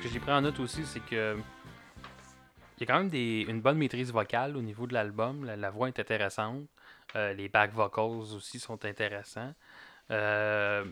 Ce 0.00 0.06
que 0.06 0.12
j'ai 0.14 0.20
pris 0.20 0.32
en 0.32 0.40
note 0.40 0.58
aussi, 0.60 0.86
c'est 0.86 1.00
que 1.00 1.36
il 2.78 2.80
y 2.80 2.82
a 2.84 2.86
quand 2.86 2.98
même 3.00 3.10
des, 3.10 3.44
une 3.46 3.60
bonne 3.60 3.76
maîtrise 3.76 4.10
vocale 4.10 4.56
au 4.56 4.62
niveau 4.62 4.86
de 4.86 4.94
l'album. 4.94 5.44
La, 5.44 5.56
la 5.56 5.68
voix 5.68 5.88
est 5.88 6.00
intéressante. 6.00 6.64
Euh, 7.16 7.34
les 7.34 7.50
back 7.50 7.72
vocals 7.72 8.32
aussi 8.34 8.58
sont 8.58 8.82
intéressants. 8.86 9.52
Euh, 10.10 10.86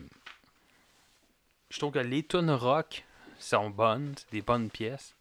je 1.71 1.79
trouve 1.79 1.91
que 1.91 1.99
les 1.99 2.21
tunes 2.21 2.51
rock 2.51 3.03
sont 3.39 3.71
bonnes, 3.71 4.13
c'est 4.15 4.31
des 4.31 4.43
bonnes 4.43 4.69
pièces. 4.69 5.15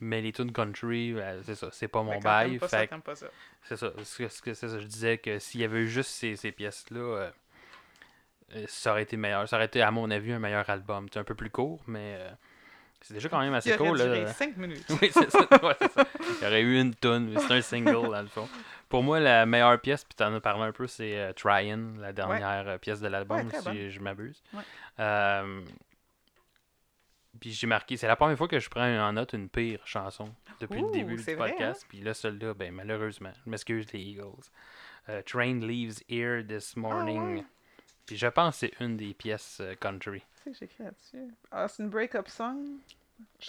Mais 0.00 0.20
les 0.20 0.32
tunes 0.32 0.52
country, 0.52 1.14
euh, 1.14 1.42
c'est 1.44 1.54
ça, 1.54 1.70
c'est 1.72 1.88
pas 1.88 2.02
mon 2.02 2.18
bail. 2.18 2.58
ça, 2.60 2.84
c'est 3.62 3.76
ça, 3.76 3.92
c'est 4.28 4.54
ça, 4.54 4.78
je 4.78 4.86
disais 4.86 5.16
que 5.16 5.38
s'il 5.38 5.62
y 5.62 5.64
avait 5.64 5.78
eu 5.80 5.88
juste 5.88 6.10
ces, 6.10 6.36
ces 6.36 6.52
pièces-là, 6.52 7.00
euh, 7.00 7.30
ça 8.66 8.92
aurait 8.92 9.02
été 9.02 9.16
meilleur. 9.16 9.48
Ça 9.48 9.56
aurait 9.56 9.66
été, 9.66 9.82
à 9.82 9.90
mon 9.90 10.10
avis, 10.10 10.32
un 10.32 10.38
meilleur 10.38 10.68
album. 10.70 11.06
C'est 11.12 11.18
un 11.20 11.24
peu 11.24 11.34
plus 11.34 11.50
court, 11.50 11.82
mais 11.86 12.16
euh, 12.18 12.30
c'est 13.00 13.14
déjà 13.14 13.28
quand 13.28 13.40
même 13.40 13.54
assez 13.54 13.70
aurait 13.74 13.88
cool. 13.88 13.98
là. 13.98 14.04
duré 14.04 14.32
5 14.32 14.56
minutes. 14.56 14.84
Oui, 15.02 15.10
c'est 15.12 15.30
ça. 15.30 15.40
ouais, 15.62 15.74
c'est 15.80 15.92
ça. 15.92 16.06
Il 16.40 16.44
y 16.44 16.46
aurait 16.46 16.62
eu 16.62 16.80
une 16.80 16.94
tonne, 16.94 17.30
mais 17.30 17.40
c'est 17.40 17.52
un 17.54 17.60
single 17.62 18.10
dans 18.10 18.22
le 18.22 18.28
fond. 18.28 18.48
Pour 18.88 19.02
moi, 19.02 19.20
la 19.20 19.46
meilleure 19.46 19.80
pièce, 19.80 20.04
puis 20.04 20.14
tu 20.16 20.22
en 20.22 20.34
as 20.34 20.40
parlé 20.40 20.64
un 20.64 20.72
peu, 20.72 20.86
c'est 20.86 21.16
euh, 21.18 21.32
Tryin', 21.32 21.98
la 22.00 22.12
dernière 22.12 22.68
euh, 22.68 22.78
pièce 22.78 23.00
de 23.00 23.08
l'album, 23.08 23.46
Ouais, 23.46 23.60
si 23.72 23.90
je 23.90 24.00
m'abuse. 24.00 24.42
Euh, 25.00 25.62
puis 27.40 27.52
j'ai 27.52 27.66
marqué, 27.66 27.96
c'est 27.96 28.06
la 28.06 28.16
première 28.16 28.36
fois 28.36 28.46
que 28.48 28.58
je 28.58 28.68
prends 28.68 28.86
en 28.86 29.14
note 29.14 29.32
une 29.32 29.48
pire 29.48 29.80
chanson 29.86 30.32
depuis 30.60 30.80
Ouh, 30.82 30.88
le 30.88 30.92
début 30.92 31.16
du 31.16 31.22
vrai, 31.22 31.32
hein? 31.32 31.36
podcast. 31.48 31.86
Puis 31.88 32.00
là, 32.02 32.12
celle-là, 32.12 32.52
ben, 32.54 32.72
malheureusement, 32.72 33.32
je 33.44 33.50
m'excuse 33.50 33.90
les 33.92 34.00
Eagles. 34.00 34.44
Euh, 35.08 35.22
Train 35.22 35.60
leaves 35.60 36.02
here 36.08 36.44
this 36.46 36.76
morning. 36.76 37.42
Ah. 37.42 37.48
Puis 38.12 38.18
je 38.18 38.26
pense 38.26 38.60
que 38.60 38.66
c'est 38.68 38.84
une 38.84 38.96
des 38.96 39.14
pièces 39.14 39.58
euh, 39.60 39.74
country. 39.74 40.22
C'est 40.44 40.50
que 40.52 40.56
j'écris 40.58 40.84
là-dessus. 40.84 41.34
Ah, 41.50 41.66
c'est 41.68 41.82
une 41.82 41.88
break-up 41.88 42.28
song. 42.28 42.64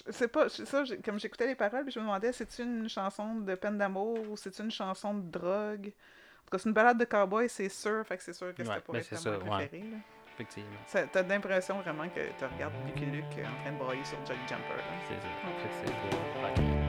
Sais 0.10 0.28
pas, 0.28 0.50
c'est 0.50 0.66
ça, 0.66 0.84
comme 1.04 1.20
j'écoutais 1.20 1.48
les 1.48 1.56
paroles, 1.56 1.90
je 1.92 2.00
me 2.00 2.06
demandais, 2.06 2.32
c'est 2.32 2.60
une 2.60 2.88
chanson 2.88 3.36
de 3.36 3.56
peine 3.56 3.78
d'amour 3.78 4.18
ou 4.30 4.38
c'est 4.38 4.58
une 4.60 4.70
chanson 4.72 5.16
de 5.16 5.30
drogue? 5.32 5.88
En 5.88 6.46
tout 6.46 6.52
cas, 6.52 6.58
c'est 6.60 6.70
une 6.70 6.74
balade 6.74 6.98
de 7.00 7.06
cowboy, 7.06 7.50
c'est 7.50 7.70
sûr, 7.70 8.06
fait 8.06 8.18
que 8.18 8.24
c'est 8.24 8.34
sûr 8.34 8.54
que 8.54 8.62
Ouais, 8.62 8.68
c'était 8.68 8.82
pour 8.82 8.94
ben 8.94 9.00
être 9.00 9.06
c'est 9.06 9.16
ma 9.16 9.22
ça, 9.22 9.38
ouais. 9.40 9.70
là. 9.72 9.98
Effectivement. 10.34 10.80
T'as 11.12 11.24
l'impression 11.24 11.80
vraiment 11.82 12.08
que 12.10 12.20
tu 12.38 12.46
regardes 12.46 12.74
Lucky 12.88 13.06
Luke 13.06 13.26
en 13.46 13.62
train 13.64 13.72
de 13.72 13.78
broyer 13.78 14.04
sur 14.06 14.18
Jolly 14.26 14.40
Jumper. 14.48 14.82
C'est 15.08 15.16
ça. 15.16 15.74
C'est 15.86 15.92
pour- 15.92 16.83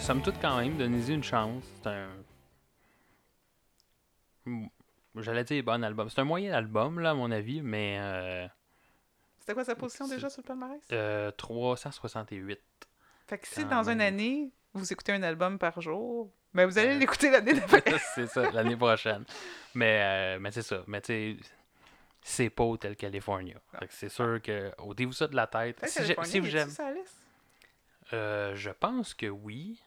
somme 0.00 0.22
toute, 0.22 0.40
quand 0.40 0.58
même, 0.58 0.76
donnez-y 0.76 1.12
une 1.14 1.22
chance. 1.22 1.64
C'est 1.82 1.88
un. 1.88 2.08
Hmm, 4.46 4.66
J'allais 5.16 5.44
dire 5.44 5.62
bon 5.64 5.82
album. 5.84 6.08
C'est 6.08 6.20
un 6.20 6.24
moyen 6.24 6.52
album, 6.52 6.98
là, 7.00 7.10
à 7.10 7.14
mon 7.14 7.30
avis, 7.30 7.62
mais. 7.62 7.98
Euh, 8.00 8.46
C'était 9.40 9.54
quoi 9.54 9.64
sa 9.64 9.74
position 9.74 10.08
déjà 10.08 10.30
sur 10.30 10.42
le 10.42 10.46
palmarès? 10.46 10.80
euh, 10.92 11.30
368. 11.32 12.58
Fait 13.26 13.38
que 13.38 13.46
si 13.46 13.64
dans 13.64 13.88
une 13.88 14.00
année, 14.00 14.50
vous 14.74 14.92
écoutez 14.92 15.12
un 15.12 15.22
album 15.22 15.58
par 15.58 15.80
jour, 15.80 16.32
ben 16.52 16.66
vous 16.66 16.78
allez 16.78 16.94
Euh. 16.96 16.98
l'écouter 16.98 17.30
l'année 17.30 17.54
d'après. 17.54 17.82
c'est 18.14 18.26
ça, 18.26 18.50
l'année 18.50 18.76
prochaine. 18.76 19.24
Mais, 19.74 20.00
euh, 20.36 20.38
mais 20.40 20.50
c'est 20.50 20.62
ça. 20.62 20.82
Mais 20.88 21.00
tu 21.00 21.06
sais, 21.06 21.36
c'est 22.22 22.50
pas 22.50 22.64
Hotel 22.64 22.96
California. 22.96 23.56
Fait 23.78 23.86
que 23.86 23.92
c'est 23.92 24.08
sûr 24.08 24.40
que. 24.42 24.72
ôtez-vous 24.78 25.12
ça 25.12 25.28
de 25.28 25.36
la 25.36 25.46
tête. 25.46 25.78
Si, 25.86 26.02
si 26.24 26.40
vous 26.40 26.46
j'aime. 26.46 26.68
Euh, 28.12 28.56
je 28.56 28.70
pense 28.70 29.14
que 29.14 29.26
oui. 29.26 29.80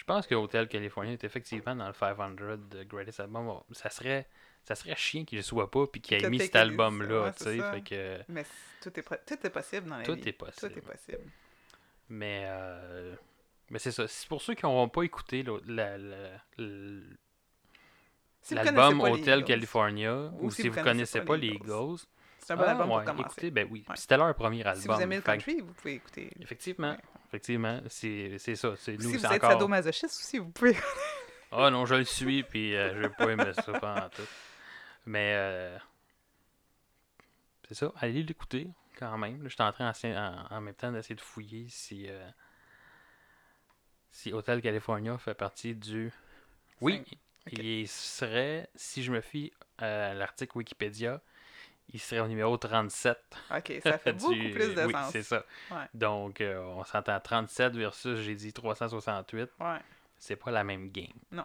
Je 0.00 0.04
pense 0.06 0.26
que 0.26 0.34
Hotel 0.34 0.66
California 0.66 1.12
est 1.12 1.24
effectivement 1.24 1.76
dans 1.76 1.86
le 1.86 1.92
500 1.92 2.30
de 2.30 2.84
Greatest 2.84 3.20
Album. 3.20 3.60
Ça 3.72 3.90
serait, 3.90 4.26
ça 4.64 4.74
serait 4.74 4.96
chiant 4.96 5.26
qu'il 5.26 5.36
ne 5.36 5.42
soit 5.42 5.70
pas 5.70 5.86
puis 5.88 6.00
qu'il 6.00 6.24
ait 6.24 6.30
mis 6.30 6.38
cet 6.40 6.56
album-là. 6.56 7.34
ouais, 7.44 7.82
que 7.82 8.18
Mais 8.30 8.46
tout 8.80 8.98
est, 8.98 9.02
tout 9.02 9.46
est 9.46 9.50
possible 9.50 9.90
dans 9.90 9.98
la 9.98 10.04
tout 10.04 10.14
vie. 10.14 10.26
est 10.26 10.32
possible. 10.32 10.72
Tout 10.72 10.78
est 10.78 10.80
possible. 10.80 11.30
Mais, 12.08 12.44
euh, 12.46 13.14
mais 13.68 13.78
c'est 13.78 13.92
ça. 13.92 14.08
C'est 14.08 14.26
pour 14.26 14.40
ceux 14.40 14.54
qui 14.54 14.64
n'auront 14.64 14.88
pas 14.88 15.02
écouté 15.02 15.44
Si 18.40 18.54
l'album 18.54 19.00
Hotel 19.02 19.44
California 19.44 20.32
ou, 20.40 20.50
si, 20.50 20.70
vous 20.70 20.80
connaissez 20.82 21.20
pas 21.20 21.36
les 21.36 21.48
Eagles, 21.48 21.98
C'est 22.38 22.54
un 22.54 22.56
bon 22.56 22.62
ah, 22.66 22.70
album 22.70 22.88
ouais, 22.88 22.96
pour 22.96 23.04
commencer. 23.04 23.32
écoutez, 23.32 23.50
ben 23.50 23.68
oui. 23.70 23.84
Ouais. 23.86 23.96
C'était 23.96 24.16
leur 24.16 24.34
premier 24.34 24.64
album. 24.64 24.80
si 24.80 24.88
vous 24.88 24.98
aimez 24.98 25.16
le 25.16 25.22
Fait 25.22 25.32
country, 25.32 25.60
vous 25.60 25.74
pouvez 25.74 25.96
écouter. 25.96 26.30
Effectivement. 26.40 26.96
Effectivement, 27.30 27.80
c'est 27.88 28.38
ça. 28.56 28.74
C'est 28.76 28.94
nous, 28.96 29.02
si 29.10 29.16
vous 29.18 29.24
êtes 29.24 29.32
encore... 29.32 29.52
sadomasochiste 29.52 30.04
aussi, 30.20 30.38
vous 30.38 30.50
pouvez. 30.50 30.76
Ah 31.52 31.68
non, 31.68 31.84
je 31.84 31.96
le 31.96 32.04
suis, 32.04 32.44
puis 32.44 32.76
euh, 32.76 32.94
je 32.94 32.98
vais 33.00 33.08
pas 33.08 33.28
aimer 33.28 33.52
ça 33.54 33.72
en 34.04 34.08
tout. 34.08 34.22
Mais 35.04 35.32
euh, 35.34 35.76
c'est 37.66 37.74
ça, 37.74 37.92
allez 37.96 38.22
l'écouter 38.22 38.68
quand 38.96 39.18
même. 39.18 39.48
Suis 39.48 39.60
en 39.60 39.72
train 39.72 39.90
en, 39.90 40.46
en- 40.48 40.60
même 40.60 40.74
temps 40.74 40.92
d'essayer 40.92 41.16
de 41.16 41.20
fouiller 41.20 41.66
si, 41.68 42.06
euh, 42.08 42.28
si 44.12 44.32
Hotel 44.32 44.62
California 44.62 45.18
fait 45.18 45.34
partie 45.34 45.74
du. 45.74 46.12
Oui, 46.80 46.98
Cinq. 46.98 47.18
Ok. 47.48 47.58
il 47.64 47.88
serait, 47.88 48.70
si 48.76 49.02
je 49.02 49.10
me 49.10 49.20
fie 49.20 49.52
à 49.78 50.14
l'article 50.14 50.56
Wikipédia, 50.56 51.20
il 51.92 52.00
serait 52.00 52.20
au 52.20 52.28
numéro 52.28 52.56
37. 52.56 53.18
Ok, 53.56 53.72
ça 53.82 53.98
fait 53.98 54.12
beaucoup 54.14 54.34
du- 54.34 54.50
plus 54.50 54.74
de 54.74 54.84
oui, 54.86 54.92
sens. 54.92 55.10
c'est 55.12 55.22
ça. 55.22 55.44
Ouais. 55.70 55.86
Donc, 55.94 56.40
euh, 56.40 56.60
on 56.62 56.84
s'entend 56.84 57.18
37 57.20 57.74
versus, 57.76 58.18
j'ai 58.20 58.34
dit 58.34 58.52
368 58.52 59.50
Ouais. 59.60 59.78
c'est 60.18 60.36
pas 60.36 60.50
la 60.50 60.64
même 60.64 60.90
game. 60.90 61.06
Non. 61.32 61.44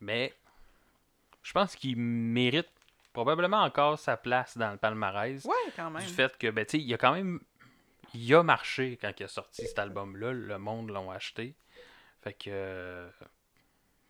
Mais 0.00 0.34
je 1.42 1.52
pense 1.52 1.74
qu'il 1.76 1.96
mérite 1.96 2.68
probablement 3.12 3.62
encore 3.62 3.98
sa 3.98 4.16
place 4.16 4.56
dans 4.56 4.70
le 4.70 4.76
palmarès 4.76 5.44
Ouais, 5.44 5.72
quand 5.76 5.90
même. 5.90 6.02
du 6.02 6.08
fait 6.12 6.36
que 6.38 6.50
ben 6.50 6.64
tu 6.64 6.78
sais, 6.78 6.84
il 6.84 6.94
a 6.94 6.98
quand 6.98 7.12
même 7.12 7.40
il 8.14 8.32
a 8.34 8.42
marché 8.42 8.96
quand 9.00 9.12
il 9.18 9.24
a 9.24 9.28
sorti 9.28 9.66
cet 9.66 9.78
album 9.78 10.16
là, 10.16 10.32
le 10.32 10.58
monde 10.58 10.90
l'ont 10.90 11.10
acheté. 11.10 11.54
Fait 12.22 12.32
que 12.32 13.10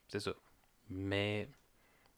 c'est 0.08 0.20
ça. 0.20 0.32
Mais 0.90 1.48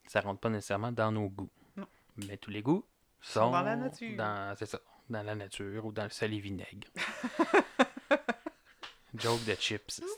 ça 0.06 0.20
rentre 0.20 0.40
pas 0.40 0.48
nécessairement 0.50 0.92
dans 0.92 1.10
nos 1.12 1.28
goûts. 1.28 1.50
Non. 1.76 1.86
Mais 2.26 2.36
tous 2.36 2.50
les 2.50 2.62
goûts 2.62 2.84
Sont 3.20 3.50
dans 3.50 3.62
la 3.62 3.76
nature. 3.76 4.16
dans- 4.16 4.54
c'est 4.56 4.66
ça, 4.66 4.78
dans 5.08 5.22
la 5.22 5.34
nature 5.34 5.84
ou 5.84 5.92
dans 5.92 6.04
le 6.04 6.10
sel 6.10 6.32
et 6.34 6.40
vinaigre. 6.40 6.88
Joke 9.14 9.44
de 9.44 9.54
chips. 9.54 10.00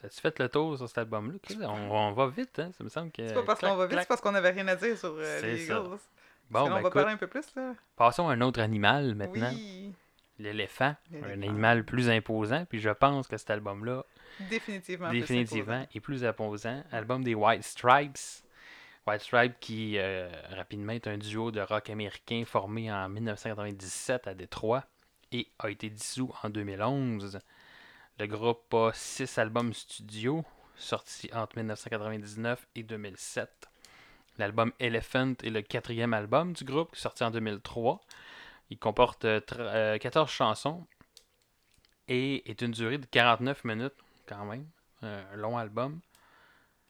Ça 0.00 0.08
tu 0.08 0.20
fait 0.20 0.36
le 0.40 0.48
tour 0.48 0.76
sur 0.76 0.88
cet 0.88 0.98
album-là? 0.98 1.38
On, 1.68 1.90
on 1.90 2.12
va 2.12 2.26
vite, 2.26 2.58
hein? 2.58 2.72
Ça 2.76 2.82
me 2.82 2.88
semble 2.88 3.12
que. 3.12 3.28
C'est 3.28 3.34
pas 3.34 3.44
parce 3.44 3.60
qu'on 3.60 3.76
va 3.76 3.86
vite, 3.86 4.00
c'est 4.00 4.08
parce 4.08 4.20
qu'on 4.20 4.34
avait 4.34 4.50
rien 4.50 4.66
à 4.66 4.74
dire 4.74 4.98
sur 4.98 5.14
euh, 5.16 5.40
les 5.42 5.58
ça. 5.66 5.74
Eagles. 5.74 5.98
Bon, 6.50 6.64
ben 6.64 6.64
on 6.64 6.70
va 6.74 6.80
écoute, 6.80 6.92
parler 6.92 7.12
un 7.12 7.16
peu 7.16 7.28
plus, 7.28 7.46
là. 7.54 7.74
passons 7.96 8.28
à 8.28 8.32
un 8.32 8.40
autre 8.40 8.60
animal 8.60 9.14
maintenant. 9.14 9.50
Oui, 9.54 9.94
L'éléphant. 10.40 10.96
Un 11.14 11.40
animal 11.42 11.84
plus 11.84 12.10
imposant. 12.10 12.64
Puis 12.64 12.80
je 12.80 12.90
pense 12.90 13.28
que 13.28 13.36
cet 13.36 13.50
album-là, 13.50 14.02
définitivement. 14.50 15.08
plus 15.10 15.20
définitivement, 15.20 15.72
imposant. 15.74 15.88
est 15.94 16.00
plus 16.00 16.24
imposant. 16.24 16.82
Album 16.90 17.22
des 17.22 17.36
White 17.36 17.62
Stripes. 17.62 18.41
White 19.06 19.22
Stripes 19.22 19.58
qui, 19.60 19.98
euh, 19.98 20.28
rapidement, 20.50 20.92
est 20.92 21.06
un 21.08 21.18
duo 21.18 21.50
de 21.50 21.60
rock 21.60 21.90
américain 21.90 22.44
formé 22.46 22.90
en 22.92 23.08
1997 23.08 24.28
à 24.28 24.34
Détroit 24.34 24.84
et 25.32 25.48
a 25.58 25.70
été 25.70 25.90
dissous 25.90 26.32
en 26.42 26.50
2011. 26.50 27.40
Le 28.18 28.26
groupe 28.26 28.72
a 28.74 28.92
six 28.94 29.38
albums 29.38 29.72
studio 29.74 30.44
sortis 30.76 31.30
entre 31.32 31.56
1999 31.58 32.66
et 32.76 32.82
2007. 32.84 33.50
L'album 34.38 34.72
Elephant 34.78 35.34
est 35.42 35.50
le 35.50 35.62
quatrième 35.62 36.14
album 36.14 36.52
du 36.52 36.64
groupe, 36.64 36.94
sorti 36.94 37.24
en 37.24 37.30
2003. 37.30 38.00
Il 38.70 38.78
comporte 38.78 39.24
euh, 39.24 39.40
tr- 39.40 39.56
euh, 39.58 39.98
14 39.98 40.30
chansons 40.30 40.86
et 42.08 42.48
est 42.50 42.62
une 42.62 42.70
durée 42.70 42.98
de 42.98 43.06
49 43.06 43.64
minutes, 43.64 43.92
quand 44.26 44.44
même. 44.44 44.66
Un 45.02 45.36
long 45.36 45.58
album. 45.58 46.00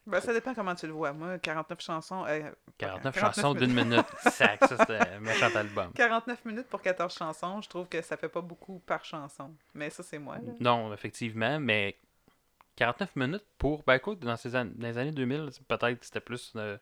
Ben, 0.07 0.21
ça 0.21 0.33
dépend 0.33 0.53
comment 0.55 0.75
tu 0.75 0.87
le 0.87 0.93
vois. 0.93 1.13
Moi, 1.13 1.39
49 1.39 1.81
chansons. 1.81 2.25
euh, 2.27 2.51
49, 2.79 3.15
49 3.15 3.19
chansons 3.21 3.55
d'une 3.55 3.73
minute. 3.73 4.07
Sac, 4.31 4.59
ça 4.61 4.77
c'était 4.77 4.99
un 4.99 5.21
méchant 5.21 5.55
album. 5.55 5.93
49 5.95 6.45
minutes 6.45 6.69
pour 6.69 6.83
14 6.83 7.15
chansons, 7.15 7.61
je 7.63 7.69
trouve 7.69 7.89
que 7.89 8.03
ça 8.03 8.17
fait 8.17 8.29
pas 8.29 8.41
beaucoup 8.41 8.81
par 8.81 9.05
chanson. 9.05 9.55
Mais 9.75 9.91
ça, 9.91 10.03
c'est 10.03 10.19
moi. 10.19 10.37
Là. 10.39 10.53
Non, 10.59 10.93
effectivement, 10.93 11.61
mais 11.61 11.97
49 12.77 13.15
minutes 13.17 13.45
pour. 13.59 13.85
Ben 13.85 13.95
écoute, 13.95 14.19
dans, 14.21 14.37
ces 14.37 14.57
an- 14.57 14.65
dans 14.65 14.89
les 14.89 14.99
années 14.99 15.13
2000, 15.13 15.51
peut-être 15.69 16.01
que 16.01 16.05
c'était 16.07 16.21
plus 16.21 16.53
euh, 16.57 16.77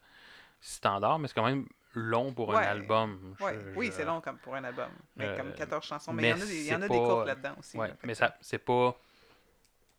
standard, 0.60 1.18
mais 1.18 1.28
c'est 1.28 1.34
quand 1.34 1.44
même 1.46 1.66
long 1.94 2.32
pour 2.32 2.56
un 2.56 2.62
album. 2.62 3.34
Ouais. 3.40 3.58
Je- 3.58 3.76
Oui, 3.78 3.90
c'est 3.92 4.04
long 4.04 4.20
comme 4.22 4.38
pour 4.38 4.54
un 4.54 4.64
album. 4.64 4.88
Mais 5.16 5.26
Euh, 5.26 5.36
comme 5.36 5.52
14 5.52 5.84
chansons. 5.84 6.12
Mais 6.14 6.22
mais 6.22 6.28
il 6.30 6.36
y 6.38 6.40
en 6.40 6.42
a 6.42 6.46
des, 6.46 6.54
il 6.60 6.66
y 6.66 6.74
en 6.74 6.76
a 6.76 6.80
c'est 6.82 6.88
des 6.88 6.98
pas- 6.98 7.04
courtes 7.06 7.26
là-dedans 7.26 7.54
aussi. 7.58 7.76
Ouais, 7.76 7.88
là. 7.88 7.94
Mais 8.04 8.14
ça, 8.14 8.34
c'est 8.40 8.58
pas. 8.58 8.96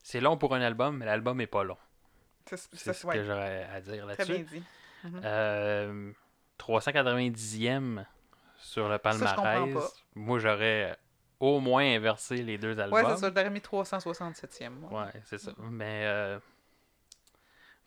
C'est 0.02 0.22
long 0.22 0.38
pour 0.38 0.56
un 0.56 0.62
album, 0.62 0.98
mais 0.98 1.06
l'album 1.06 1.40
est 1.42 1.46
pas 1.48 1.64
long. 1.64 1.78
C'est 2.46 2.94
ce 2.94 3.08
ouais, 3.08 3.16
que 3.16 3.24
j'aurais 3.24 3.64
à 3.74 3.82
dire 3.82 4.06
Très 4.14 4.26
bien 4.26 4.36
là-dessus. 4.38 4.56
dit. 4.58 4.64
Mhm. 5.04 5.22
Euh, 5.24 6.12
390e 6.60 8.06
sur 8.58 8.88
le 8.90 8.98
palmarès. 8.98 10.04
Moi, 10.16 10.40
j'aurais 10.40 10.98
au 11.40 11.60
moins 11.60 11.84
inversé 11.84 12.38
les 12.38 12.58
deux 12.58 12.80
albums. 12.80 12.94
Ouais, 12.94 13.04
c'est 13.16 13.22
ça. 13.22 13.30
Je 13.30 13.34
l'aurais 13.36 13.50
mis 13.50 13.60
367e. 13.62 14.70
moi. 14.70 15.04
Ouais, 15.06 15.22
c'est 15.26 15.38
ça. 15.40 15.52
Mais. 15.58 16.04
euh, 16.06 16.40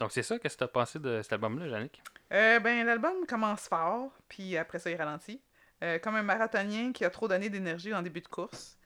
Donc, 0.01 0.11
c'est 0.13 0.23
ça. 0.25 0.39
Qu'est-ce 0.39 0.55
que 0.57 0.59
tu 0.59 0.65
as 0.65 0.69
pensé 0.69 0.99
de 0.99 1.23
cet 1.23 1.33
album-là, 1.35 1.67
Yannick? 1.69 2.03
Euh, 2.33 2.59
ben, 2.59 2.85
l'album 2.85 3.27
commence 3.29 3.69
fort, 3.69 4.11
puis 4.29 4.57
après 4.57 4.79
ça, 4.81 4.91
il 4.91 4.97
ralentit. 4.97 5.41
Euh, 5.83 5.99
comme 5.99 6.17
un 6.17 6.23
marathonien 6.23 6.93
qui 6.93 7.05
a 7.05 7.11
trop 7.11 7.29
donné 7.29 7.49
d'énergie 7.51 7.93
en 7.95 8.03
début 8.03 8.21
de 8.23 8.29
course. 8.29 8.77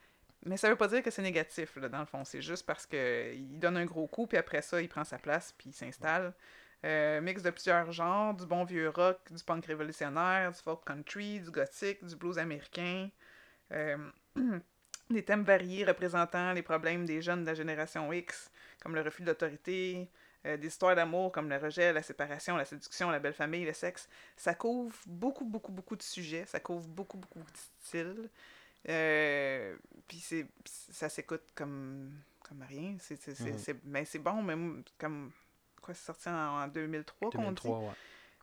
Mais 0.47 0.57
ça 0.57 0.68
veut 0.70 0.76
pas 0.76 0.89
dire 0.89 1.03
que 1.03 1.11
c'est 1.11 1.22
négatif, 1.22 1.76
là, 1.76 1.89
dans 1.89 2.01
le 2.01 2.07
fond. 2.07 2.24
C'est 2.24 2.43
juste 2.43 2.64
parce 2.64 2.86
que 2.86 3.32
il 3.34 3.59
donne 3.59 3.76
un 3.76 3.84
gros 3.84 4.07
coup, 4.07 4.26
puis 4.26 4.39
après 4.39 4.62
ça, 4.62 4.80
il 4.80 4.89
prend 4.89 5.05
sa 5.05 5.18
place, 5.18 5.53
puis 5.57 5.70
il 5.70 5.72
s'installe. 5.72 6.32
Euh, 6.84 7.20
mix 7.20 7.43
de 7.43 7.51
plusieurs 7.51 7.91
genres, 7.91 8.34
du 8.34 8.47
bon 8.47 8.64
vieux 8.64 8.89
rock, 8.91 9.18
du 9.32 9.43
punk 9.43 9.66
révolutionnaire, 9.66 10.53
du 10.53 10.59
folk 10.61 10.84
country, 10.84 11.41
du 11.41 11.51
gothique, 11.51 12.05
du 12.05 12.14
blues 12.14 12.39
américain. 12.39 13.11
Euh, 13.72 13.97
des 15.11 15.24
thèmes 15.24 15.43
variés 15.43 15.84
représentant 15.84 16.53
les 16.53 16.62
problèmes 16.62 17.05
des 17.05 17.20
jeunes 17.20 17.43
de 17.43 17.47
la 17.47 17.55
génération 17.55 18.12
X, 18.12 18.51
comme 18.80 18.95
le 18.95 19.01
refus 19.01 19.22
de 19.22 19.28
l'autorité, 19.28 20.09
euh, 20.47 20.57
des 20.57 20.68
histoires 20.68 20.95
d'amour 20.95 21.32
comme 21.32 21.49
le 21.49 21.57
rejet, 21.57 21.93
la 21.93 22.03
séparation, 22.03 22.57
la 22.57 22.64
séduction, 22.64 23.11
la 23.11 23.18
belle 23.18 23.34
famille, 23.34 23.64
le 23.64 23.72
sexe. 23.72 24.09
Ça 24.36 24.55
couvre 24.55 24.95
beaucoup, 25.07 25.45
beaucoup, 25.45 25.72
beaucoup 25.72 25.97
de 25.97 26.03
sujets. 26.03 26.47
Ça 26.47 26.61
couvre 26.61 26.86
beaucoup, 26.86 27.18
beaucoup 27.18 27.41
de 27.41 27.59
styles. 27.82 28.30
Euh, 28.89 29.76
Puis 30.07 30.18
c'est, 30.20 30.47
ça 30.64 31.09
s'écoute 31.09 31.43
comme, 31.55 32.11
comme 32.43 32.62
rien. 32.62 32.97
C'est, 33.01 33.20
c'est, 33.20 33.35
c'est, 33.35 33.53
Mhm. 33.53 33.59
c'est- 33.59 33.85
mais 33.85 34.05
c'est 34.05 34.18
bon, 34.18 34.43
mais 34.43 34.55
comme. 34.99 35.33
Quoi, 35.83 35.95
c'est 35.95 36.07
sorti 36.07 36.29
en, 36.29 36.33
en 36.62 36.68
2003, 36.68 37.31
qu'on 37.31 37.39
dit? 37.53 37.62
2003, 37.62 37.79
ouais. 37.81 37.95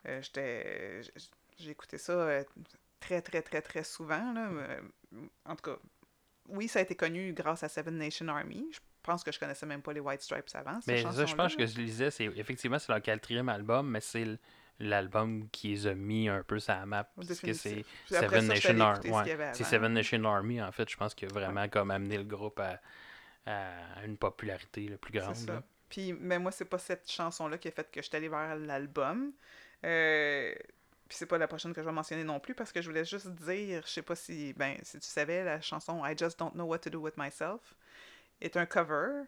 Euh, 0.07 0.21
j'étais, 0.21 1.03
j- 1.03 1.11
j'ai 1.57 1.71
écouté 1.71 1.97
ça 1.97 2.13
euh, 2.13 2.43
très, 2.99 3.21
très, 3.21 3.41
très, 3.41 3.61
très 3.61 3.83
souvent. 3.83 4.31
Là. 4.33 4.47
Euh, 4.51 4.81
En 5.45 5.55
tout 5.55 5.71
cas, 5.71 5.77
oui, 6.49 6.67
ça 6.67 6.79
a 6.79 6.81
été 6.83 6.95
connu 6.95 7.33
grâce 7.33 7.63
à 7.63 7.69
Seven 7.69 7.97
Nation 7.97 8.27
Army. 8.27 8.67
Je 8.71 8.79
pense 9.01 9.23
que 9.23 9.31
je 9.31 9.39
connaissais 9.39 9.65
même 9.65 9.81
pas 9.81 9.93
les 9.93 9.99
White 9.99 10.21
Stripes 10.21 10.45
avant. 10.53 10.79
Mais 10.87 11.01
ça, 11.01 11.25
je 11.25 11.35
pense 11.35 11.55
que 11.55 11.65
je 11.65 11.77
lisais, 11.79 12.11
c'est 12.11 12.25
effectivement 12.25 12.77
c'est 12.79 12.91
leur 12.91 13.01
quatrième 13.01 13.49
album, 13.49 13.89
mais 13.89 14.01
c'est 14.01 14.37
l'album 14.79 15.47
qui 15.51 15.69
les 15.69 15.87
a 15.87 15.95
mis 15.95 16.29
un 16.29 16.43
peu 16.43 16.59
sur 16.59 16.73
la 16.73 16.85
map. 16.85 17.03
Parce 17.15 17.27
que 17.27 17.47
Définitif. 17.47 17.85
c'est 18.07 18.19
Seven 18.19 18.47
Nation 18.47 18.79
Army. 18.79 19.11
C'est. 19.53 19.63
Seven 19.63 19.93
Nation 19.93 20.23
Army, 20.25 20.61
en 20.61 20.71
fait, 20.71 20.89
je 20.89 20.97
pense 20.97 21.13
qu'il 21.13 21.29
a 21.29 21.33
vraiment 21.33 21.67
comme 21.69 21.91
amené 21.91 22.17
le 22.17 22.23
groupe 22.23 22.59
à, 22.59 22.79
à 23.45 24.05
une 24.05 24.17
popularité 24.17 24.87
là, 24.87 24.97
plus 24.97 25.13
grande. 25.13 25.35
Ça. 25.35 25.53
là. 25.53 25.63
Puis, 25.89 26.13
mais 26.13 26.39
moi, 26.39 26.51
c'est 26.51 26.65
pas 26.65 26.79
cette 26.79 27.09
chanson-là 27.09 27.57
qui 27.57 27.67
a 27.67 27.71
fait 27.71 27.89
que 27.91 28.01
je 28.01 28.07
suis 28.07 28.15
allée 28.17 28.29
vers 28.29 28.55
l'album. 28.55 29.31
Euh, 29.85 30.53
puis 31.07 31.17
c'est 31.17 31.27
pas 31.27 31.37
la 31.37 31.47
prochaine 31.47 31.73
que 31.73 31.81
je 31.81 31.85
vais 31.85 31.93
mentionner 31.93 32.23
non 32.23 32.39
plus 32.39 32.55
parce 32.55 32.71
que 32.71 32.81
je 32.81 32.89
voulais 32.89 33.05
juste 33.05 33.27
dire, 33.27 33.83
je 33.85 33.91
sais 33.91 34.01
pas 34.01 34.15
si, 34.15 34.53
ben, 34.53 34.77
si 34.81 34.99
tu 34.99 35.07
savais, 35.07 35.43
la 35.43 35.61
chanson 35.61 36.03
I 36.03 36.17
Just 36.17 36.39
Don't 36.39 36.51
Know 36.53 36.65
What 36.65 36.79
to 36.79 36.89
Do 36.89 36.99
With 36.99 37.17
Myself 37.17 37.75
est 38.41 38.57
un 38.57 38.65
cover. 38.65 39.23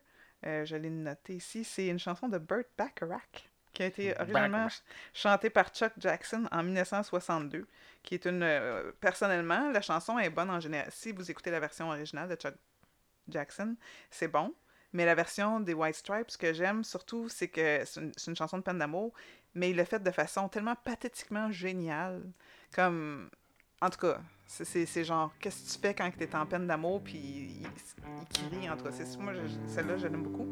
Euh, 0.45 0.66
je 0.66 0.76
l'ai 0.76 0.89
noté 0.89 1.36
ici. 1.36 1.64
C'est 1.64 1.88
une 1.88 2.00
chanson 2.00 2.28
de 2.28 2.38
Burt 2.38 2.68
Bacharach 2.78 3.47
qui 3.78 3.84
a 3.84 3.86
été 3.86 4.20
originalement 4.20 4.68
chantée 5.14 5.52
par 5.52 5.70
Chuck 5.70 5.94
Jackson 6.00 6.48
en 6.52 6.64
1962. 6.64 7.68
Qui 8.02 8.16
est 8.16 8.26
une. 8.26 8.42
euh, 8.42 8.92
personnellement, 9.00 9.70
la 9.70 9.82
chanson 9.82 10.18
est 10.18 10.32
bonne 10.32 10.50
en 10.50 10.60
général. 10.60 10.88
Si 10.92 11.12
vous 11.12 11.30
écoutez 11.30 11.52
la 11.52 11.60
version 11.60 11.90
originale 11.90 12.28
de 12.28 12.36
Chuck 12.36 12.56
Jackson, 13.30 13.76
c'est 14.10 14.30
bon. 14.30 14.52
Mais 14.94 15.06
la 15.06 15.14
version 15.14 15.60
des 15.60 15.76
White 15.76 15.96
Stripes, 15.96 16.32
ce 16.32 16.40
que 16.40 16.54
j'aime 16.54 16.84
surtout, 16.84 17.30
c'est 17.30 17.50
que 17.50 17.84
c'est 17.86 18.02
une, 18.28 18.36
chanson 18.36 18.58
de 18.58 18.64
peine 18.64 18.80
d'amour, 18.80 19.14
mais 19.54 19.70
il 19.70 19.76
l'a 19.76 19.86
fait 19.86 20.02
de 20.02 20.12
façon 20.12 20.50
tellement 20.50 20.76
pathétiquement 20.76 21.52
géniale. 21.52 22.24
Comme. 22.74 23.30
En 23.80 23.92
tout 23.92 24.00
cas, 24.00 24.20
c'est- 24.48 25.04
genre, 25.04 25.32
qu'est-ce 25.40 25.68
que 25.68 25.74
tu 25.76 25.80
fais 25.80 25.94
quand 25.94 26.10
t'es 26.18 26.36
en 26.36 26.48
peine 26.48 26.66
d'amour, 26.66 27.04
puis 27.04 27.14
il, 27.16 27.62
il 27.62 28.50
crie, 28.50 28.68
en 28.72 28.76
tout 28.76 28.86
cas. 28.86 28.90
Moi, 29.20 29.34
celle-là, 29.68 29.98
je 29.98 30.08
l'aime 30.08 30.24
beaucoup. 30.24 30.52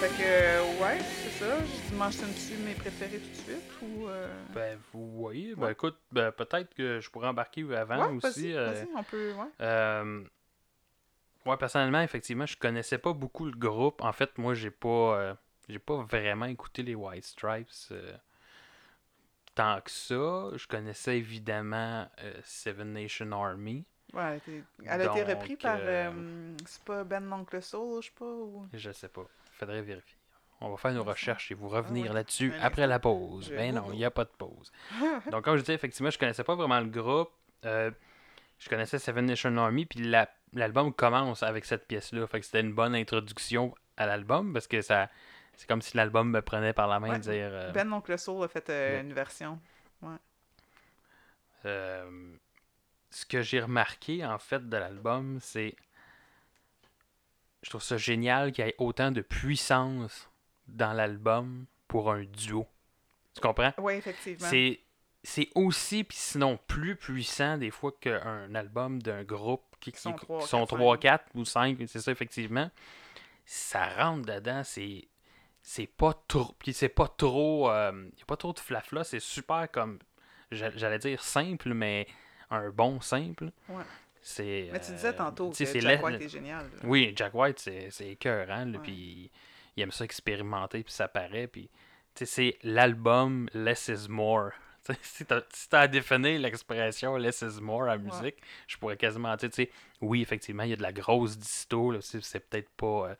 Fait 0.00 0.08
que, 0.08 0.82
ouais, 0.82 0.98
c'est 1.00 1.44
ça. 1.44 1.56
Je 1.90 1.94
mentionne-tu 1.96 2.56
mes 2.58 2.74
préférés 2.74 3.18
tout 3.18 3.30
de 3.30 3.34
suite 3.36 3.72
ou. 3.82 4.08
euh, 4.08 4.28
Ben, 4.54 4.78
vous 4.92 5.10
voyez. 5.12 5.54
Ben, 5.54 5.62
Ouais. 5.66 5.72
écoute, 5.72 5.96
ben, 6.12 6.30
peut-être 6.32 6.74
que 6.74 7.00
je 7.00 7.10
pourrais 7.10 7.28
embarquer 7.28 7.62
avant 7.76 8.08
ouais, 8.10 8.16
aussi. 8.22 8.52
euh, 8.52 8.84
on 8.96 9.02
peut. 9.02 9.32
Ouais. 9.32 9.46
Euh, 9.60 10.22
ouais, 11.46 11.56
personnellement, 11.56 12.00
effectivement, 12.02 12.46
je 12.46 12.56
connaissais 12.56 12.98
pas 12.98 13.12
beaucoup 13.12 13.46
le 13.46 13.56
groupe. 13.56 14.02
En 14.02 14.12
fait, 14.12 14.36
moi, 14.36 14.54
j'ai 14.54 14.70
pas, 14.70 14.88
euh, 15.18 15.34
j'ai 15.68 15.78
pas 15.78 16.02
vraiment 16.02 16.46
écouté 16.46 16.82
les 16.82 16.94
White 16.94 17.24
Stripes 17.24 17.68
euh, 17.92 18.12
tant 19.54 19.80
que 19.80 19.90
ça. 19.90 20.50
Je 20.56 20.66
connaissais 20.66 21.16
évidemment 21.18 22.08
euh, 22.22 22.34
Seven 22.44 22.92
Nation 22.92 23.30
Army. 23.32 23.84
Ouais, 24.14 24.40
elle 24.86 25.00
a 25.00 25.04
été, 25.12 25.22
reprise 25.34 25.58
par. 25.58 25.76
euh, 25.80 26.10
euh, 26.10 26.54
c'est 26.66 26.82
pas 26.84 27.04
Ben 27.04 27.24
l'Oncle 27.28 27.60
Soul, 27.62 28.02
je 28.02 28.06
sais 28.08 28.14
pas. 28.18 28.24
Ou... 28.24 28.66
Je 28.72 28.90
sais 28.92 29.08
pas. 29.08 29.24
Faudrait 29.58 29.82
vérifier. 29.82 30.16
On 30.60 30.70
va 30.70 30.76
faire 30.76 30.92
nos 30.92 31.02
recherches 31.04 31.50
et 31.50 31.54
vous 31.54 31.68
revenir 31.68 32.06
Ah 32.06 32.08
ouais. 32.10 32.14
là-dessus 32.14 32.52
Un 32.54 32.60
après 32.64 32.86
la 32.86 32.98
pause. 33.00 33.48
Je 33.50 33.54
Ben 33.56 33.74
non, 33.74 33.88
il 33.92 33.96
n'y 33.98 34.04
a 34.04 34.10
pas 34.10 34.24
de 34.24 34.30
pause. 34.30 34.72
Donc, 35.30 35.44
comme 35.44 35.56
je 35.56 35.60
disais, 35.62 35.74
effectivement, 35.74 36.10
je 36.10 36.18
connaissais 36.18 36.44
pas 36.44 36.54
vraiment 36.54 36.80
le 36.80 36.86
groupe. 36.86 37.30
Euh, 37.64 37.90
je 38.58 38.68
connaissais 38.68 38.98
Seven 38.98 39.26
Nation 39.26 39.54
Army, 39.58 39.84
puis 39.84 40.00
la- 40.00 40.28
l'album 40.52 40.92
commence 40.92 41.42
avec 41.42 41.64
cette 41.64 41.86
pièce-là. 41.88 42.26
Fait 42.28 42.38
que 42.40 42.46
c'était 42.46 42.60
une 42.60 42.72
bonne 42.72 42.94
introduction 42.94 43.74
à 43.96 44.06
l'album 44.06 44.52
parce 44.52 44.66
que 44.68 44.80
ça. 44.80 45.10
C'est 45.56 45.68
comme 45.68 45.82
si 45.82 45.96
l'album 45.96 46.30
me 46.30 46.40
prenait 46.42 46.72
par 46.72 46.88
la 46.88 46.98
main 46.98 47.10
Ouais. 47.10 47.16
et 47.16 47.20
dire. 47.20 47.48
euh, 47.52 47.70
Ben 47.72 47.88
l'Oncle 47.88 48.18
Soul 48.18 48.44
a 48.44 48.48
fait 48.48 48.68
euh, 48.70 49.00
une 49.02 49.12
version. 49.12 49.60
euh, 51.66 52.36
ce 53.14 53.24
que 53.26 53.42
j'ai 53.42 53.60
remarqué 53.60 54.24
en 54.24 54.38
fait 54.38 54.68
de 54.68 54.76
l'album, 54.76 55.38
c'est. 55.40 55.74
Je 57.62 57.70
trouve 57.70 57.82
ça 57.82 57.96
génial 57.96 58.52
qu'il 58.52 58.64
y 58.64 58.68
ait 58.68 58.74
autant 58.78 59.10
de 59.10 59.22
puissance 59.22 60.28
dans 60.68 60.92
l'album 60.92 61.64
pour 61.88 62.12
un 62.12 62.24
duo. 62.24 62.66
Tu 63.34 63.40
comprends? 63.40 63.72
Oui, 63.78 63.94
effectivement. 63.94 64.46
C'est 64.48 64.80
c'est 65.26 65.48
aussi, 65.54 66.04
puis 66.04 66.18
sinon 66.18 66.58
plus 66.66 66.96
puissant 66.96 67.56
des 67.56 67.70
fois 67.70 67.92
qu'un 67.98 68.54
album 68.54 69.00
d'un 69.00 69.24
groupe 69.24 69.62
qui, 69.80 69.90
Qui 69.92 69.98
sont 70.00 70.12
qui- 70.12 70.26
trois, 70.26 70.42
qui 70.42 70.48
sont 70.48 70.66
quatre, 70.66 70.76
3, 70.76 70.94
cinq. 70.96 71.00
4 71.00 71.30
ou 71.34 71.44
5, 71.46 71.78
c'est 71.86 72.00
ça 72.00 72.12
effectivement. 72.12 72.70
Ça 73.46 73.88
rentre 73.96 74.26
dedans, 74.26 74.62
c'est 74.64 75.08
c'est 75.62 75.86
pas 75.86 76.12
trop 76.28 76.54
puis 76.58 76.74
c'est 76.74 76.90
pas 76.90 77.08
trop 77.08 77.70
euh, 77.70 78.10
y 78.18 78.22
a 78.22 78.24
pas 78.26 78.36
trop 78.36 78.52
de 78.52 78.58
flafla, 78.58 79.02
c'est 79.02 79.20
super 79.20 79.70
comme 79.70 79.98
j'a- 80.50 80.76
j'allais 80.76 80.98
dire 80.98 81.22
simple 81.22 81.72
mais 81.72 82.06
un 82.50 82.70
bon 82.70 83.00
simple. 83.00 83.50
Ouais. 83.68 83.82
C'est 84.22 84.70
Mais 84.72 84.80
tu 84.80 84.92
disais 84.92 85.08
euh, 85.08 85.12
tantôt 85.12 85.50
que 85.50 85.56
Jack 85.64 85.82
la- 85.82 86.02
White 86.02 86.22
est 86.22 86.28
génial. 86.28 86.64
là. 86.64 86.80
oui, 86.84 87.12
Jack 87.14 87.34
White, 87.34 87.58
c'est 87.58 87.90
c'est 87.90 88.08
écœurant, 88.10 88.64
là, 88.64 88.78
Ouais. 88.78 88.78
puis 88.82 89.30
il 89.76 89.82
aime 89.82 89.90
ça 89.90 90.04
expérimenter, 90.04 90.82
puis 90.82 90.92
ça 90.92 91.08
paraît, 91.08 91.46
puis 91.46 91.68
tu 92.14 92.24
sais, 92.24 92.26
c'est 92.26 92.58
l'album 92.62 93.48
Less 93.54 93.88
is 93.88 94.08
More. 94.08 94.50
Tu 94.86 94.92
sais, 94.92 94.98
si 95.02 95.24
t'as 95.26 95.40
si 95.50 95.68
t'as 95.70 95.80
à 95.80 95.88
définir 95.88 96.38
l'expression 96.40 97.16
Less 97.16 97.40
is 97.42 97.60
More 97.60 97.88
en 97.88 97.98
musique, 97.98 98.36
je 98.66 98.76
pourrais 98.76 98.96
quasiment 98.98 99.34
dire, 99.36 99.48
tu 99.50 99.56
sais, 99.64 99.70
oui, 100.02 100.20
effectivement, 100.22 100.62
il 100.62 100.70
y 100.70 100.72
a 100.74 100.76
de 100.76 100.82
la 100.82 100.92
grosse 100.92 101.38
disto, 101.38 101.90
là, 101.90 101.98
c'est 102.02 102.40
peut-être 102.50 102.68
pas 102.70 103.08
euh, 103.10 103.14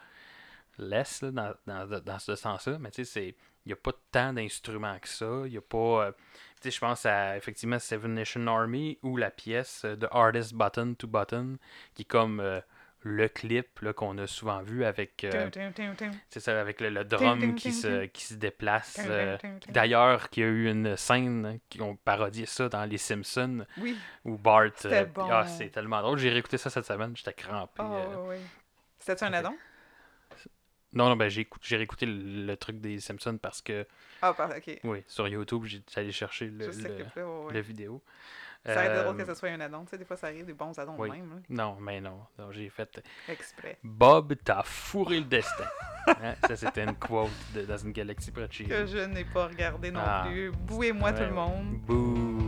less 0.79 1.23
là, 1.23 1.31
dans, 1.31 1.55
dans, 1.67 2.01
dans 2.01 2.19
ce 2.19 2.35
sens-là, 2.37 2.79
mais 2.79 2.91
tu 2.91 3.05
sais, 3.05 3.11
c'est- 3.11 3.37
il 3.65 3.69
n'y 3.69 3.73
a 3.73 3.77
pas 3.77 3.93
tant 4.11 4.33
d'instruments 4.33 4.99
que 4.99 5.09
ça, 5.09 5.43
il 5.47 5.57
a 5.57 5.61
pas... 5.61 6.07
euh, 6.07 6.13
tu 6.61 6.71
sais, 6.71 6.71
je 6.71 6.81
pense 6.81 7.07
à, 7.07 7.37
effectivement, 7.37 7.79
Seven 7.79 8.15
Nation 8.15 8.47
Army, 8.47 8.99
ou 9.03 9.17
la 9.17 9.31
pièce 9.31 9.83
euh, 9.85 9.97
de 9.97 10.09
Artist 10.11 10.55
Button 10.55 10.95
to 10.99 11.07
Button, 11.07 11.59
qui 11.95 12.03
est 12.03 12.07
comme 12.07 12.41
euh, 12.41 12.61
le 13.07 13.29
clip 13.29 13.93
qu'on 13.93 14.17
a 14.17 14.27
souvent 14.27 14.63
vu 14.63 14.85
avec... 14.85 15.25
euh, 15.25 15.51
c'est 16.31 16.41
ça, 16.41 16.59
avec 16.59 16.81
le, 16.81 16.89
le 16.89 17.05
drum 17.05 17.55
qui 17.55 17.71
se, 17.73 18.07
qui 18.07 18.25
se 18.25 18.35
déplace. 18.35 18.99
Euh. 19.07 19.37
D'ailleurs, 19.69 20.31
qu'il 20.31 20.43
y 20.43 20.47
a 20.47 20.49
eu 20.49 20.71
une 20.71 20.97
scène 20.97 21.45
hein, 21.45 21.59
qui 21.69 21.83
ont 21.83 21.97
parodié 21.97 22.47
ça 22.47 22.71
dans 22.71 22.85
Les 22.85 22.97
Simpsons, 22.97 23.67
Oui. 23.77 23.99
où 24.25 24.39
Bart... 24.39 24.71
C'était 24.77 25.03
euh, 25.03 25.05
bon. 25.05 25.29
Ah, 25.31 25.47
c'est 25.47 25.69
tellement 25.69 26.01
drôle. 26.01 26.17
J'ai 26.19 26.31
réécouté 26.31 26.57
ça 26.57 26.71
cette 26.71 26.87
semaine, 26.87 27.15
j'étais 27.15 27.35
crampé. 27.35 27.83
Ah. 27.83 28.07
C'était-tu 28.99 29.25
un 29.25 29.33
addon? 29.35 29.55
Non, 30.95 31.09
non, 31.09 31.17
ben 31.17 31.29
j'ai 31.29 31.43
écouté, 31.43 31.65
j'ai 31.69 31.77
réécouté 31.77 32.07
le, 32.07 32.47
le 32.47 32.57
truc 32.57 32.81
des 32.81 33.01
Simpsons 33.01 33.37
parce 33.39 33.61
que, 33.61 33.87
Ah, 34.23 34.33
par- 34.33 34.51
ok. 34.51 34.81
oui, 34.85 35.03
sur 35.07 35.27
YouTube, 35.29 35.65
j'ai 35.65 35.83
allé 35.97 36.13
chercher 36.13 36.47
le, 36.47 36.65
Juste 36.67 36.83
ce 36.83 36.89
le, 36.89 36.95
clip-là, 36.95 37.27
ouais, 37.27 37.45
ouais. 37.47 37.53
le 37.53 37.61
vidéo. 37.61 38.03
Ça 38.67 38.73
aurait 38.77 38.87
été 38.87 39.03
drôle 39.03 39.17
que 39.19 39.23
Euh, 39.23 39.27
ce 39.27 39.35
soit 39.35 39.49
un 39.51 39.61
addon. 39.61 39.85
Tu 39.85 39.91
sais, 39.91 39.99
des 39.99 40.07
fois, 40.07 40.17
ça 40.17 40.29
arrive 40.29 40.47
des 40.47 40.55
bons 40.55 40.79
addons 40.79 40.95
oui. 40.97 41.11
même. 41.11 41.29
là. 41.29 41.37
Non, 41.51 41.77
mais 41.79 42.01
non. 42.01 42.19
non, 42.39 42.51
j'ai 42.51 42.71
fait 42.71 42.99
Exprès. 43.29 43.77
Bob, 43.85 44.35
t'as 44.43 44.63
fourré 44.63 45.19
le 45.21 45.27
destin. 45.27 45.65
Hein, 46.07 46.35
Ça, 46.47 46.55
c'était 46.57 46.85
une 46.85 46.95
quote 46.97 47.31
de, 47.55 47.63
dans 47.63 47.79
une 47.79 47.93
galaxie 47.93 48.31
près 48.31 48.47
de 48.47 48.53
chez 48.53 48.65
Que 48.65 48.85
je 48.87 48.99
n'ai 48.99 49.25
pas 49.25 49.47
regardé 49.49 49.91
non 49.91 50.01
Ah. 50.03 50.25
plus. 50.27 50.51
Bouez-moi 50.51 51.13
tout 51.15 51.23
le 51.23 51.31
monde. 51.31 51.79
Bouh. 51.87 52.44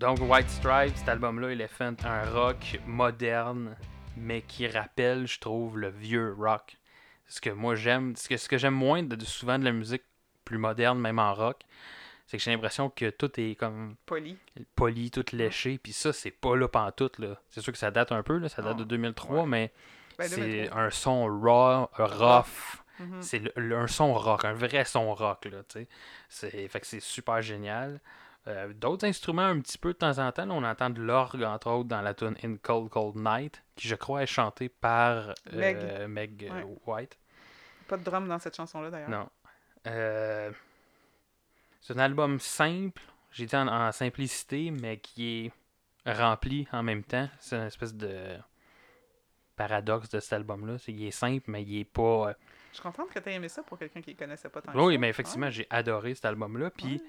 Donc, 0.00 0.18
White 0.22 0.48
Stripes, 0.48 0.96
cet 0.96 1.10
album-là, 1.10 1.52
il 1.52 1.60
est 1.60 1.68
fait 1.68 2.04
un 2.06 2.24
rock 2.30 2.80
moderne, 2.86 3.76
mais 4.16 4.40
qui 4.40 4.66
rappelle, 4.66 5.26
je 5.26 5.38
trouve, 5.38 5.78
le 5.78 5.90
vieux 5.90 6.34
rock. 6.38 6.78
Ce 7.28 7.38
que 7.38 7.50
moi 7.50 7.74
j'aime, 7.74 8.16
ce 8.16 8.26
que, 8.26 8.38
ce 8.38 8.48
que 8.48 8.56
j'aime 8.56 8.74
moins 8.74 9.02
de, 9.02 9.22
souvent 9.22 9.58
de 9.58 9.64
la 9.64 9.72
musique 9.72 10.02
plus 10.46 10.56
moderne, 10.56 10.98
même 10.98 11.18
en 11.18 11.34
rock, 11.34 11.60
c'est 12.26 12.38
que 12.38 12.42
j'ai 12.42 12.50
l'impression 12.50 12.88
que 12.88 13.10
tout 13.10 13.30
est 13.38 13.56
comme 13.56 13.94
Poli. 14.06 14.38
poli, 14.74 15.10
tout 15.10 15.26
léché, 15.32 15.76
puis 15.76 15.92
ça, 15.92 16.14
c'est 16.14 16.30
pas 16.30 16.56
là 16.56 16.66
pantoute, 16.66 17.18
là. 17.18 17.38
C'est 17.50 17.60
sûr 17.60 17.70
que 17.72 17.78
ça 17.78 17.90
date 17.90 18.10
un 18.10 18.22
peu, 18.22 18.38
là, 18.38 18.48
ça 18.48 18.62
date 18.62 18.78
de 18.78 18.84
2003, 18.84 19.40
ouais. 19.42 19.46
mais 19.46 19.72
Ben, 20.18 20.28
c'est 20.28 20.40
2003. 20.40 20.80
un 20.80 20.90
son 20.90 21.24
raw, 21.26 21.90
rough. 21.98 22.82
Mhm. 23.00 23.22
C'est 23.22 23.58
un 23.58 23.86
son 23.86 24.14
rock, 24.14 24.46
un 24.46 24.54
vrai 24.54 24.86
son 24.86 25.14
rock, 25.14 25.44
là, 25.44 25.62
tu 25.68 25.80
sais. 25.80 25.88
C'est, 26.30 26.68
fait 26.68 26.80
que 26.80 26.86
c'est 26.86 27.00
super 27.00 27.42
génial. 27.42 28.00
Euh, 28.46 28.72
D'autres 28.72 29.06
instruments, 29.06 29.42
un 29.46 29.60
petit 29.60 29.76
peu 29.78 29.92
de 29.92 29.98
temps 29.98 30.18
en 30.18 30.32
temps, 30.32 30.46
là, 30.46 30.54
on 30.54 30.64
entend 30.64 30.88
de 30.90 31.00
l'orgue, 31.00 31.42
entre 31.42 31.70
autres, 31.70 31.88
dans 31.88 32.00
la 32.00 32.14
tune 32.14 32.36
In 32.42 32.56
Cold 32.56 32.88
Cold 32.88 33.16
Night, 33.16 33.62
qui, 33.76 33.86
je 33.86 33.94
crois, 33.94 34.22
est 34.22 34.26
chantée 34.26 34.68
par 34.68 35.34
euh, 35.52 36.08
Meg, 36.08 36.44
euh, 36.50 36.62
Ouais. 36.62 36.76
White. 36.86 37.18
Pas 37.86 37.96
de 37.98 38.04
drum 38.04 38.26
dans 38.28 38.38
cette 38.38 38.56
chanson-là, 38.56 38.90
d'ailleurs. 38.90 39.10
Non. 39.10 39.28
Euh, 39.86 40.50
c'est 41.80 41.94
un 41.94 41.98
album 41.98 42.38
simple, 42.40 43.02
j'ai 43.32 43.46
dit 43.46 43.56
en, 43.56 43.66
en 43.68 43.92
simplicité, 43.92 44.70
mais 44.70 44.98
qui 44.98 45.46
est 46.06 46.12
rempli 46.12 46.66
en 46.72 46.82
même 46.82 47.02
temps. 47.04 47.28
C'est 47.40 47.56
une 47.56 47.66
espèce 47.66 47.94
de 47.94 48.36
paradoxe 49.56 50.08
de 50.08 50.20
cet 50.20 50.32
album-là. 50.34 50.78
C'est 50.78 50.92
qu'il 50.92 51.04
est 51.06 51.10
simple, 51.10 51.44
mais 51.50 51.62
il 51.62 51.80
est 51.80 51.84
pas... 51.84 52.28
euh, 52.30 52.34
Je 52.70 52.76
suis 52.76 52.82
contente 52.82 53.10
que 53.10 53.18
tu 53.18 53.28
aies 53.28 53.34
aimé 53.34 53.48
ça 53.48 53.62
pour 53.62 53.78
quelqu'un 53.78 54.00
qui 54.00 54.12
ne 54.14 54.18
connaissait 54.18 54.48
pas 54.48 54.62
tant 54.62 54.72
que 54.72 54.78
Oui, 54.78 54.96
mais 54.98 55.08
effectivement, 55.08 55.50
j'ai 55.50 55.66
adoré 55.70 56.14
cet 56.14 56.24
album-là. 56.24 56.70
Puis, 56.70 57.02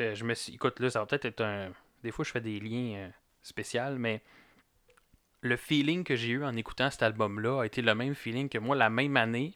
euh, 0.00 0.14
je 0.14 0.24
me 0.24 0.34
suis. 0.34 0.54
Écoute, 0.54 0.80
là, 0.80 0.90
ça 0.90 1.00
va 1.00 1.06
peut-être 1.06 1.24
être 1.24 1.42
un. 1.42 1.72
Des 2.02 2.10
fois, 2.10 2.24
je 2.24 2.30
fais 2.30 2.40
des 2.40 2.60
liens 2.60 2.96
euh, 2.96 3.08
spéciaux, 3.42 3.96
mais 3.98 4.22
le 5.42 5.56
feeling 5.56 6.04
que 6.04 6.16
j'ai 6.16 6.28
eu 6.28 6.44
en 6.44 6.56
écoutant 6.56 6.90
cet 6.90 7.02
album-là 7.02 7.62
a 7.62 7.66
été 7.66 7.82
le 7.82 7.94
même 7.94 8.14
feeling 8.14 8.48
que 8.48 8.58
moi, 8.58 8.76
la 8.76 8.90
même 8.90 9.16
année. 9.16 9.54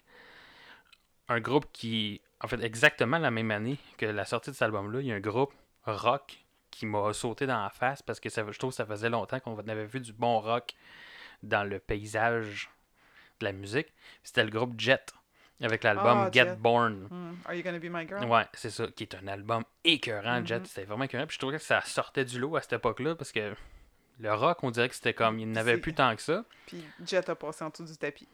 Un 1.28 1.40
groupe 1.40 1.66
qui. 1.72 2.20
En 2.42 2.48
fait, 2.48 2.62
exactement 2.62 3.18
la 3.18 3.30
même 3.30 3.50
année 3.50 3.78
que 3.98 4.06
la 4.06 4.24
sortie 4.24 4.50
de 4.50 4.54
cet 4.54 4.62
album-là, 4.62 5.00
il 5.00 5.06
y 5.06 5.12
a 5.12 5.14
un 5.14 5.20
groupe 5.20 5.52
rock 5.84 6.44
qui 6.70 6.86
m'a 6.86 7.12
sauté 7.12 7.46
dans 7.46 7.62
la 7.62 7.70
face 7.70 8.02
parce 8.02 8.20
que 8.20 8.30
je 8.30 8.58
trouve 8.58 8.70
que 8.70 8.76
ça 8.76 8.86
faisait 8.86 9.10
longtemps 9.10 9.40
qu'on 9.40 9.58
avait 9.58 9.84
vu 9.84 10.00
du 10.00 10.12
bon 10.12 10.40
rock 10.40 10.74
dans 11.42 11.68
le 11.68 11.78
paysage 11.78 12.70
de 13.40 13.44
la 13.44 13.52
musique. 13.52 13.88
C'était 14.22 14.44
le 14.44 14.50
groupe 14.50 14.78
Jet 14.78 15.12
avec 15.60 15.82
l'album 15.84 16.24
Ah, 16.26 16.30
Get 16.32 16.44
Jet. 16.44 16.56
Born. 16.56 17.06
Hmm. 17.10 17.34
Are 17.44 17.54
you 17.54 17.62
gonna 17.62 17.78
be 17.78 17.90
my 17.90 18.06
girl? 18.06 18.24
Ouais, 18.24 18.44
c'est 18.54 18.70
ça, 18.70 18.86
qui 18.88 19.04
est 19.04 19.14
un 19.14 19.26
album 19.28 19.64
écœurant, 19.84 20.44
Jet. 20.44 20.60
Mhm. 20.60 20.64
C'était 20.66 20.84
vraiment 20.84 21.04
écœurant. 21.04 21.26
Puis 21.26 21.34
je 21.34 21.38
trouvais 21.38 21.58
que 21.58 21.62
ça 21.62 21.80
sortait 21.82 22.24
du 22.24 22.38
lot 22.38 22.56
à 22.56 22.62
cette 22.62 22.74
époque-là 22.74 23.14
parce 23.14 23.32
que 23.32 23.54
le 24.18 24.34
rock, 24.34 24.62
on 24.62 24.70
dirait 24.70 24.88
que 24.88 24.94
c'était 24.94 25.14
comme. 25.14 25.38
Il 25.38 25.50
n'avait 25.50 25.78
plus 25.78 25.94
tant 25.94 26.14
que 26.14 26.22
ça. 26.22 26.44
Puis 26.66 26.84
Jet 27.06 27.28
a 27.28 27.34
passé 27.34 27.64
en 27.64 27.70
dessous 27.70 27.84
du 27.84 27.96
tapis. 27.96 28.28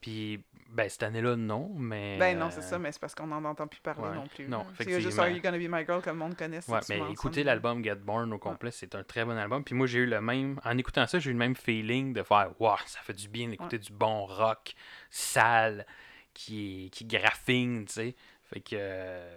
Puis, 0.00 0.40
ben, 0.70 0.88
cette 0.88 1.02
année-là, 1.02 1.36
non, 1.36 1.72
mais. 1.76 2.18
Ben 2.18 2.38
non, 2.38 2.50
c'est 2.50 2.58
euh, 2.58 2.62
ça, 2.62 2.78
mais 2.78 2.92
c'est 2.92 3.00
parce 3.00 3.14
qu'on 3.14 3.26
n'en 3.26 3.44
entend 3.44 3.66
plus 3.66 3.80
parler 3.80 4.08
ouais. 4.08 4.14
non 4.14 4.26
plus. 4.26 4.48
Non. 4.48 4.66
C'est 4.78 5.00
juste. 5.00 5.18
Are 5.18 5.28
You 5.28 5.40
Gonna 5.42 5.58
Be 5.58 5.68
My 5.68 5.84
Girl 5.84 6.00
que 6.00 6.10
le 6.10 6.16
monde 6.16 6.36
connaît. 6.36 6.60
Ouais, 6.68 6.80
mais 6.88 7.00
mais- 7.00 7.44
l'album 7.44 7.82
Get 7.82 7.96
Born 7.96 8.32
au 8.32 8.38
complet, 8.38 8.70
c'est 8.70 8.94
un 8.94 9.02
très 9.02 9.24
bon 9.24 9.36
album. 9.36 9.64
Puis 9.64 9.74
moi, 9.74 9.86
j'ai 9.86 10.00
eu 10.00 10.06
le 10.06 10.20
même. 10.20 10.60
En 10.64 10.76
écoutant 10.78 11.06
ça, 11.06 11.18
j'ai 11.18 11.30
eu 11.30 11.32
le 11.32 11.38
même 11.38 11.56
feeling 11.56 12.12
de 12.12 12.22
faire 12.22 12.50
Waouh, 12.58 12.76
ça 12.86 13.00
fait 13.00 13.14
du 13.14 13.28
bien 13.28 13.48
d'écouter 13.48 13.78
du 13.78 13.92
bon 13.92 14.26
rock 14.26 14.74
sale 15.10 15.86
qui, 16.34 16.90
qui 16.92 17.04
graphine, 17.06 17.86
tu 17.86 17.92
sais. 17.92 18.14
Fait 18.44 18.60
que. 18.60 18.76
euh, 18.78 19.36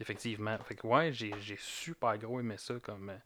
effectivement. 0.00 0.56
Fait 0.58 0.74
que, 0.74 0.86
ouais, 0.86 1.12
j'ai 1.12 1.32
j'ai 1.40 1.56
super 1.58 2.16
gros 2.18 2.40
aimé 2.40 2.56
ça 2.58 2.74
comme, 2.80 3.10
euh, 3.10 3.16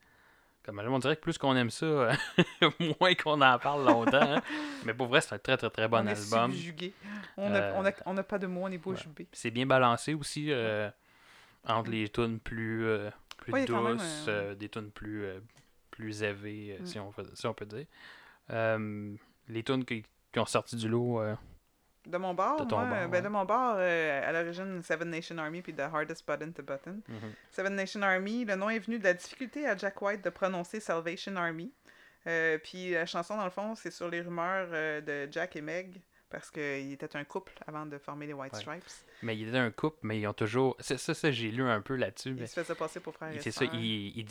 Comme 0.62 0.78
on 0.80 0.98
dirait 0.98 1.16
que 1.16 1.20
plus 1.20 1.38
qu'on 1.38 1.56
aime 1.56 1.70
ça, 1.70 1.86
euh, 1.86 2.12
moins 3.00 3.14
qu'on 3.14 3.40
en 3.40 3.58
parle 3.58 3.84
longtemps. 3.86 4.20
hein. 4.36 4.42
Mais 4.84 4.94
pour 4.94 5.06
vrai, 5.06 5.20
c'est 5.20 5.34
un 5.34 5.38
très 5.38 5.56
très 5.56 5.70
très 5.70 5.88
bon 5.88 5.98
on 5.98 6.06
est 6.06 6.10
album. 6.34 6.52
On 7.36 7.50
n'a 7.50 7.58
Euh, 7.58 7.72
on 7.76 7.84
a, 7.86 7.92
on 8.06 8.16
a 8.16 8.22
pas 8.22 8.38
de 8.38 8.46
mots, 8.46 8.62
on 8.64 8.68
est 8.68 8.72
ouais. 8.72 8.78
bouche 8.78 9.08
bée. 9.08 9.26
C'est 9.32 9.50
bien 9.50 9.66
balancé 9.66 10.14
aussi 10.14 10.50
euh, 10.50 10.90
entre 11.64 11.90
les 11.90 12.08
tunes 12.08 12.38
plus, 12.40 12.84
euh, 12.86 13.10
plus 13.38 13.52
Ouais, 13.52 13.60
même, 13.60 13.66
douces, 13.96 14.24
euh, 14.28 14.50
euh, 14.50 14.54
des 14.54 14.68
tunes 14.68 14.90
plus, 14.90 15.24
euh, 15.24 15.40
plus 15.90 16.22
élevées, 16.22 16.76
euh, 16.78 16.82
Mm. 16.82 16.86
si, 16.86 16.98
on, 16.98 17.12
si 17.34 17.46
on 17.46 17.54
peut 17.54 17.66
dire. 17.66 17.86
Euh, 18.50 19.14
les 19.48 19.62
tunes 19.62 19.84
qui, 19.84 20.04
qui 20.32 20.38
ont 20.38 20.46
sorti 20.46 20.76
du 20.76 20.88
lot, 20.88 21.20
euh, 21.20 21.34
De 22.08 22.16
mon 22.16 22.32
De 22.32 22.64
ton 22.64 22.78
moi, 22.78 22.86
ben, 23.06 23.10
ouais. 23.12 23.22
de 23.22 23.28
mon 23.28 23.44
bar, 23.44 23.76
euh, 23.78 24.28
à 24.28 24.32
l'origine, 24.32 24.82
Seven 24.82 25.10
Nation 25.10 25.36
Army 25.38 25.60
puis 25.62 25.74
The 25.74 25.80
Hardest 25.80 26.26
Button 26.26 26.52
to 26.52 26.62
Button. 26.62 27.00
mhm. 27.06 27.32
Seven 27.50 27.74
Nation 27.74 28.02
Army, 28.02 28.44
le 28.44 28.54
nom 28.56 28.70
est 28.70 28.78
venu 28.78 28.98
de 28.98 29.04
la 29.04 29.14
difficulté 29.14 29.66
à 29.66 29.76
Jack 29.76 30.00
White 30.00 30.24
de 30.24 30.30
prononcer 30.30 30.80
Salvation 30.80 31.36
Army. 31.36 31.70
Euh, 32.26 32.58
puis 32.58 32.90
la 32.92 33.06
chanson, 33.06 33.36
dans 33.36 33.44
le 33.44 33.50
fond, 33.50 33.74
c'est 33.74 33.90
sur 33.90 34.08
les 34.08 34.20
rumeurs 34.22 34.68
euh, 34.72 35.00
de 35.00 35.30
Jack 35.32 35.54
et 35.56 35.60
Meg, 35.60 36.00
parce 36.30 36.50
qu'ils 36.50 36.92
étaient 36.92 37.16
un 37.16 37.24
couple 37.24 37.52
avant 37.66 37.86
de 37.86 37.96
former 37.98 38.26
les 38.26 38.32
White 38.34 38.52
Ouais. 38.54 38.60
Stripes. 38.60 38.84
mais 39.22 39.36
il 39.36 39.48
était 39.48 39.58
un 39.58 39.70
couple, 39.70 39.98
mais 40.02 40.18
ils 40.20 40.26
ont 40.26 40.32
toujours. 40.34 40.76
Ça, 40.80 40.98
ça, 40.98 41.14
ça, 41.14 41.30
j'ai 41.30 41.50
lu 41.50 41.62
un 41.62 41.80
peu 41.80 41.94
là-dessus. 41.96 42.32
mais 42.34 42.42
Ils 42.42 42.48
se 42.48 42.60
faisaient 42.60 42.74
passer 42.74 43.00
pour 43.00 43.14
frères 43.14 43.32
et 43.34 43.40
C'est 43.40 43.50
ça, 43.50 43.66
sœurs. 43.66 43.74
il, 43.74 44.26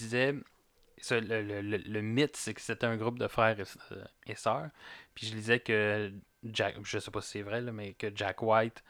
ça, 0.99 1.19
le, 1.19 1.41
le- 1.43 1.61
le- 1.61 1.77
le 1.77 2.01
mythe, 2.01 2.35
c'est 2.35 2.53
que 2.55 2.61
c'était 2.61 2.85
un 2.87 2.97
groupe 2.97 3.19
de 3.19 3.27
frères 3.27 3.59
et, 3.59 3.63
et 4.31 4.35
sœurs. 4.35 4.69
Puis 5.13 5.27
je 5.27 5.35
lisais 5.35 5.59
que 5.59 6.11
Jack, 6.43 6.75
je 6.83 6.99
sais 6.99 7.11
pas 7.11 7.21
si 7.21 7.29
c'est 7.31 7.41
vrai, 7.41 7.61
là, 7.61 7.71
mais 7.71 7.93
que 7.93 8.07
Jack 8.15 8.41
White 8.41 8.83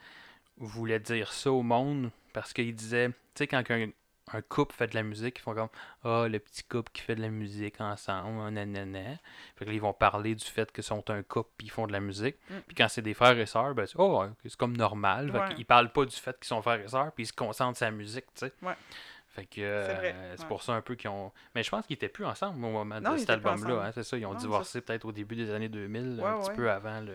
voulait 0.56 1.00
dire 1.00 1.32
ça 1.32 1.50
au 1.52 1.62
monde 1.62 2.10
parce 2.32 2.52
qu'il 2.52 2.74
disait, 2.74 3.08
tu 3.08 3.14
sais, 3.36 3.46
quand 3.46 3.62
un, 3.70 3.88
un 4.32 4.42
couple 4.42 4.74
fait 4.74 4.88
de 4.88 4.94
la 4.94 5.02
musique, 5.02 5.38
ils 5.38 5.42
font 5.42 5.54
comme 5.54 5.68
Ah, 6.04 6.26
le 6.28 6.38
petit 6.38 6.62
couple 6.64 6.90
qui 6.92 7.00
fait 7.02 7.14
de 7.14 7.22
la 7.22 7.30
musique 7.30 7.80
ensemble, 7.80 8.50
nanana. 8.50 9.16
Fait 9.56 9.64
que 9.64 9.70
là, 9.70 9.72
ils 9.72 9.80
vont 9.80 9.94
parler 9.94 10.34
du 10.34 10.44
fait 10.44 10.70
qu'ils 10.72 10.84
sont 10.84 11.08
un 11.10 11.22
couple 11.22 11.50
puis 11.56 11.68
ils 11.68 11.70
font 11.70 11.86
de 11.86 11.92
la 11.92 12.00
musique. 12.00 12.36
Mm. 12.50 12.54
Puis 12.66 12.74
quand 12.76 12.88
c'est 12.88 13.02
des 13.02 13.14
frères 13.14 13.38
et 13.38 13.46
sœurs, 13.46 13.74
ben, 13.74 13.86
c'est 13.86 13.96
oh, 13.98 14.24
c'est 14.42 14.56
comme 14.56 14.76
normal. 14.76 15.32
Fait 15.32 15.38
Ouais. 15.38 15.54
qu'ils 15.54 15.66
parlent 15.66 15.92
pas 15.92 16.04
du 16.04 16.14
fait 16.14 16.36
qu'ils 16.38 16.48
sont 16.48 16.60
frères 16.60 16.80
et 16.80 16.88
sœurs 16.88 17.12
puis 17.12 17.24
ils 17.24 17.28
se 17.28 17.32
concentrent 17.32 17.78
sur 17.78 17.86
la 17.86 17.92
musique, 17.92 18.26
tu 18.34 18.46
sais. 18.46 18.52
Ouais. 18.62 18.74
Fait 19.38 19.46
que 19.46 19.60
euh, 19.60 20.34
C'est 20.36 20.42
ouais. 20.42 20.48
pour 20.48 20.62
ça 20.62 20.72
un 20.72 20.80
peu 20.80 20.94
qu'ils 20.96 21.10
ont. 21.10 21.30
Mais 21.54 21.62
je 21.62 21.70
pense 21.70 21.86
qu'ils 21.86 21.94
étaient 21.94 22.08
plus 22.08 22.24
ensemble 22.24 22.56
au 22.64 22.70
moment 22.70 23.00
Non, 23.00 23.12
de 23.12 23.18
cet 23.18 23.30
album-là. 23.30 23.84
hein, 23.84 23.90
c'est 23.94 24.02
ça, 24.02 24.16
ils 24.16 24.26
ont 24.26 24.32
Non, 24.32 24.38
divorcé 24.38 24.80
peut-être 24.80 25.04
au 25.04 25.12
début 25.12 25.36
des 25.36 25.50
années 25.52 25.68
2000, 25.68 26.20
Ouais, 26.20 26.26
un 26.28 26.38
petit 26.40 26.50
ouais. 26.50 26.56
peu 26.56 26.70
avant 26.70 27.00
le. 27.00 27.14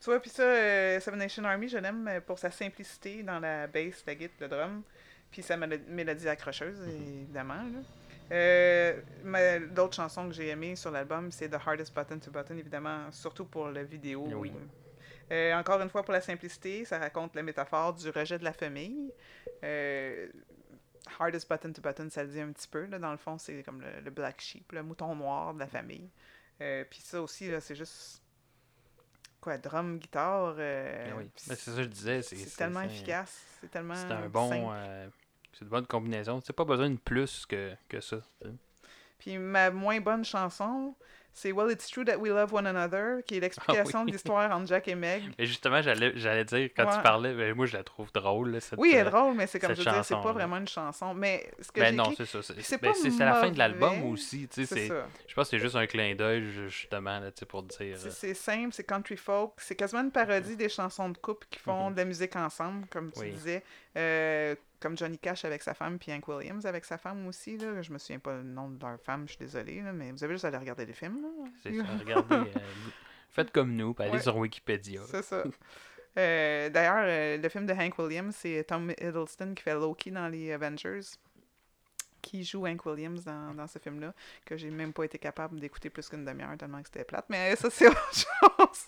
Tu 0.00 0.06
vois, 0.10 0.18
puis 0.20 0.30
ça, 0.30 0.42
euh, 0.42 0.98
Seven 1.00 1.18
Nation 1.18 1.44
Army, 1.44 1.68
je 1.68 1.78
l'aime 1.78 2.08
euh, 2.08 2.20
pour 2.20 2.36
sa 2.38 2.50
simplicité 2.50 3.22
dans 3.22 3.38
la 3.38 3.68
bass, 3.68 4.02
la 4.06 4.14
guitare, 4.16 4.36
le 4.40 4.48
drum, 4.48 4.82
puis 5.30 5.42
sa 5.42 5.56
mélo- 5.56 5.78
mélodie 5.88 6.28
accrocheuse, 6.28 6.76
Mm-hmm. 6.80 7.22
évidemment. 7.22 7.54
là. 7.54 7.78
Euh, 8.32 9.00
D'autres 9.70 9.94
chansons 9.94 10.26
que 10.28 10.34
j'ai 10.34 10.48
aimées 10.48 10.74
sur 10.76 10.90
l'album, 10.90 11.30
c'est 11.30 11.48
The 11.48 11.58
Hardest 11.64 11.94
Button 11.94 12.18
to 12.18 12.30
Button, 12.30 12.56
évidemment, 12.56 13.10
surtout 13.12 13.44
pour 13.44 13.68
la 13.68 13.84
vidéo. 13.84 14.26
Oui. 14.34 14.52
Euh, 15.30 15.54
encore 15.54 15.80
une 15.80 15.88
fois, 15.88 16.02
pour 16.02 16.12
la 16.12 16.20
simplicité, 16.20 16.84
ça 16.84 16.98
raconte 16.98 17.34
la 17.36 17.42
métaphore 17.42 17.94
du 17.94 18.10
rejet 18.10 18.38
de 18.38 18.44
la 18.44 18.52
famille. 18.52 19.12
Euh, 19.64 20.26
hardest 21.18 21.48
Button 21.48 21.72
to 21.72 21.82
Button, 21.82 22.08
ça 22.10 22.22
le 22.24 22.30
dit 22.30 22.40
un 22.40 22.52
petit 22.52 22.68
peu. 22.68 22.84
Là, 22.86 22.98
dans 22.98 23.10
le 23.10 23.16
fond, 23.16 23.38
c'est 23.38 23.62
comme 23.62 23.80
le, 23.80 24.00
le 24.00 24.10
black 24.10 24.40
sheep, 24.40 24.72
le 24.72 24.82
mouton 24.82 25.14
noir 25.14 25.54
de 25.54 25.58
la 25.58 25.66
famille. 25.66 26.08
Euh, 26.60 26.84
Puis 26.88 27.00
ça 27.00 27.20
aussi, 27.20 27.50
là, 27.50 27.60
c'est 27.60 27.74
juste. 27.74 28.22
Quoi, 29.40 29.58
drum, 29.58 29.98
guitare. 29.98 30.54
euh, 30.58 31.08
Ah 31.10 31.14
oui. 31.16 31.28
Mais 31.48 31.56
c'est 31.56 31.70
ça 31.72 31.76
que 31.78 31.82
je 31.82 31.88
disais. 31.88 32.22
C'est, 32.22 32.56
tellement 32.56 32.82
efficace. 32.82 33.42
C'est 33.60 33.70
tellement. 33.70 33.96
C'est 33.96 34.12
un 34.12 34.28
bon. 34.28 34.70
euh, 34.72 35.08
c'est 35.52 35.62
une 35.62 35.68
bonne 35.68 35.86
combinaison. 35.86 36.40
C'est 36.44 36.52
pas 36.52 36.64
besoin 36.64 36.88
de 36.90 36.96
plus 36.96 37.44
que, 37.46 37.74
que 37.88 38.00
ça. 38.00 38.18
Puis 39.18 39.38
ma 39.38 39.70
moins 39.70 40.00
bonne 40.00 40.24
chanson, 40.24 40.94
c'est 41.34 41.50
Well, 41.52 41.72
It's 41.72 41.88
True 41.88 42.04
That 42.04 42.18
We 42.18 42.30
Love 42.32 42.52
One 42.52 42.66
Another, 42.66 43.22
qui 43.26 43.36
est 43.36 43.40
l'explication 43.40 44.00
Ah 44.00 44.02
oui. 44.04 44.06
de 44.10 44.12
l'histoire 44.12 44.50
entre 44.54 44.66
Jack 44.68 44.86
et 44.88 44.94
Meg. 44.94 45.22
Et 45.38 45.46
justement, 45.46 45.80
j'allais, 45.80 46.12
j'allais 46.16 46.44
dire, 46.44 46.68
quand 46.76 46.86
tu 46.86 47.02
parlais, 47.02 47.32
ben, 47.34 47.54
moi 47.54 47.66
je 47.66 47.72
la 47.76 47.82
trouve 47.82 48.12
drôle. 48.12 48.60
cette, 48.60 48.78
Oui, 48.78 48.90
elle 48.92 48.98
est 48.98 49.08
euh, 49.08 49.10
drôle, 49.10 49.34
mais 49.34 49.46
c'est 49.46 49.58
comme 49.58 49.72
je 49.74 49.78
veux 49.82 49.90
dire, 49.90 50.04
c'est 50.04 50.14
pas 50.14 50.32
vraiment 50.32 50.58
une 50.58 50.68
chanson. 50.68 51.14
Mais 51.14 51.50
ce 51.60 51.72
que 51.72 51.80
Ben 51.80 51.96
non, 51.96 52.12
c'est 52.16 52.26
ça. 52.26 52.40
C'est, 52.42 52.80
ben, 52.80 52.92
à 53.20 53.24
la 53.24 53.34
fin 53.34 53.50
de 53.50 53.58
l'album 53.58 54.04
aussi. 54.10 54.46
tu 54.48 54.66
sais, 54.66 54.66
c'est 54.66 54.88
c'est, 54.88 54.94
je 55.28 55.34
pense 55.34 55.46
que 55.48 55.56
c'est 55.56 55.58
juste 55.62 55.76
un 55.76 55.86
clin 55.86 56.14
d'œil, 56.14 56.42
ju- 56.50 56.68
justement, 56.68 57.18
là, 57.18 57.30
tu 57.30 57.40
sais, 57.40 57.46
pour 57.46 57.62
dire. 57.62 57.96
C'est- 57.98 58.08
euh, 58.08 58.10
C'est 58.10 58.34
simple, 58.34 58.72
c'est 58.72 58.84
country 58.84 59.16
folk. 59.16 59.52
C'est 59.58 59.74
quasiment 59.76 60.02
une 60.02 60.10
parodie 60.10 60.56
des 60.56 60.68
chansons 60.68 61.08
de 61.08 61.18
couple 61.18 61.46
qui 61.50 61.58
font 61.58 61.90
de 61.90 61.96
la 61.96 62.04
musique 62.04 62.36
ensemble, 62.36 62.86
comme 62.88 63.10
tu 63.10 63.20
Mhm. 63.20 63.24
Oui. 63.26 63.32
disais. 63.32 63.62
Euh, 63.96 64.54
comme 64.80 64.96
Johnny 64.96 65.18
Cash 65.18 65.44
avec 65.44 65.62
sa 65.62 65.74
femme, 65.74 65.98
puis 65.98 66.12
Hank 66.12 66.26
Williams 66.26 66.64
avec 66.66 66.84
sa 66.84 66.98
femme 66.98 67.26
aussi. 67.26 67.56
Là. 67.58 67.82
Je 67.82 67.92
me 67.92 67.98
souviens 67.98 68.18
pas 68.18 68.34
le 68.36 68.42
nom 68.42 68.68
de 68.70 68.80
leur 68.84 68.98
femme, 69.00 69.24
je 69.26 69.32
suis 69.34 69.38
désolée, 69.44 69.80
là, 69.82 69.92
mais 69.92 70.10
vous 70.12 70.24
avez 70.24 70.34
juste 70.34 70.44
à 70.44 70.48
aller 70.48 70.56
regarder 70.58 70.86
les 70.86 70.92
films. 70.94 71.24
C'est 71.62 71.74
ça. 71.74 71.84
Regardez. 72.00 72.34
euh, 72.36 72.44
faites 73.30 73.50
comme 73.52 73.74
nous, 73.76 73.94
puis 73.94 74.04
allez 74.04 74.14
Ouais. 74.14 74.20
sur 74.22 74.36
Wikipédia. 74.36 75.02
C'est 75.06 75.22
ça. 75.22 75.44
Euh, 76.18 76.68
D'ailleurs, 76.70 77.38
le 77.40 77.48
film 77.48 77.66
de 77.66 77.72
Hank 77.72 77.98
Williams, 77.98 78.34
c'est 78.38 78.64
Tom 78.64 78.90
Hiddleston 78.90 79.54
qui 79.54 79.62
fait 79.62 79.74
Loki 79.74 80.10
dans 80.10 80.28
les 80.28 80.52
Avengers, 80.52 81.00
qui 82.22 82.44
joue 82.44 82.66
Hank 82.66 82.86
Williams 82.86 83.24
dans, 83.24 83.52
dans 83.52 83.66
ce 83.66 83.78
film-là, 83.78 84.14
que 84.46 84.56
j'ai 84.56 84.70
même 84.70 84.92
pas 84.92 85.04
été 85.04 85.18
capable 85.18 85.58
d'écouter 85.60 85.90
plus 85.90 86.08
qu'une 86.08 86.24
demi-heure 86.24 86.56
tellement 86.56 86.80
que 86.80 86.86
c'était 86.88 87.04
plate. 87.04 87.26
Mais 87.28 87.54
ça, 87.56 87.68
c'est 87.68 87.86
autre 87.88 88.12
chose. 88.14 88.86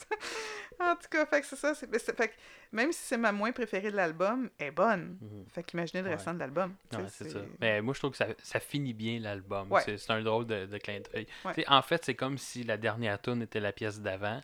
en 0.80 0.94
tout 0.96 1.08
cas, 1.10 1.26
fait 1.26 1.40
que 1.40 1.46
c'est 1.46 1.56
ça. 1.56 1.74
c'est- 1.74 1.86
mais 1.90 1.98
c'est- 1.98 2.16
Fait 2.16 2.28
que 2.28 2.34
même 2.72 2.92
si 2.92 3.00
c'est 3.02 3.16
ma 3.18 3.32
moins 3.32 3.50
préférée 3.52 3.90
de 3.90 3.96
l'album, 3.96 4.48
elle 4.58 4.68
est 4.68 4.70
bonne. 4.70 5.18
Mhm. 5.20 5.46
Fait 5.52 5.62
qu'imaginez 5.64 6.02
le 6.02 6.08
Ouais. 6.08 6.14
restant 6.14 6.32
de 6.34 6.38
l'album. 6.38 6.74
tu 6.90 6.96
sais, 6.96 7.02
Ouais, 7.02 7.08
c'est 7.10 7.28
ça. 7.30 7.38
Mais 7.60 7.82
moi, 7.82 7.92
je 7.92 7.98
trouve 7.98 8.12
que 8.12 8.16
ça, 8.16 8.28
ça 8.42 8.60
finit 8.60 8.94
bien 8.94 9.18
l'album. 9.18 9.70
Ouais. 9.72 9.82
C'est, 9.84 9.98
c'est 9.98 10.12
un 10.12 10.22
drôle 10.22 10.46
de, 10.46 10.66
de 10.66 10.78
clin 10.78 11.00
d'œil. 11.12 11.26
En 11.66 11.82
fait, 11.82 12.04
c'est 12.04 12.14
comme 12.14 12.38
si 12.38 12.62
la 12.64 12.76
dernière 12.76 13.20
tune 13.20 13.42
était 13.42 13.60
la 13.60 13.72
pièce 13.72 14.00
d'avant, 14.00 14.40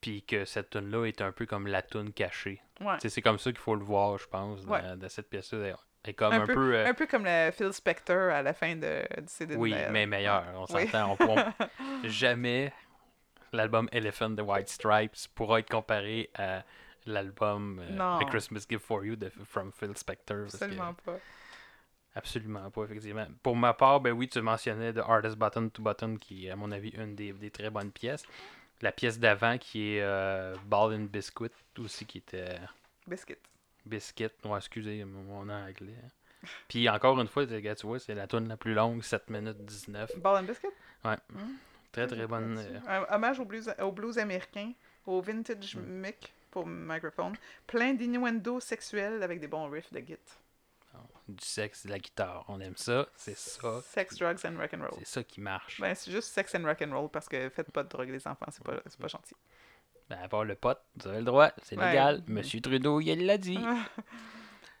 puis 0.00 0.22
que 0.22 0.44
cette 0.44 0.70
tune 0.70 0.90
là 0.90 1.04
est 1.06 1.20
un 1.20 1.32
peu 1.32 1.46
comme 1.46 1.66
la 1.66 1.82
tune 1.82 2.12
cachée. 2.12 2.60
Ouais. 2.80 2.96
C'est 3.00 3.22
comme 3.22 3.38
ça 3.38 3.50
qu'il 3.50 3.60
faut 3.60 3.74
le 3.74 3.84
voir, 3.84 4.18
je 4.18 4.26
pense, 4.26 4.64
dans 4.66 5.08
cette 5.08 5.28
pièce-là. 5.30 5.76
Elle 6.06 6.10
est 6.10 6.14
comme 6.14 6.32
Un 6.32 6.42
un, 6.42 6.46
peu- 6.46 6.54
peu. 6.54 6.74
euh, 6.76 6.86
Un 6.86 6.94
peu 6.94 7.06
comme 7.06 7.24
le 7.24 7.50
Phil 7.50 7.72
Spector 7.72 8.30
à 8.32 8.40
la 8.42 8.52
fin 8.54 8.76
de, 8.76 9.02
du 9.18 9.26
CD 9.26 9.56
oui, 9.56 9.74
mais 9.90 10.06
meilleur. 10.06 10.44
On 10.54 10.72
Oui. 10.74 10.86
s'entend. 10.88 11.16
On 11.20 11.36
jamais 12.08 12.72
l'album 13.52 13.88
Elephant 13.90 14.30
de 14.30 14.40
White 14.42 14.68
Stripes 14.68 15.16
pourra 15.34 15.58
être 15.58 15.68
comparé 15.70 16.30
à 16.38 16.62
l'album 17.06 17.80
euh, 17.82 18.18
Christmas 18.30 18.64
Gift 18.70 18.84
for 18.84 19.04
You 19.04 19.16
de 19.16 19.30
from 19.44 19.72
Phil 19.72 19.96
Spector. 19.96 20.46
que- 20.46 20.54
Absolument 20.54 20.94
pas. 20.94 21.18
Absolument 22.14 22.70
pas, 22.70 22.84
effectivement. 22.84 23.26
Pour 23.42 23.56
ma 23.56 23.74
part, 23.74 24.00
ben 24.00 24.12
oui, 24.12 24.28
tu 24.28 24.40
mentionnais 24.40 24.92
The 24.92 24.98
Hardest 25.06 25.36
Button 25.36 25.68
to 25.68 25.82
Button, 25.82 26.16
qui 26.16 26.46
est, 26.46 26.50
à 26.50 26.56
mon 26.56 26.70
avis, 26.72 26.88
une 26.90 27.14
des, 27.14 27.32
des 27.32 27.50
très 27.50 27.68
bonnes 27.68 27.90
pièces. 27.92 28.24
La 28.80 28.90
pièce 28.92 29.18
d'avant, 29.18 29.58
qui 29.58 29.96
est 29.96 30.02
euh, 30.02 30.54
Ball 30.64 30.94
and 30.94 31.06
Biscuit, 31.12 31.50
aussi, 31.78 32.06
qui 32.06 32.18
était 32.18 32.56
Biscuit. 33.06 33.36
Biscuit. 33.86 34.28
Ouais, 34.44 34.58
excusez 34.58 35.04
mon, 35.04 35.48
anglais. 35.48 35.94
Puis 36.68 36.88
encore 36.88 37.20
une 37.20 37.28
fois, 37.28 37.46
tu 37.46 37.60
tu 37.76 37.86
vois, 37.86 37.98
c'est 37.98 38.14
la 38.14 38.26
tune 38.26 38.48
la 38.48 38.56
plus 38.56 38.74
longue, 38.74 39.02
7 39.02 39.30
minutes 39.30 39.64
19. 39.64 40.18
Ball 40.18 40.42
and 40.42 40.46
Biscuit? 40.46 40.68
Ouais. 41.04 41.16
Hmm. 41.30 41.54
Très, 41.92 42.06
très 42.06 42.26
bonne. 42.26 42.58
euh, 42.58 42.80
Un 43.08 43.14
hommage 43.14 43.40
au 43.40 43.44
blues, 43.44 43.72
au 43.80 43.90
blues 43.90 44.18
américain, 44.18 44.72
au 45.06 45.20
vintage 45.22 45.76
Mm. 45.76 45.80
mic 45.82 46.32
pour 46.50 46.66
microphone. 46.66 47.34
Plein 47.66 47.94
d'innuendos 47.94 48.60
sexuels 48.60 49.22
avec 49.22 49.40
des 49.40 49.48
bons 49.48 49.68
riffs 49.70 49.92
de 49.92 50.00
git. 50.00 50.16
du 51.28 51.44
sexe, 51.44 51.86
de 51.86 51.90
la 51.90 51.98
guitare. 51.98 52.44
On 52.48 52.60
aime 52.60 52.76
ça. 52.76 53.06
C'est 53.16 53.36
ça. 53.36 53.80
Sex, 53.82 54.16
drugs 54.16 54.46
and 54.46 54.56
rock 54.58 54.72
and 54.74 54.78
roll. 54.82 54.94
C'est 55.00 55.06
ça 55.06 55.24
qui 55.24 55.40
marche. 55.40 55.80
Ben, 55.80 55.92
c'est 55.94 56.12
juste 56.12 56.32
sex 56.32 56.54
and 56.54 56.62
rock 56.64 56.80
and 56.82 56.92
roll 56.96 57.10
parce 57.10 57.28
que 57.28 57.48
faites 57.48 57.70
pas 57.72 57.82
de 57.82 57.88
drogue 57.88 58.08
les 58.10 58.26
enfants, 58.28 58.46
c'est 58.50 58.62
pas, 58.62 58.80
c'est 58.86 59.00
pas 59.00 59.08
gentil. 59.08 59.34
Ben, 60.08 60.18
à 60.22 60.28
part 60.28 60.44
le 60.44 60.54
pote, 60.54 60.80
vous 60.96 61.08
avez 61.08 61.18
le 61.18 61.24
droit. 61.24 61.50
C'est 61.62 61.76
Ouais. 61.76 61.88
légal. 61.88 62.22
Monsieur 62.28 62.60
Trudeau, 62.60 63.00
il 63.00 63.26
l'a 63.26 63.38
dit. 63.38 63.58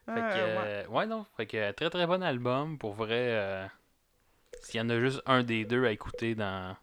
Fait 0.06 0.14
que, 0.14 0.20
Ah, 0.20 0.34
ouais. 0.36 0.62
euh, 0.66 0.86
ouais, 0.86 1.06
non. 1.06 1.26
Fait 1.36 1.46
que, 1.46 1.72
très 1.72 1.90
très 1.90 2.06
bon 2.06 2.22
album. 2.22 2.78
Pour 2.78 2.94
vrai, 2.94 3.10
euh, 3.30 3.66
s'il 4.62 4.78
y 4.78 4.82
en 4.82 4.88
a 4.88 5.00
juste 5.00 5.20
un 5.26 5.42
des 5.42 5.64
deux 5.64 5.84
à 5.84 5.90
écouter 5.90 6.36
dans, 6.36 6.76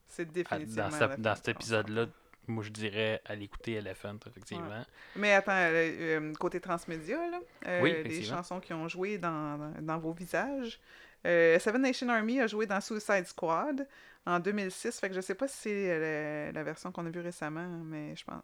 à- 0.50 1.16
dans, 1.18 1.36
cet 1.36 1.48
épisode-là, 1.48 2.08
moi 2.48 2.62
je 2.66 2.70
dirais 2.70 3.22
à 3.26 3.36
l'écouter 3.36 3.76
Elephant, 3.76 4.18
effectivement. 4.28 4.84
Mais 5.16 5.32
attends, 5.34 5.54
euh, 5.54 5.72
euh, 6.20 6.34
côté 6.34 6.60
transmédia, 6.60 7.16
là, 7.30 7.40
euh, 7.68 7.80
Oui, 7.82 7.96
les 8.04 8.24
chansons 8.24 8.60
qui 8.60 8.74
ont 8.74 8.90
joué 8.90 9.18
dans, 9.18 9.58
dans, 9.58 9.74
dans 9.82 9.98
vos 10.00 10.12
visages. 10.12 10.80
Euh, 11.26 11.58
Seven 11.60 11.82
Nation 11.82 12.10
Army 12.10 12.42
a 12.42 12.48
joué 12.48 12.66
dans 12.66 12.82
Suicide 12.82 13.26
Squad 13.26 13.88
en 14.26 14.40
2006, 14.40 15.00
fait 15.00 15.10
que 15.10 15.16
je 15.16 15.22
sais 15.22 15.36
pas 15.36 15.48
si 15.48 15.58
c'est 15.58 15.92
euh, 15.92 16.52
la, 16.54 16.64
version 16.64 16.92
qu'on 16.92 17.06
a 17.06 17.10
vue 17.10 17.20
récemment, 17.20 17.68
mais 17.84 18.16
je 18.16 18.24
pense. 18.24 18.42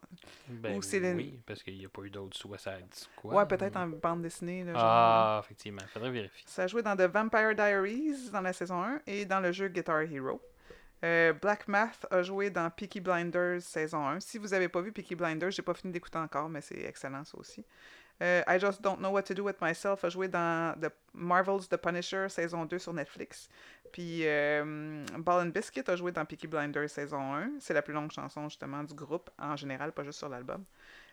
Ben 0.48 0.76
Ou 0.76 0.82
c'est 0.82 1.00
oui, 1.14 1.40
parce 1.46 1.62
qu'il 1.62 1.78
n'y 1.78 1.86
a 1.86 1.88
pas 1.88 2.02
eu 2.02 2.10
d'autres 2.10 2.36
Suicide 2.36 2.92
Squad. 2.92 3.34
Ouais, 3.34 3.46
peut-être 3.46 3.76
en 3.76 3.86
bande 3.86 4.22
dessinée. 4.22 4.64
Là, 4.64 4.72
genre, 4.74 4.82
là. 4.82 5.36
Ah, 5.36 5.40
effectivement. 5.42 5.82
Faudrait 5.92 6.10
vérifier. 6.10 6.44
Ça 6.46 6.64
a 6.64 6.66
joué 6.66 6.82
dans 6.82 6.96
The 6.96 7.10
Vampire 7.10 7.54
Diaries 7.54 8.30
dans 8.30 8.42
la 8.42 8.52
saison 8.52 8.82
1 8.82 9.00
et 9.06 9.24
dans 9.24 9.40
le 9.40 9.52
jeu 9.52 9.68
Guitar 9.68 10.02
Hero. 10.02 10.40
Euh, 11.02 11.32
Black 11.32 11.66
Math 11.66 12.06
a 12.10 12.22
joué 12.22 12.50
dans 12.50 12.68
Peaky 12.68 13.00
Blinders 13.00 13.62
saison 13.62 14.06
1. 14.06 14.20
Si 14.20 14.36
vous 14.36 14.52
avez 14.52 14.68
pas 14.68 14.82
vu 14.82 14.92
Peaky 14.92 15.14
Blinders, 15.14 15.50
j'ai 15.50 15.62
pas 15.62 15.74
fini 15.74 15.92
d'écouter 15.92 16.18
encore, 16.18 16.48
mais 16.48 16.60
c'est 16.60 16.82
excellent 16.82 17.24
ça 17.24 17.38
aussi. 17.38 17.64
Euh, 18.22 18.42
I 18.46 18.58
Just 18.58 18.82
Don't 18.82 18.98
Know 18.98 19.10
What 19.10 19.22
to 19.22 19.34
Do 19.34 19.44
with 19.44 19.56
Myself 19.62 20.04
a 20.04 20.10
joué 20.10 20.28
dans 20.28 20.78
The 20.78 20.92
Marvel's 21.14 21.68
The 21.68 21.78
Punisher 21.78 22.28
saison 22.28 22.66
2 22.66 22.78
sur 22.78 22.92
Netflix. 22.92 23.48
Puis 23.92 24.26
euh, 24.26 25.04
Ball 25.18 25.46
and 25.46 25.50
Biscuit 25.50 25.82
a 25.88 25.96
joué 25.96 26.12
dans 26.12 26.24
Peaky 26.24 26.46
Blinders 26.46 26.88
saison 26.90 27.34
1. 27.34 27.50
C'est 27.60 27.74
la 27.74 27.82
plus 27.82 27.92
longue 27.94 28.10
chanson 28.12 28.48
justement 28.48 28.82
du 28.84 28.94
groupe 28.94 29.30
en 29.38 29.56
général, 29.56 29.92
pas 29.92 30.04
juste 30.04 30.18
sur 30.18 30.28
l'album. 30.28 30.64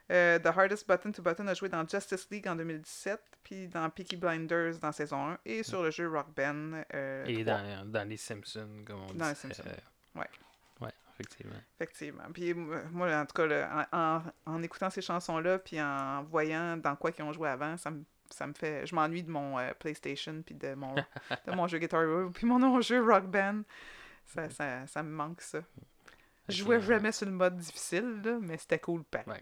Euh, 0.09 0.39
The 0.39 0.45
Hardest 0.47 0.87
Button 0.87 1.11
to 1.11 1.21
Button 1.21 1.47
a 1.47 1.53
joué 1.53 1.67
dans 1.67 1.85
Justice 1.85 2.27
League 2.31 2.47
en 2.47 2.55
2017, 2.55 3.19
puis 3.43 3.67
dans 3.67 3.89
Peaky 3.89 4.15
Blinders 4.15 4.77
dans 4.79 4.93
saison 4.93 5.31
1 5.31 5.37
et 5.45 5.63
sur 5.63 5.83
le 5.83 5.91
jeu 5.91 6.07
Rock 6.09 6.27
Band. 6.35 6.81
euh, 6.93 7.25
Et 7.25 7.43
3. 7.43 7.57
dans, 7.57 7.85
dans 7.91 8.07
les 8.07 8.15
Simpsons, 8.15 8.83
comme 8.85 9.01
on 9.01 9.07
dit. 9.07 9.17
Dans 9.17 9.27
les 9.27 9.35
Simpsons. 9.35 9.63
Ouais. 10.15 10.29
Ouais, 10.79 10.93
effectivement. 11.13 11.57
Effectivement. 11.77 12.23
Puis 12.33 12.53
moi, 12.53 13.13
en 13.17 13.25
tout 13.25 13.33
cas, 13.33 13.47
là, 13.47 13.87
en, 13.91 13.97
en- 13.97 14.23
en 14.45 14.63
écoutant 14.63 14.89
ces 14.89 15.01
chansons-là, 15.01 15.59
puis 15.59 15.81
en 15.81 16.23
voyant 16.23 16.77
dans 16.77 16.95
quoi 16.95 17.11
ils 17.17 17.21
ont 17.23 17.33
joué 17.33 17.49
avant, 17.49 17.75
ça 17.75 17.91
me, 17.91 18.03
ça 18.31 18.47
me 18.47 18.53
fait... 18.53 18.85
Je 18.85 18.95
m'ennuie 18.95 19.23
de 19.23 19.31
mon 19.31 19.57
euh, 19.57 19.71
PlayStation, 19.77 20.41
puis 20.45 20.55
de 20.55 20.73
mon, 20.73 20.95
de 21.47 21.51
mon 21.53 21.67
jeu 21.67 21.79
Guitar 21.79 22.03
Hero, 22.03 22.29
puis 22.29 22.45
mon 22.45 22.81
jeu 22.81 23.03
Rock 23.03 23.25
Band. 23.25 23.61
Ça, 24.25 24.49
ça, 24.49 24.85
ça 24.87 25.03
me 25.03 25.09
manque, 25.09 25.41
ça. 25.41 25.59
Je 26.49 26.57
jouais 26.57 26.81
jamais 26.81 27.11
sur 27.11 27.25
le 27.25 27.33
mode 27.33 27.57
difficile, 27.57 28.21
là, 28.23 28.37
mais 28.41 28.57
c'était 28.57 28.79
cool. 28.79 29.03
Ouais. 29.13 29.41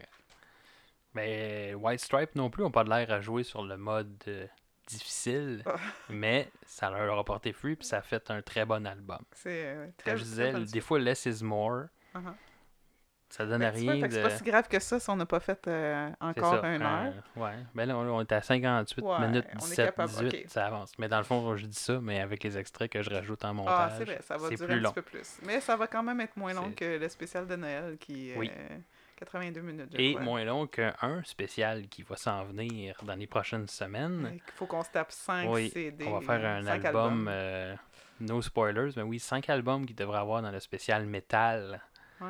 Mais 1.13 1.73
White 1.75 2.01
Stripe 2.01 2.35
non 2.35 2.49
plus 2.49 2.63
ont 2.63 2.71
pas 2.71 2.83
de 2.83 2.89
l'air 2.89 3.11
à 3.11 3.21
jouer 3.21 3.43
sur 3.43 3.63
le 3.63 3.77
mode 3.77 4.21
euh, 4.27 4.47
difficile, 4.87 5.63
Ah. 5.65 5.75
mais 6.09 6.51
ça 6.65 6.89
leur 6.89 7.17
a 7.17 7.23
porté 7.23 7.53
fruit 7.53 7.75
puis 7.75 7.87
ça 7.87 7.97
a 7.97 8.01
fait 8.01 8.29
un 8.31 8.41
très 8.41 8.65
bon 8.65 8.85
album. 8.85 9.23
C'est 9.31 9.65
euh, 9.65 9.87
très, 9.97 10.17
je 10.17 10.23
disais, 10.23 10.53
des 10.65 10.81
fois 10.81 10.99
less 10.99 11.25
is 11.25 11.43
more. 11.43 11.85
Uh-huh. 12.13 12.33
Ça 13.35 13.45
donne 13.45 13.59
Ben, 13.59 13.69
rien 13.73 13.97
de. 14.07 14.09
C'est 14.13 14.21
pas 14.21 14.29
si 14.29 14.43
grave 14.43 14.67
que 14.69 14.79
ça 14.79 14.97
si 14.97 15.09
on 15.09 15.17
n'a 15.17 15.25
pas 15.25 15.41
fait 15.41 15.67
euh, 15.67 16.09
encore 16.21 16.63
un 16.63 16.79
heure. 16.81 17.13
Ouais. 17.35 17.51
Ben 17.73 17.85
là, 17.85 17.97
on, 17.97 18.21
est 18.21 18.31
à 18.31 18.41
58 18.41 19.03
Ouais, 19.03 19.19
minutes, 19.27 19.45
on 19.55 19.57
est 19.57 19.61
17, 19.61 19.85
capable, 19.87 20.09
18, 20.09 20.27
ok. 20.27 20.43
ça 20.47 20.65
avance. 20.67 20.91
Mais 20.97 21.09
dans 21.09 21.17
le 21.17 21.25
fond, 21.25 21.55
je 21.57 21.65
dis 21.65 21.77
ça, 21.77 21.99
mais 22.01 22.21
avec 22.21 22.43
les 22.43 22.57
extraits 22.57 22.89
que 22.89 23.01
je 23.01 23.09
rajoute 23.09 23.43
en 23.43 23.49
Ah, 23.49 23.53
montage, 23.53 23.91
c'est 23.97 24.05
vrai, 24.05 24.19
ça 24.21 24.37
va 24.37 24.49
durer 24.49 24.65
plus 24.67 24.73
un 24.75 24.79
long. 24.79 24.89
petit 24.91 24.95
peu 24.95 25.01
plus. 25.01 25.37
Mais 25.45 25.59
ça 25.59 25.75
va 25.75 25.87
quand 25.87 26.01
même 26.03 26.21
être 26.21 26.37
moins 26.37 26.53
long 26.53 26.71
que 26.71 26.97
le 26.97 27.09
spécial 27.09 27.45
de 27.45 27.55
Noël 27.57 27.97
qui 27.99 28.31
est 28.31 28.37
Oui. 28.37 28.49
euh, 28.57 28.77
82 29.17 29.59
minutes. 29.61 29.89
je 29.93 29.97
Et 30.01 30.11
crois. 30.13 30.23
moins 30.23 30.43
long 30.45 30.65
qu'un 30.67 30.93
spécial 31.25 31.87
qui 31.89 32.03
va 32.03 32.15
s'en 32.15 32.45
venir 32.45 32.95
dans 33.03 33.15
les 33.15 33.27
prochaines 33.27 33.67
semaines. 33.67 34.29
Il 34.33 34.41
faut 34.53 34.65
qu'on 34.65 34.83
se 34.83 34.91
tape 34.91 35.11
5 35.11 35.49
Oui, 35.49 35.69
CD. 35.71 36.05
On 36.07 36.19
va 36.19 36.21
faire 36.21 36.45
un 36.49 36.65
album, 36.67 36.85
albums. 36.95 37.27
euh, 37.29 37.75
no 38.21 38.41
spoilers, 38.41 38.91
mais 38.95 39.03
oui, 39.03 39.19
cinq 39.19 39.49
albums 39.49 39.85
qu'il 39.85 39.95
devrait 39.95 40.19
avoir 40.19 40.41
dans 40.41 40.51
le 40.51 40.59
spécial 40.61 41.05
métal. 41.05 41.81
Ouais. 42.21 42.27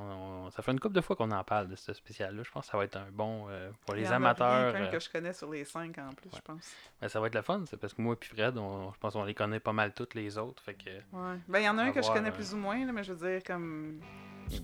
On- 0.00 0.50
ça 0.50 0.62
fait 0.62 0.72
une 0.72 0.80
couple 0.80 0.94
de 0.94 1.00
fois 1.00 1.16
qu'on 1.16 1.30
en 1.30 1.42
parle 1.44 1.68
de 1.68 1.76
ce 1.76 1.92
spécial-là. 1.92 2.42
Je 2.44 2.50
pense 2.50 2.66
que 2.66 2.70
ça 2.72 2.78
va 2.78 2.84
être 2.84 2.96
un 2.96 3.10
bon 3.12 3.46
euh, 3.50 3.70
pour 3.84 3.94
Il 3.96 4.00
les 4.02 4.06
y 4.06 4.08
en 4.08 4.12
a 4.12 4.16
amateurs. 4.16 4.72
qu'un 4.72 4.82
euh, 4.84 4.90
que 4.90 5.00
je 5.00 5.10
connais 5.10 5.32
sur 5.32 5.50
les 5.50 5.64
5 5.64 5.96
en 5.98 6.12
plus, 6.14 6.30
ouais. 6.30 6.36
je 6.36 6.40
pense. 6.40 6.72
ben, 7.00 7.08
ça 7.08 7.20
va 7.20 7.26
être 7.26 7.34
le 7.34 7.42
fun, 7.42 7.62
c'est 7.66 7.76
parce 7.76 7.92
que 7.94 8.00
moi 8.02 8.14
et 8.20 8.24
Fred, 8.24 8.56
on- 8.56 8.92
je 8.92 8.98
pense 8.98 9.12
qu'on 9.12 9.24
les 9.24 9.34
connaît 9.34 9.60
pas 9.60 9.72
mal 9.72 9.92
toutes 9.92 10.14
les 10.14 10.38
autres. 10.38 10.62
Fait 10.62 10.74
que 10.74 10.88
Ouais. 10.88 11.36
Ben, 11.48 11.58
il 11.58 11.64
y 11.64 11.68
en 11.68 11.76
a 11.78 11.82
un 11.82 11.92
que 11.92 12.00
je 12.02 12.10
connais 12.10 12.28
euh, 12.30 12.32
plus 12.32 12.54
ou 12.54 12.56
moins, 12.58 12.84
là, 12.86 12.92
mais 12.92 13.02
je 13.04 13.12
veux 13.12 13.28
dire, 13.30 13.42
comme. 13.44 14.00
je- 14.50 14.58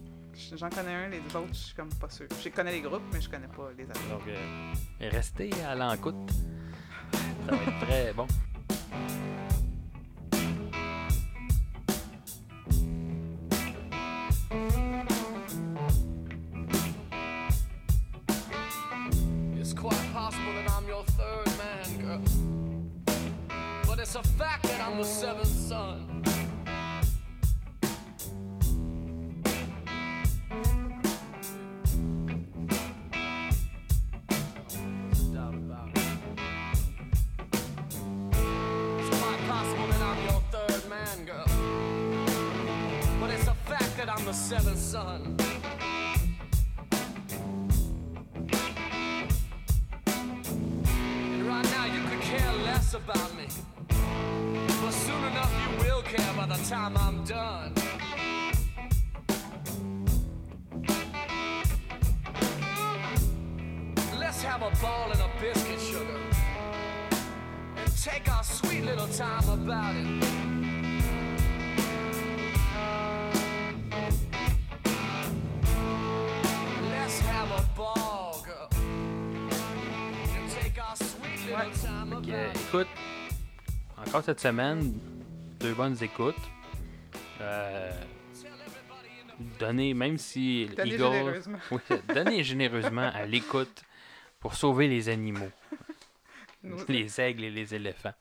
J'en 0.57 0.69
connais 0.69 0.93
un, 0.95 1.09
les 1.11 1.21
autres, 1.37 1.47
je 1.53 1.59
suis 1.59 1.75
comme 1.77 1.95
pas 1.95 2.11
sûr. 2.11 2.27
Je 2.43 2.49
connais 2.49 2.73
les 2.73 2.81
groupes, 2.81 3.05
mais 3.13 3.21
je 3.21 3.31
connais 3.31 3.47
pas 3.47 3.71
les 3.79 3.85
albums. 3.85 4.09
donc 4.19 4.27
euh, 4.27 4.73
restez 5.11 5.51
à 5.63 5.77
l'encoute. 5.77 6.29
Ça 7.13 7.55
va 7.55 7.63
être 7.63 7.87
très 7.87 8.13
bon. 8.15 8.27
It's 24.17 24.29
a 24.29 24.33
fact 24.35 24.63
that 24.63 24.81
I'm 24.81 24.99
the 24.99 25.05
seventh 25.05 25.47
son. 25.49 26.23
Doubt 35.33 35.55
about 35.55 35.89
it. 35.89 35.99
It's 39.01 39.19
quite 39.19 39.41
possible 39.49 39.87
that 39.89 40.01
I'm 40.01 40.23
your 40.23 40.43
third 40.53 40.89
man, 40.89 41.25
girl. 41.25 41.47
But 43.21 43.31
it's 43.31 43.49
a 43.49 43.55
fact 43.67 43.97
that 43.97 44.09
I'm 44.09 44.25
the 44.25 44.33
seventh 44.33 44.79
son. 44.79 45.37
And 50.87 51.49
right 51.49 51.65
now 51.65 51.87
you 51.87 52.09
could 52.09 52.21
care 52.21 52.53
less 52.65 52.95
about 52.95 53.35
me. 53.37 53.49
Care 56.17 56.35
by 56.37 56.47
the 56.47 56.63
time 56.65 56.97
I'm 56.97 57.25
done. 57.25 57.73
Let's 64.19 64.43
have 64.43 64.63
a 64.63 64.71
ball 64.81 65.11
and 65.13 65.21
a 65.21 65.31
biscuit, 65.41 65.81
sugar. 65.81 66.19
And 67.77 68.03
take 68.03 68.31
our 68.31 68.45
sweet 68.45 68.85
little 68.85 69.09
time 69.09 69.49
about 69.49 69.95
it. 69.97 71.25
Let's 76.91 77.21
have 77.21 77.51
a 77.51 77.63
ball, 77.77 78.45
girl. 78.45 78.69
And 78.73 80.51
take 80.51 80.79
our 80.83 80.97
sweet 80.97 81.41
little 81.47 81.57
Ouais. 81.57 81.71
time 81.83 82.13
about 82.13 82.29
it. 82.29 82.57
écoute, 82.57 82.89
encore 83.99 84.23
cette 84.25 84.41
semaine, 84.41 84.99
deux 85.65 85.73
bonnes 85.75 85.97
écoutes. 86.03 86.35
Euh, 87.41 87.91
donnez, 89.59 89.95
même 89.95 90.19
si 90.19 90.67
Donnez 90.77 90.91
Eagle, 90.95 91.03
généreusement. 91.13 91.59
Oui, 91.71 91.81
donnez 92.15 92.43
généreusement 92.45 93.11
à 93.15 93.25
l'écoute 93.25 93.83
pour 94.41 94.55
sauver 94.55 94.89
les 94.89 95.09
animaux, 95.09 95.51
Nos- 96.63 96.85
les 96.89 97.19
aigles 97.19 97.45
et 97.45 97.51
les 97.51 97.75
éléphants. 97.75 98.13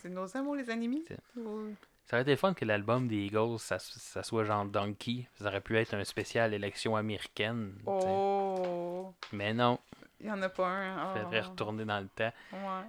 C'est 0.00 0.08
nos 0.08 0.34
amours, 0.36 0.56
les 0.56 0.70
animés? 0.70 1.04
Ou- 1.36 1.74
Ça 2.06 2.16
aurait 2.16 2.22
été 2.22 2.34
fun 2.36 2.54
que 2.54 2.64
l'album 2.64 3.08
des 3.08 3.26
Eagles, 3.26 3.58
ça, 3.58 3.78
ça 3.78 4.22
soit 4.22 4.44
genre 4.44 4.64
Donkey. 4.64 5.28
Ça 5.38 5.48
aurait 5.48 5.60
pu 5.60 5.76
être 5.76 5.92
un 5.92 6.04
spécial 6.04 6.54
élection 6.54 6.96
américaine. 6.96 7.74
Oh! 7.84 9.12
Mais 9.32 9.52
non, 9.52 9.78
Il 10.20 10.28
y 10.28 10.30
en 10.30 10.40
a 10.40 10.48
pas 10.48 10.66
un. 10.68 11.12
Oh. 11.14 11.18
faudrait 11.22 11.40
retourner 11.42 11.84
dans 11.84 12.00
le 12.00 12.08
temps 12.08 12.32
Ouais. 12.54 12.86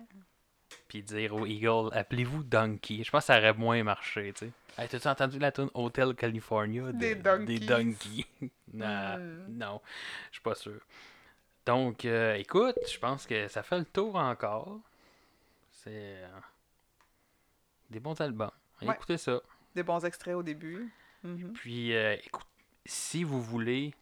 Puis 0.88 1.04
dire 1.04 1.34
aux 1.36 1.46
Eagles, 1.46 1.90
appelez-vous 1.94 2.44
Donkey. 2.44 3.04
Je 3.04 3.12
pense 3.12 3.24
que 3.24 3.28
ça 3.34 3.38
aurait 3.40 3.54
moins 3.54 3.84
marché, 3.84 4.34
tu 4.34 4.46
sais. 4.48 4.52
Hey, 4.78 4.88
T'as-tu 4.88 5.08
entendu 5.08 5.40
la 5.40 5.52
tune 5.52 5.70
Hotel 5.74 6.14
California 6.16 6.84
de- 6.92 6.98
Des 6.98 7.16
donkeys. 7.16 7.46
Des 7.60 7.66
donkeys? 7.66 8.26
non, 8.74 9.18
non, 9.50 9.82
je 10.30 10.34
suis 10.36 10.42
pas 10.44 10.56
sûr. 10.56 10.80
Donc, 11.66 12.06
euh, 12.06 12.36
écoute, 12.36 12.78
je 12.90 12.98
pense 13.00 13.26
que 13.26 13.48
ça 13.48 13.64
fait 13.64 13.80
le 13.80 13.86
tour 13.86 14.16
encore. 14.16 14.80
C'est 15.72 15.92
euh, 16.24 16.28
des 17.90 18.00
bons 18.00 18.20
albums. 18.22 18.52
Ouais. 18.82 18.94
Écoutez 18.94 19.18
ça. 19.18 19.42
Des 19.76 19.84
bons 19.84 20.04
extraits 20.06 20.36
au 20.36 20.44
début. 20.44 20.92
Mhm. 21.24 21.54
Puis, 21.54 21.94
euh, 21.96 22.16
écoute, 22.24 22.46
si 22.86 23.24
vous 23.24 23.42
voulez 23.42 23.94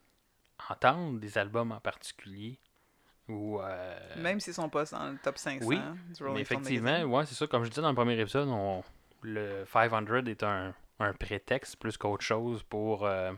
entendre 0.69 1.19
des 1.19 1.38
albums 1.38 1.71
en 1.71 1.79
particulier, 1.79 2.57
ou... 3.28 3.59
euh, 3.61 3.97
Même 4.17 4.39
s'ils 4.39 4.53
sont 4.53 4.69
pas 4.69 4.86
dans 4.86 5.11
le 5.11 5.17
top 5.17 5.38
500 5.38 5.65
oui, 5.67 5.80
du 6.15 6.23
Rolling 6.23 6.39
effectivement, 6.41 7.01
ouais, 7.03 7.26
c'est 7.26 7.36
ça. 7.36 7.47
Comme 7.47 7.63
je 7.63 7.69
disais 7.69 7.82
dans 7.82 7.89
le 7.89 7.95
premier 7.95 8.19
épisode, 8.19 8.47
on- 8.49 8.84
le 9.21 9.65
500 9.65 10.26
est 10.28 10.43
un, 10.43 10.73
un 10.99 11.13
prétexte 11.13 11.78
plus 11.78 11.97
qu'autre 11.97 12.23
chose 12.23 12.61
pour... 12.63 13.05
euh, 13.05 13.32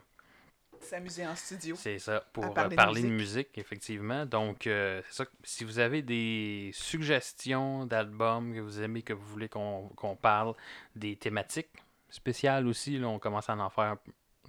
S'amuser 0.80 1.26
en 1.26 1.36
studio. 1.36 1.76
c'est 1.76 1.98
ça, 1.98 2.24
pour 2.32 2.46
euh, 2.46 2.50
parler 2.50 2.76
parler, 2.76 3.02
de 3.02 3.08
de 3.08 3.12
musique, 3.14 3.58
effectivement. 3.58 4.28
Donc, 4.28 4.68
euh, 4.68 5.02
c'est 5.10 5.24
ça. 5.24 5.30
Si 5.44 5.64
vous 5.64 5.80
avez 5.80 6.04
des 6.04 6.70
suggestions 6.74 7.86
d'albums 7.88 8.54
que 8.54 8.60
vous 8.60 8.82
aimez, 8.82 9.02
que 9.02 9.14
vous 9.14 9.26
voulez 9.26 9.50
qu'on 9.50 9.90
qu'on 9.96 10.16
parle, 10.16 10.54
des 10.96 11.16
thématiques 11.16 11.72
spéciales 12.10 12.68
aussi, 12.68 13.00
là, 13.00 13.08
on 13.08 13.18
commence 13.18 13.50
à 13.50 13.56
en 13.58 13.70
faire, 13.72 13.96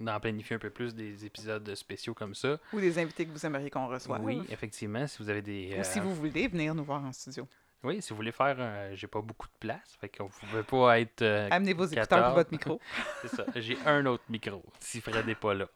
d'en 0.05 0.19
planifier 0.19 0.55
un 0.55 0.59
peu 0.59 0.69
plus 0.69 0.93
des 0.95 1.25
épisodes 1.25 1.73
spéciaux 1.75 2.13
comme 2.13 2.35
ça. 2.35 2.57
Ou 2.73 2.79
des 2.79 2.97
invités 2.99 3.25
que 3.25 3.31
vous 3.31 3.45
aimeriez 3.45 3.69
qu'on 3.69 3.87
reçoive. 3.87 4.21
Oui, 4.23 4.41
effectivement, 4.49 5.05
si 5.07 5.17
vous 5.21 5.29
avez 5.29 5.41
des... 5.41 5.75
Ou 5.79 5.83
si 5.83 5.99
euh, 5.99 6.01
vous 6.03 6.13
voulez 6.15 6.47
venir 6.47 6.73
nous 6.75 6.83
voir 6.83 7.03
en 7.03 7.11
studio. 7.11 7.47
Oui, 7.83 8.01
si 8.01 8.09
vous 8.09 8.17
voulez 8.17 8.31
faire... 8.33 8.59
un- 8.59 8.93
J'ai 8.95 9.07
pas 9.07 9.21
beaucoup 9.21 9.47
de 9.47 9.53
place, 9.59 9.95
fait 10.01 10.09
qu'on 10.09 10.25
ne 10.25 10.29
pouvait 10.29 10.63
pas 10.63 10.99
être... 10.99 11.21
euh, 11.21 11.47
Amenez 11.51 11.73
vos 11.73 11.85
écouteurs 11.85 12.07
14. 12.07 12.25
pour 12.27 12.35
votre 12.35 12.51
micro. 12.51 12.81
C'est 13.21 13.29
ça. 13.29 13.45
J'ai 13.55 13.77
un 13.85 14.05
autre 14.05 14.23
micro, 14.29 14.61
si 14.81 14.99
Fred 14.99 15.25
n'est 15.25 15.35
pas 15.35 15.53
là. 15.53 15.67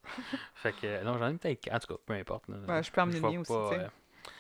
Fait 0.55 0.73
que, 0.73 1.03
non, 1.03 1.17
j'en 1.17 1.29
ai 1.29 1.33
peut-être... 1.35 1.69
En 1.73 1.79
tout 1.79 1.87
cas, 1.93 1.99
peu 2.05 2.13
importe. 2.13 2.49
Ouais, 2.49 2.83
je 2.83 2.91
peux 2.91 3.01
emmener 3.01 3.19
le 3.19 3.29
mien 3.29 3.39
aussi, 3.39 3.53
pas, 3.53 3.73
euh, 3.73 3.87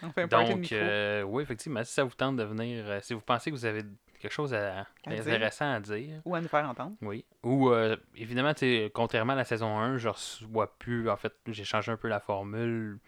On 0.01 0.09
fait 0.11 0.21
un 0.23 0.27
party 0.27 0.45
de 0.47 0.51
Donc, 0.53 0.61
micro. 0.61 0.75
euh, 0.77 1.21
oui, 1.23 1.43
effectivement, 1.43 1.83
si 1.85 1.93
ça 1.93 2.03
vous 2.03 2.13
tente 2.15 2.35
de 2.35 2.43
venir, 2.43 2.83
euh, 2.85 2.99
si 3.01 3.13
vous 3.13 3.21
pensez 3.21 3.49
que 3.49 3.55
vous 3.55 3.65
avez 3.65 3.83
quelque 4.23 4.31
chose 4.33 4.53
à, 4.53 4.79
À 5.05 5.15
dire. 5.15 5.49
à 5.61 5.79
dire, 5.79 6.21
Ou 6.25 6.35
à 6.35 6.41
nous 6.41 6.47
faire 6.47 6.67
entendre. 6.67 6.95
oui. 7.01 7.23
Ou, 7.43 7.69
euh, 7.69 7.95
évidemment, 8.15 8.53
contrairement 8.93 9.33
à 9.33 9.35
la 9.37 9.45
saison 9.45 9.77
1, 9.77 9.97
je 9.99 10.09
reçois 10.09 10.73
plus, 10.79 11.09
en 11.09 11.17
fait, 11.17 11.33
j'ai 11.47 11.63
changé 11.63 11.91
un 11.91 11.97
peu 11.97 12.07
la 12.07 12.19
formule, 12.19 12.99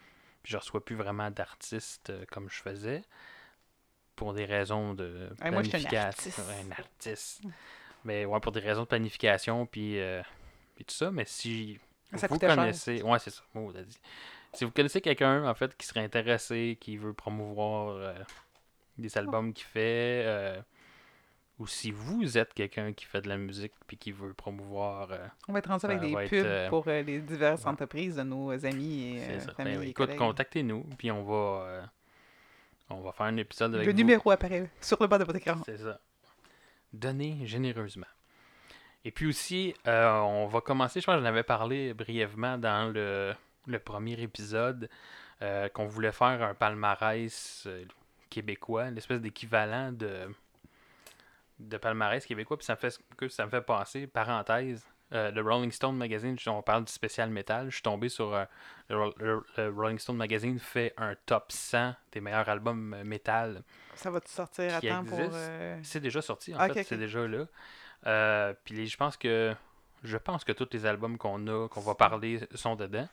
puis 0.42 0.52
je 0.52 0.56
reçois 0.58 0.84
plus 0.84 0.94
vraiment 0.96 1.30
d'artistes 1.30 2.10
euh, 2.10 2.24
comme 2.30 2.48
je 2.50 2.60
faisais. 2.62 3.02
pour 4.14 4.32
des 4.32 4.44
raisons 4.46 4.94
de 4.94 5.28
Hey, 5.42 5.50
moi, 5.50 5.62
je 5.62 5.68
suis 5.68 5.76
un 5.76 5.80
planification. 5.88 6.06
artiste. 6.08 6.40
Un 6.40 6.70
artiste. 6.72 7.42
Mais 8.04 8.24
ouais, 8.24 8.40
pour 8.40 8.52
des 8.52 8.60
raisons 8.60 8.82
de 8.82 8.86
planification, 8.86 9.66
puis, 9.66 9.98
euh, 10.00 10.22
puis 10.74 10.84
tout 10.84 10.94
ça. 10.94 11.10
Mais 11.10 11.24
si 11.26 11.78
Ça 12.14 12.26
vous 12.28 12.38
cher. 12.38 12.54
connaissez... 12.54 13.02
Ouais, 13.02 13.18
c'est 13.18 13.30
ça. 13.30 13.42
A 13.54 13.82
dit. 13.82 13.98
Si 14.52 14.64
vous 14.64 14.70
connaissez 14.70 15.00
quelqu'un, 15.02 15.44
en 15.46 15.54
fait, 15.54 15.76
qui 15.76 15.86
serait 15.86 16.00
intéressé, 16.04 16.78
qui 16.80 16.96
veut 16.96 17.12
promouvoir 17.12 17.88
euh, 17.96 18.14
des 18.96 19.18
albums 19.18 19.52
qu'il 19.52 19.66
fait, 19.66 20.22
euh, 20.24 20.58
ou 21.58 21.66
si 21.66 21.90
vous 21.90 22.36
êtes 22.36 22.52
quelqu'un 22.52 22.92
qui 22.92 23.04
fait 23.06 23.22
de 23.22 23.28
la 23.28 23.36
musique 23.36 23.72
puis 23.86 23.96
qui 23.96 24.12
veut 24.12 24.34
promouvoir... 24.34 25.10
euh, 25.10 25.26
On 25.48 25.52
va 25.52 25.60
être 25.60 25.68
rendu 25.68 25.86
avec 25.86 26.00
Ça 26.00 26.06
des 26.06 26.12
être, 26.12 26.28
pubs 26.30 26.44
euh, 26.44 26.68
pour 26.68 26.84
euh, 26.88 27.02
les 27.02 27.20
diverses 27.20 27.62
ouais. 27.64 27.70
entreprises 27.70 28.16
de 28.16 28.22
nos 28.22 28.50
amis 28.66 29.16
et 29.16 29.20
euh, 29.24 29.40
ça. 29.40 29.52
familles 29.54 29.76
Ben, 29.76 29.82
et 29.82 29.88
écoute, 29.88 30.16
contactez-nous, 30.16 30.84
puis 30.98 31.10
on 31.10 31.24
va... 31.24 31.64
euh, 31.66 31.82
on 32.90 33.00
va 33.00 33.12
faire 33.12 33.26
un 33.26 33.36
épisode 33.36 33.74
avec 33.74 33.86
Le 33.86 33.92
vous. 33.92 33.96
numéro 33.98 34.30
apparaît 34.30 34.70
sur 34.80 34.98
le 35.00 35.06
bas 35.08 35.18
de 35.18 35.24
votre 35.24 35.38
écran. 35.38 35.60
C'est 35.64 35.78
ça. 35.78 35.98
Donnez 36.92 37.44
généreusement. 37.46 38.06
Et 39.04 39.10
puis 39.10 39.26
aussi, 39.26 39.74
euh, 39.86 40.10
on 40.20 40.46
va 40.46 40.60
commencer, 40.60 41.00
je 41.00 41.06
pense 41.06 41.14
que 41.16 41.20
j'en 41.20 41.26
avais 41.26 41.42
parlé 41.42 41.94
brièvement 41.94 42.58
dans 42.58 42.92
le, 42.92 43.34
le 43.66 43.78
premier 43.78 44.20
épisode, 44.20 44.88
euh, 45.42 45.68
qu'on 45.68 45.86
voulait 45.86 46.12
faire 46.12 46.42
un 46.42 46.54
palmarès 46.54 47.64
euh, 47.66 47.84
québécois, 48.30 48.90
l'espèce 48.90 49.20
d'équivalent 49.20 49.92
de, 49.92 50.28
de 51.58 51.76
palmarès 51.76 52.24
québécois. 52.26 52.56
Puis 52.56 52.66
ça 52.66 52.74
me 52.74 52.78
fait, 52.78 52.98
que 53.16 53.28
ça 53.28 53.44
me 53.46 53.50
fait 53.50 53.62
passer, 53.62 54.06
parenthèse, 54.06 54.84
euh, 55.12 55.30
le 55.30 55.40
Rolling 55.40 55.70
Stone 55.70 55.96
Magazine, 55.96 56.36
on 56.48 56.62
parle 56.62 56.84
du 56.84 56.92
spécial 56.92 57.30
métal, 57.30 57.66
je 57.70 57.74
suis 57.76 57.82
tombé 57.82 58.08
sur 58.08 58.34
euh, 58.34 58.44
le, 58.88 58.96
Ro- 58.98 59.14
le- 59.18 59.44
le 59.56 59.70
Rolling 59.70 59.98
Stone 60.00 60.16
Magazine 60.16 60.58
fait 60.58 60.92
un 60.96 61.14
top 61.26 61.52
100 61.52 61.94
des 62.12 62.20
meilleurs 62.20 62.48
albums 62.48 62.92
euh, 62.92 63.04
métal 63.04 63.62
Ça 63.94 64.10
va 64.10 64.20
te 64.20 64.28
sortir 64.28 64.74
à 64.74 64.80
temps 64.80 65.04
pour. 65.04 65.18
euh, 65.32 65.78
c'est 65.84 66.00
déjà 66.00 66.20
sorti, 66.20 66.52
en 66.54 66.58
fait, 66.58 66.82
c'est 66.88 66.96
déjà 66.98 67.26
là. 67.28 68.54
Puis 68.64 68.86
je 68.88 68.96
pense 68.96 69.16
que 69.16 69.54
je 70.04 70.16
pense 70.18 70.44
que 70.44 70.52
tous 70.52 70.68
les 70.72 70.84
albums 70.86 71.16
qu'on 71.18 71.46
a, 71.48 71.68
qu'on 71.68 71.80
va 71.80 71.94
parler, 71.94 72.40
sont 72.54 72.76
dedans. 72.76 73.08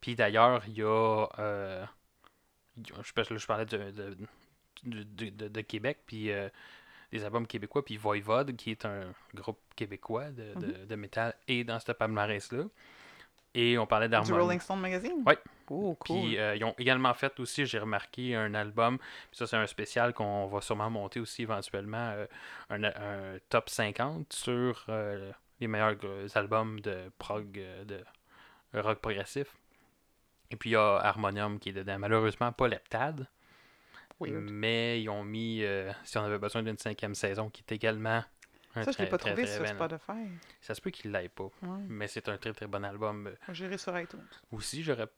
Puis 0.00 0.14
d'ailleurs, 0.16 0.62
il 0.66 0.74
y 0.74 0.82
a. 0.82 1.26
je, 2.76 3.36
je 3.36 3.46
parlais 3.46 3.64
de, 3.66 3.76
de, 3.90 4.16
de, 4.84 5.48
de- 5.48 5.60
Québec, 5.62 6.00
puis 6.06 6.30
des 7.12 7.24
albums 7.24 7.46
québécois, 7.46 7.84
puis 7.84 7.96
Voivode, 7.96 8.56
qui 8.56 8.70
est 8.72 8.84
un 8.84 9.12
groupe 9.34 9.58
québécois 9.74 10.30
de, 10.30 10.54
de, 10.54 10.66
Mhm. 10.78 10.86
de 10.86 10.94
métal, 10.96 11.34
et 11.48 11.64
dans 11.64 11.78
ce 11.80 11.92
palmarès-là. 11.92 12.64
Et 13.54 13.78
on 13.78 13.86
parlait 13.86 14.06
Du 14.08 14.10
d'Harmonie. 14.12 14.38
Rolling 14.38 14.60
Stone 14.60 14.80
Magazine? 14.80 15.22
Ouais. 15.24 15.38
Oh, 15.70 15.96
cool. 15.98 16.20
Puis 16.20 16.38
euh, 16.38 16.54
ils 16.56 16.62
ont 16.64 16.74
également 16.78 17.14
fait 17.14 17.40
aussi, 17.40 17.64
j'ai 17.64 17.78
remarqué, 17.78 18.34
un 18.36 18.52
album. 18.54 18.98
Puis 18.98 19.06
ça, 19.38 19.46
c'est 19.46 19.56
un 19.56 19.66
spécial 19.66 20.12
qu'on 20.12 20.46
va 20.46 20.60
sûrement 20.60 20.90
monter 20.90 21.20
aussi 21.20 21.42
éventuellement. 21.42 22.10
euh, 22.10 22.26
un, 22.70 22.84
un 22.84 23.38
top 23.48 23.70
50 23.70 24.30
sur 24.32 24.84
euh, 24.90 25.32
les 25.58 25.68
meilleurs 25.68 25.96
albums 26.36 26.80
de 26.80 27.10
prog, 27.18 27.50
de 27.86 28.04
rock 28.74 28.98
progressif. 29.00 29.56
Et 30.50 30.56
puis 30.56 30.70
il 30.70 30.72
y 30.74 30.76
a 30.76 30.96
Harmonium 30.98 31.58
qui 31.58 31.70
est 31.70 31.72
dedans. 31.72 31.98
Malheureusement, 31.98 32.52
pas 32.52 32.68
Leptad. 32.68 33.26
Weird. 34.20 34.50
Mais 34.50 35.02
ils 35.02 35.08
ont 35.08 35.24
mis, 35.24 35.62
euh, 35.62 35.92
si 36.04 36.16
on 36.18 36.22
avait 36.22 36.38
besoin 36.38 36.62
d'une 36.62 36.78
cinquième 36.78 37.14
saison, 37.14 37.50
qui 37.50 37.62
est 37.68 37.72
également 37.74 38.22
un 38.74 38.82
Ça, 38.82 38.90
je 38.92 38.98
l'ai 38.98 39.06
pas 39.08 39.18
très, 39.18 39.30
trouvé 39.30 39.44
très 39.46 39.54
sur 39.54 39.64
bon- 39.64 39.86
Spotify. 39.88 40.28
Ça 40.60 40.74
se 40.74 40.80
peut 40.80 40.90
qu'il 40.90 41.10
l'aille 41.10 41.28
pas. 41.28 41.44
Ouais. 41.62 41.82
Mais 41.88 42.08
c'est 42.08 42.28
un 42.28 42.36
très 42.38 42.52
très 42.52 42.66
bon 42.66 42.84
album. 42.84 43.30
J'irai 43.52 43.78
sur 43.78 43.98
iTunes. 43.98 44.20
Aussi, 44.52 44.82
j'aurais 44.82 45.08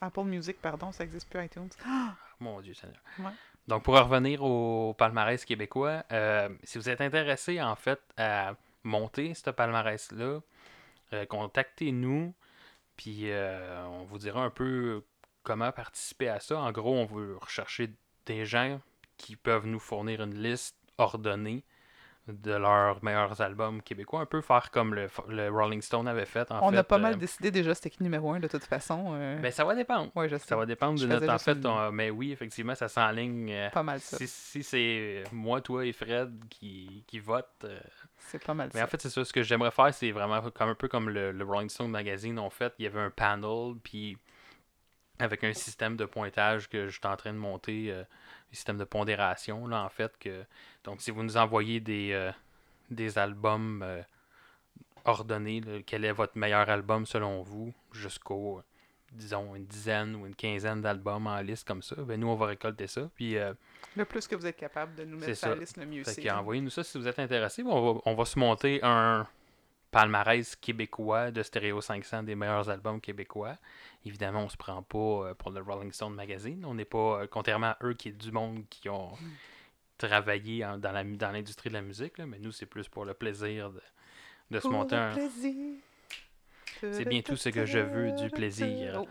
Apple 0.00 0.24
Music, 0.24 0.60
pardon, 0.60 0.92
ça 0.92 1.04
existe 1.04 1.28
plus 1.28 1.44
iTunes. 1.44 1.68
Mon 2.40 2.60
Dieu 2.60 2.74
Seigneur. 2.74 3.00
Ouais. 3.18 3.32
Donc, 3.66 3.82
pour 3.82 3.98
revenir 3.98 4.42
au 4.42 4.94
palmarès 4.94 5.44
québécois, 5.44 6.04
euh, 6.12 6.48
si 6.62 6.78
vous 6.78 6.88
êtes 6.88 7.00
intéressé, 7.00 7.60
en 7.60 7.74
fait, 7.76 8.00
à 8.16 8.54
monter 8.84 9.34
ce 9.34 9.50
palmarès-là, 9.50 10.40
euh, 11.12 11.26
contactez-nous, 11.26 12.34
puis 12.96 13.30
on 13.32 14.04
vous 14.04 14.18
dira 14.18 14.42
un 14.42 14.50
peu 14.50 15.04
comment 15.42 15.70
participer 15.72 16.28
à 16.28 16.40
ça. 16.40 16.58
En 16.58 16.72
gros, 16.72 16.94
on 16.94 17.04
veut 17.06 17.36
rechercher 17.36 17.90
des 18.28 18.44
gens 18.44 18.80
qui 19.16 19.34
peuvent 19.36 19.66
nous 19.66 19.80
fournir 19.80 20.22
une 20.22 20.34
liste 20.40 20.76
ordonnée 20.98 21.64
de 22.28 22.52
leurs 22.52 23.02
meilleurs 23.02 23.40
albums 23.40 23.80
québécois, 23.80 24.20
un 24.20 24.26
peu 24.26 24.42
faire 24.42 24.70
comme 24.70 24.92
le, 24.94 25.08
le 25.28 25.48
Rolling 25.48 25.80
Stone 25.80 26.06
avait 26.06 26.26
fait. 26.26 26.50
En 26.52 26.68
On 26.68 26.70
fait, 26.70 26.76
a 26.76 26.84
pas 26.84 26.96
euh, 26.96 26.98
mal 26.98 27.16
décidé 27.16 27.50
déjà 27.50 27.74
c'était 27.74 27.88
qui 27.88 28.02
numéro 28.02 28.30
un 28.34 28.38
de 28.38 28.48
toute 28.48 28.64
façon. 28.64 29.14
euh, 29.14 29.36
ben, 29.40 29.50
ça 29.50 29.64
va 29.64 29.74
dépendre. 29.74 30.10
ouais, 30.14 30.28
je 30.28 30.36
sais. 30.36 30.44
Ça 30.44 30.54
va 30.56 30.66
dépendre 30.66 31.00
de 31.00 31.06
notre. 31.06 31.26
En 31.32 31.38
fait, 31.38 31.52
une- 31.52 31.66
on- 31.66 31.90
mais 31.90 32.10
oui, 32.10 32.30
effectivement, 32.32 32.74
ça 32.74 32.88
s'enligne. 32.88 33.50
euh, 33.50 33.70
Pas 33.70 33.82
mal 33.82 33.98
ça. 34.00 34.18
si, 34.18 34.28
si 34.28 34.62
c'est 34.62 35.24
moi, 35.32 35.62
toi 35.62 35.86
et 35.86 35.92
Fred 35.94 36.30
qui, 36.50 37.02
qui 37.06 37.18
votent. 37.18 37.64
euh, 37.64 37.80
C'est 38.18 38.44
pas 38.44 38.52
mal 38.52 38.68
mais 38.74 38.80
ça. 38.80 38.84
en 38.84 38.88
fait, 38.88 39.00
c'est 39.00 39.08
ça. 39.10 39.24
Ce 39.24 39.32
que 39.32 39.42
j'aimerais 39.42 39.70
faire, 39.70 39.94
c'est 39.94 40.10
vraiment 40.10 40.42
comme 40.50 40.68
un 40.68 40.74
peu 40.74 40.88
comme 40.88 41.08
le, 41.08 41.32
le 41.32 41.44
Rolling 41.44 41.70
Stone 41.70 41.90
Magazine 41.90 42.38
ont 42.38 42.50
fait. 42.50 42.74
Il 42.78 42.82
y 42.84 42.86
avait 42.88 43.00
un 43.00 43.10
panel, 43.10 43.76
puis 43.82 44.18
avec 45.18 45.44
un 45.44 45.52
système 45.52 45.96
de 45.96 46.04
pointage 46.04 46.68
que 46.68 46.86
je 46.86 46.92
suis 46.92 47.06
en 47.06 47.16
train 47.16 47.32
de 47.32 47.38
monter, 47.38 47.90
euh, 47.92 48.02
un 48.02 48.54
système 48.54 48.78
de 48.78 48.84
pondération, 48.84 49.66
là, 49.66 49.82
en 49.84 49.88
fait. 49.88 50.16
que 50.18 50.44
Donc, 50.84 51.00
si 51.02 51.10
vous 51.10 51.22
nous 51.22 51.36
envoyez 51.36 51.80
des, 51.80 52.12
euh, 52.12 52.30
des 52.90 53.18
albums 53.18 53.82
euh, 53.82 54.02
ordonnés, 55.04 55.60
là, 55.60 55.78
quel 55.86 56.04
est 56.04 56.12
votre 56.12 56.36
meilleur 56.38 56.68
album 56.68 57.06
selon 57.06 57.42
vous, 57.42 57.72
jusqu'au, 57.92 58.62
disons, 59.12 59.54
une 59.54 59.66
dizaine 59.66 60.14
ou 60.16 60.26
une 60.26 60.34
quinzaine 60.34 60.80
d'albums 60.82 61.26
en 61.26 61.40
liste 61.40 61.66
comme 61.66 61.82
ça, 61.82 61.96
ben 61.96 62.18
nous, 62.20 62.28
on 62.28 62.36
va 62.36 62.46
récolter 62.46 62.86
ça. 62.86 63.10
Puis. 63.14 63.36
euh, 63.36 63.52
Le 63.96 64.04
plus 64.04 64.26
que 64.26 64.36
vous 64.36 64.46
êtes 64.46 64.56
capable 64.56 64.94
de 64.94 65.04
nous 65.04 65.18
mettre 65.18 65.34
sur 65.36 65.48
la 65.48 65.54
liste, 65.56 65.76
le 65.78 65.86
mieux 65.86 66.04
c'est. 66.04 66.30
envoyez-nous 66.30 66.70
ça 66.70 66.84
si 66.84 66.98
vous 66.98 67.08
êtes 67.08 67.18
intéressé. 67.18 67.62
On 67.64 67.94
va, 67.94 68.00
on 68.04 68.14
va 68.14 68.24
se 68.24 68.38
monter 68.38 68.80
un 68.82 69.26
palmarès 69.90 70.54
québécois 70.56 71.30
de 71.30 71.42
Stéréo 71.42 71.80
500 71.80 72.22
des 72.24 72.34
meilleurs 72.34 72.68
albums 72.70 73.00
québécois. 73.00 73.56
Évidemment, 74.04 74.42
on 74.44 74.48
se 74.48 74.56
prend 74.56 74.82
pas 74.82 74.98
euh, 74.98 75.34
pour 75.34 75.50
le 75.50 75.60
Rolling 75.62 75.92
Stone 75.92 76.14
Magazine. 76.14 76.64
On 76.66 76.74
n'est 76.74 76.84
pas, 76.84 77.22
euh, 77.22 77.26
contrairement 77.30 77.68
à 77.68 77.78
eux 77.84 77.94
qui 77.94 78.08
est 78.10 78.12
du 78.12 78.30
monde 78.32 78.64
qui 78.68 78.88
ont 78.88 79.12
travaillé 79.96 80.64
en- 80.64 80.78
dans 80.78 80.92
la 80.92 81.02
dans 81.04 81.30
l'industrie 81.32 81.70
de 81.70 81.74
la 81.74 81.82
musique, 81.82 82.18
là, 82.18 82.26
mais 82.26 82.38
nous, 82.38 82.52
c'est 82.52 82.66
plus 82.66 82.88
pour 82.88 83.04
le 83.04 83.14
plaisir 83.14 83.70
de, 83.70 83.80
de 84.50 84.58
se 84.58 84.62
Pour 84.62 84.72
monter 84.72 84.96
le 84.96 85.02
un. 85.02 85.12
plaisir. 85.12 85.54
C'est 86.80 87.04
bien 87.08 87.22
tout 87.22 87.36
ce 87.36 87.48
que 87.48 87.66
je 87.66 87.78
veux, 87.80 88.12
du 88.12 88.30
plaisir. 88.30 89.02
Oh. 89.02 89.08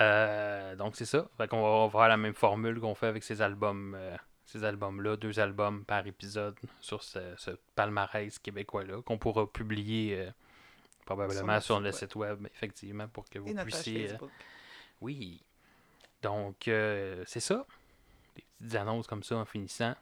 Euh, 0.00 0.76
donc 0.76 0.94
c'est 0.96 1.04
ça. 1.04 1.28
Fait 1.36 1.48
qu'on 1.48 1.60
va, 1.62 1.68
on 1.68 1.86
va 1.88 1.98
faire 1.98 2.08
la 2.08 2.16
même 2.16 2.32
formule 2.32 2.80
qu'on 2.80 2.94
fait 2.94 3.08
avec 3.08 3.22
ces 3.24 3.42
albums, 3.42 3.94
euh, 3.98 4.16
ces 4.50 4.64
albums-là, 4.64 5.16
deux 5.16 5.38
albums 5.38 5.84
par 5.84 6.06
épisode 6.06 6.56
sur 6.80 7.02
ce, 7.02 7.20
ce 7.36 7.52
palmarès 7.74 8.38
québécois-là, 8.38 9.02
qu'on 9.02 9.18
pourra 9.18 9.50
publier 9.50 10.18
euh, 10.18 10.30
probablement 11.04 11.60
Sur 11.60 11.80
le 11.80 11.92
site 11.92 12.14
web, 12.16 12.46
effectivement, 12.54 13.08
pour 13.08 13.28
que 13.28 13.38
vous 13.38 13.48
Et 13.48 13.54
notre 13.54 13.70
page 13.70 13.82
puissiez. 13.82 14.12
euh, 14.12 14.26
oui. 15.00 15.42
Donc 16.22 16.68
euh, 16.68 17.22
c'est 17.26 17.40
ça. 17.40 17.64
Des 18.36 18.44
petites 18.58 18.74
annonces 18.76 19.06
comme 19.06 19.22
ça 19.22 19.36
en 19.36 19.44
finissant. 19.44 19.94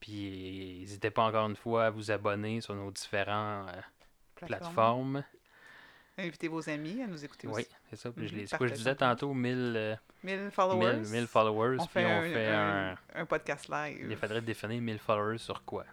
Puis 0.00 0.78
n'hésitez 0.80 1.10
pas 1.10 1.24
encore 1.24 1.48
une 1.48 1.56
fois 1.56 1.86
à 1.86 1.90
vous 1.90 2.10
abonner 2.10 2.60
sur 2.60 2.74
nos 2.74 2.90
différentes 2.90 3.68
euh, 3.70 4.46
plateformes. 4.46 5.24
Invitez 6.18 6.48
vos 6.48 6.68
amis 6.68 7.02
à 7.02 7.06
nous 7.06 7.24
écouter 7.24 7.46
Oui, 7.48 7.62
aussi. 7.62 7.68
c'est 7.88 7.96
ça. 7.96 8.10
Puis 8.12 8.28
je, 8.28 8.34
Mhm, 8.34 8.40
les, 8.42 8.46
quoi 8.58 8.66
je 8.66 8.74
disais 8.74 8.94
tantôt, 8.94 9.32
1000, 9.32 9.74
euh, 9.76 9.96
1000 10.22 10.50
followers. 10.50 10.96
1000, 11.00 11.10
1000 11.10 11.26
followers. 11.26 11.76
On 11.80 11.84
puis 11.86 11.92
fait, 11.94 12.04
on 12.04 12.08
un, 12.18 12.22
fait 12.22 12.48
un- 12.48 12.90
un. 13.14 13.20
un 13.22 13.26
podcast 13.26 13.68
live. 13.70 14.06
Il 14.10 14.16
faudrait 14.16 14.42
définir 14.42 14.80
1000 14.82 14.98
followers 14.98 15.38
sur 15.38 15.64
quoi? 15.64 15.84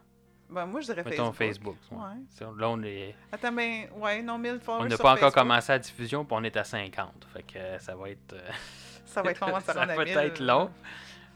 Ben, 0.50 0.66
moi, 0.66 0.82
je 0.82 0.88
dirais 0.88 1.04
Mettons 1.06 1.32
Facebook. 1.32 1.78
Facebook. 1.90 2.02
ouais. 2.02 2.22
Ça, 2.30 2.52
Là, 2.58 2.70
on 2.70 2.82
est. 2.84 3.16
Attends, 3.32 3.52
ben, 3.54 3.88
ouais, 3.96 4.22
non, 4.22 4.38
1000 4.38 4.60
followers. 4.60 4.86
On 4.86 4.90
n'a 4.90 4.98
pas 4.98 5.14
encore 5.14 5.32
commencé 5.34 5.72
la 5.72 5.80
diffusion, 5.80 6.26
puis 6.26 6.36
on 6.38 6.44
est 6.44 6.58
à 6.58 6.64
50. 6.66 7.28
Fait 7.32 7.44
que 7.44 7.58
euh, 7.58 7.80
ça 7.80 7.96
va 7.96 8.10
être. 8.10 8.34
euh, 8.34 8.50
Ça 9.06 9.22
va 9.24 9.32
être 9.32 9.40
long 9.40 9.60
ça 9.66 9.72
à 9.82 9.86
va 9.86 10.04
1000. 10.06 10.18
être 10.18 10.40
long. 10.40 10.70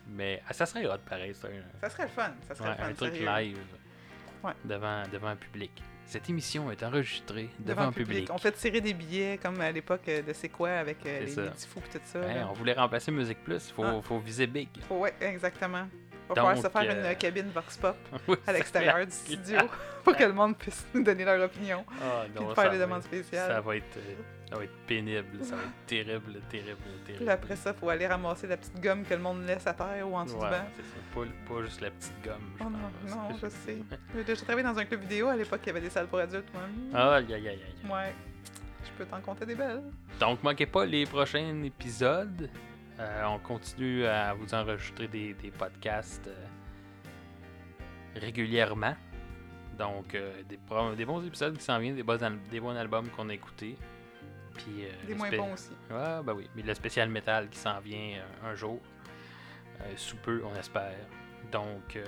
Mais 0.09 0.43
ah, 0.47 0.53
ça 0.53 0.65
serait 0.65 0.85
hot, 0.85 0.97
pareil. 1.09 1.33
Ça, 1.33 1.47
Ça 1.81 1.89
serait 1.89 2.03
le 2.03 2.09
fun. 2.09 2.33
Ça 2.47 2.53
serait 2.55 2.69
ouais, 2.69 2.75
le 2.75 2.83
fun. 2.83 2.89
un 2.89 2.93
truc 2.93 3.13
sérieux. 3.15 3.29
live 3.49 3.59
Ouais. 4.43 4.51
devant, 4.65 5.03
devant 5.11 5.29
un 5.29 5.35
public. 5.37 5.71
Cette 6.05 6.29
émission 6.29 6.69
est 6.71 6.83
enregistrée 6.83 7.49
devant, 7.59 7.83
un 7.83 7.91
public. 7.91 8.29
On 8.31 8.37
fait 8.37 8.51
tirer 8.51 8.81
des 8.81 8.93
billets 8.93 9.39
comme 9.41 9.59
à 9.61 9.71
l'époque 9.71 10.01
euh, 10.09 10.21
de 10.21 10.33
C'est 10.33 10.49
quoi 10.49 10.69
avec 10.71 10.97
euh, 11.05 11.21
les 11.21 11.27
ça. 11.27 11.41
Midi 11.43 11.67
Fous 11.67 11.79
et 11.79 11.97
tout 11.97 12.03
ça. 12.05 12.19
Là. 12.19 12.47
on 12.49 12.53
voulait 12.53 12.73
remplacer 12.73 13.11
Musique 13.11 13.43
Plus, 13.43 13.69
il 13.69 13.73
faut, 13.73 13.83
Ah. 13.83 14.01
faut 14.03 14.19
viser 14.19 14.45
big. 14.45 14.69
Ouais, 14.89 15.13
exactement. 15.21 15.87
On 16.29 16.33
va 16.33 16.41
pouvoir 16.41 16.57
se 16.57 16.69
faire 16.69 16.95
euh, 16.95 17.11
une 17.11 17.17
cabine 17.17 17.49
Vox 17.53 17.77
Pop 17.77 17.95
Oui, 18.27 18.35
à 18.47 18.53
l'extérieur 18.53 19.05
du 19.05 19.11
studio 19.11 19.57
pour 20.03 20.15
que 20.15 20.23
le 20.23 20.33
monde 20.33 20.57
puisse 20.57 20.85
nous 20.93 21.03
donner 21.03 21.25
leur 21.25 21.41
opinion. 21.43 21.83
Ah, 22.01 22.23
Puis 22.33 22.43
non, 22.43 22.49
de 22.51 22.55
ça 22.55 22.61
faire 22.61 22.71
des 22.71 22.79
demandes 22.79 23.03
spéciales. 23.03 23.47
Ça 23.51 23.61
va 23.61 23.75
être, 23.75 23.97
euh, 23.97 24.13
ça 24.53 24.59
va 24.59 24.65
être 24.65 24.85
pénible, 24.87 25.43
ça 25.43 25.55
va 25.55 25.63
être 25.63 25.71
terrible, 25.87 26.39
terrible, 26.49 26.77
terrible. 27.05 27.23
Puis 27.25 27.29
après 27.29 27.55
ça, 27.55 27.73
faut 27.73 27.89
aller 27.89 28.05
ramasser 28.07 28.45
la 28.47 28.57
petite 28.57 28.79
gomme 28.79 29.03
que 29.03 29.13
le 29.15 29.19
monde 29.19 29.43
laisse 29.45 29.65
à 29.65 29.73
terre 29.73 30.07
ou 30.07 30.15
en 30.15 30.25
dessous 30.25 30.37
Ouais, 30.37 30.45
du 30.49 30.51
banc. 30.55 30.65
c'est. 30.75 31.19
Pas, 31.19 31.53
pas 31.55 31.61
juste 31.63 31.81
la 31.81 31.89
petite 31.91 32.23
gomme. 32.23 32.51
je 32.59 32.63
Oh 32.65 32.69
non, 32.69 32.77
pense. 33.01 33.15
non, 33.15 33.37
je 33.41 33.47
sais. 33.65 33.77
J'ai 34.15 34.23
déjà 34.23 34.45
travaillé 34.45 34.67
dans 34.67 34.77
un 34.77 34.85
club 34.85 35.01
vidéo 35.01 35.27
à 35.27 35.35
l'époque, 35.35 35.59
il 35.63 35.67
y 35.67 35.69
avait 35.71 35.81
des 35.81 35.89
salles 35.89 36.07
pour 36.07 36.19
adultes, 36.19 36.53
moi. 36.53 36.63
Ah, 36.93 37.15
aïe, 37.15 37.33
aïe, 37.33 37.47
aïe. 37.49 37.61
Ouais. 37.91 38.13
Je 38.85 38.91
peux 38.97 39.05
t'en 39.05 39.21
compter 39.21 39.45
des 39.45 39.55
belles. 39.55 39.81
Donc, 40.19 40.43
manquez 40.43 40.65
pas 40.67 40.85
les 40.85 41.05
prochains 41.05 41.63
épisodes. 41.63 42.49
Euh, 42.99 43.23
on 43.25 43.39
continue 43.39 44.05
à 44.05 44.33
vous 44.35 44.53
enregistrer 44.53 45.07
des, 45.07 45.33
des 45.33 45.49
podcasts 45.49 46.27
euh, 46.27 46.35
régulièrement. 48.19 48.95
Donc, 49.77 50.13
euh, 50.13 50.31
des, 50.47 51.05
bons 51.05 51.25
épisodes 51.25 51.57
qui 51.57 51.63
s'en 51.63 51.79
viennent, 51.79 51.95
des, 51.95 52.03
bons 52.03 52.21
al- 52.21 52.37
des 52.51 52.59
bons 52.59 52.75
albums 52.75 53.07
qu'on 53.09 53.29
a 53.29 53.33
écoutés. 53.33 53.75
Puis, 54.55 54.85
euh, 54.85 54.91
Des 55.07 55.15
moins 55.15 55.31
bons 55.31 55.53
aussi. 55.53 55.71
Ouais, 55.89 56.21
ben 56.23 56.33
oui. 56.33 56.49
Mais 56.55 56.61
le 56.61 56.73
spécial 56.73 57.09
métal 57.09 57.49
qui 57.49 57.57
s'en 57.57 57.79
vient 57.79 58.17
euh, 58.19 58.51
un 58.51 58.55
jour. 58.55 58.79
Euh, 59.81 59.93
sous 59.97 60.17
peu, 60.17 60.43
on 60.45 60.55
espère. 60.55 60.95
Donc, 61.51 61.95
euh, 61.95 62.03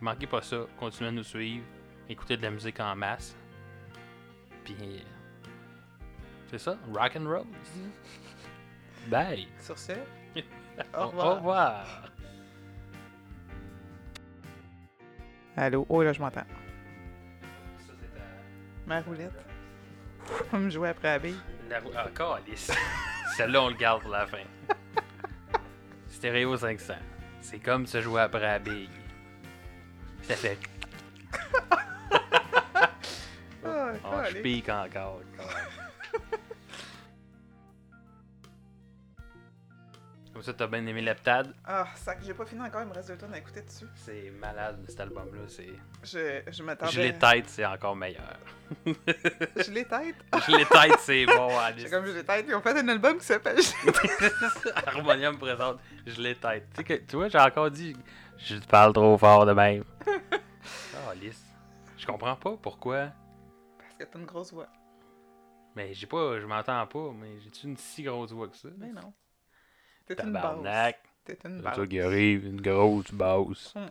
manquez 0.00 0.26
pas 0.26 0.40
ça. 0.42 0.64
Continuez 0.78 1.08
à 1.10 1.12
nous 1.12 1.22
suivre. 1.22 1.64
Écoutez 2.08 2.36
de 2.36 2.42
la 2.42 2.50
musique 2.50 2.80
en 2.80 2.96
masse. 2.96 3.36
Puis, 4.64 5.04
c'est 6.48 6.58
ça. 6.58 6.76
Rock 6.94 7.16
and 7.16 7.26
roll. 7.28 7.46
Bye. 9.08 9.48
Sur 9.60 9.78
ce, 9.78 9.92
Au 10.94 10.98
au 11.02 11.06
revoir. 11.08 11.36
revoir. 11.36 11.86
Allô? 15.56 15.84
Oh, 15.88 16.02
là, 16.02 16.12
je 16.12 16.20
m'entends. 16.20 16.46
Ça, 17.78 17.92
c'est 18.00 18.14
ta- 18.14 18.22
Ma 18.86 19.00
roulette. 19.02 19.32
On 20.52 20.58
me 20.58 20.70
jouer 20.70 20.88
après 20.90 21.08
la 21.08 21.18
bille. 21.18 21.40
Rou- 21.82 21.90
Ah, 21.96 22.06
câlisse. 22.14 22.70
Celle-là, 23.36 23.62
on 23.62 23.68
le 23.68 23.74
garde 23.76 24.02
pour 24.02 24.10
la 24.10 24.26
fin. 24.26 24.38
Stéréo 26.08 26.56
500. 26.56 26.94
C'est 27.40 27.58
comme 27.58 27.86
se 27.86 28.00
jouer 28.02 28.20
après 28.22 28.40
la 28.40 28.58
bille. 28.58 28.90
Ça 30.22 30.36
fait. 30.36 30.58
Ah, 33.64 33.92
Oh, 34.04 34.16
je 34.26 34.30
calé. 34.32 34.42
pique 34.42 34.68
encore. 34.68 35.20
Comme 40.32 40.42
ça, 40.42 40.54
t'as 40.54 40.66
bien 40.66 40.86
aimé 40.86 41.02
l'heptade. 41.02 41.54
Ah, 41.64 41.86
sac, 41.94 42.20
j'ai 42.22 42.32
pas 42.32 42.46
fini 42.46 42.62
encore, 42.62 42.80
il 42.82 42.88
me 42.88 42.94
reste 42.94 43.08
deux 43.08 43.18
tonnes 43.18 43.34
à 43.34 43.38
écouter 43.38 43.60
dessus. 43.60 43.84
C'est 43.94 44.30
malade, 44.30 44.82
cet 44.88 45.00
album-là. 45.00 45.42
C'est... 45.46 45.74
Je, 46.02 46.50
je 46.50 46.62
m'attendais. 46.62 46.92
Je 46.92 47.00
les 47.00 47.18
tête, 47.18 47.48
c'est 47.48 47.66
encore 47.66 47.94
meilleur. 47.94 48.38
Je 48.86 49.70
les 49.70 49.84
tête? 49.84 50.16
Je 50.46 50.56
les 50.56 50.64
tête, 50.64 50.98
c'est 51.00 51.26
bon. 51.26 51.58
Alice. 51.58 51.84
J'ai 51.84 51.90
comme 51.90 52.06
je 52.06 52.12
les 52.12 52.24
tête. 52.24 52.46
Ils 52.48 52.54
ont 52.54 52.62
fait 52.62 52.78
un 52.78 52.88
album 52.88 53.18
qui 53.18 53.26
s'appelle. 53.26 53.58
Harmonium 54.86 55.36
présente, 55.36 55.78
je 56.06 56.22
les 56.22 56.34
tête. 56.34 56.66
Tu, 56.70 56.76
sais 56.76 56.84
que, 56.84 56.94
tu 56.94 57.16
vois, 57.16 57.28
j'ai 57.28 57.38
encore 57.38 57.70
dit, 57.70 57.94
je 58.38 58.56
te 58.56 58.66
parle 58.66 58.94
trop 58.94 59.18
fort 59.18 59.44
de 59.44 59.52
même. 59.52 59.84
Ah, 60.06 61.10
Alice. 61.10 61.44
Je 61.98 62.06
comprends 62.06 62.36
pas 62.36 62.56
pourquoi. 62.56 63.12
Parce 63.78 63.94
que 63.98 64.04
t'as 64.04 64.18
une 64.18 64.24
grosse 64.24 64.52
voix. 64.52 64.68
Mais 65.76 65.92
j'ai 65.92 66.06
pas, 66.06 66.40
je 66.40 66.46
m'entends 66.46 66.86
pas, 66.86 67.12
mais 67.14 67.38
j'ai-tu 67.40 67.66
une 67.66 67.76
si 67.76 68.02
grosse 68.02 68.32
voix 68.32 68.48
que 68.48 68.56
ça? 68.56 68.68
Mais 68.78 68.88
non. 68.88 69.12
T'es 70.06 70.14
une 70.22 70.32
basse. 70.32 70.42
Tabarnak. 70.42 70.98
T'es 71.24 71.38
une 71.44 71.62
C'est 71.62 71.74
ça 71.74 71.86
qui 71.86 72.00
arrive, 72.00 72.46
une 72.46 72.60
grosse 72.60 73.12
basse. 73.12 73.74
Hum. 73.76 73.90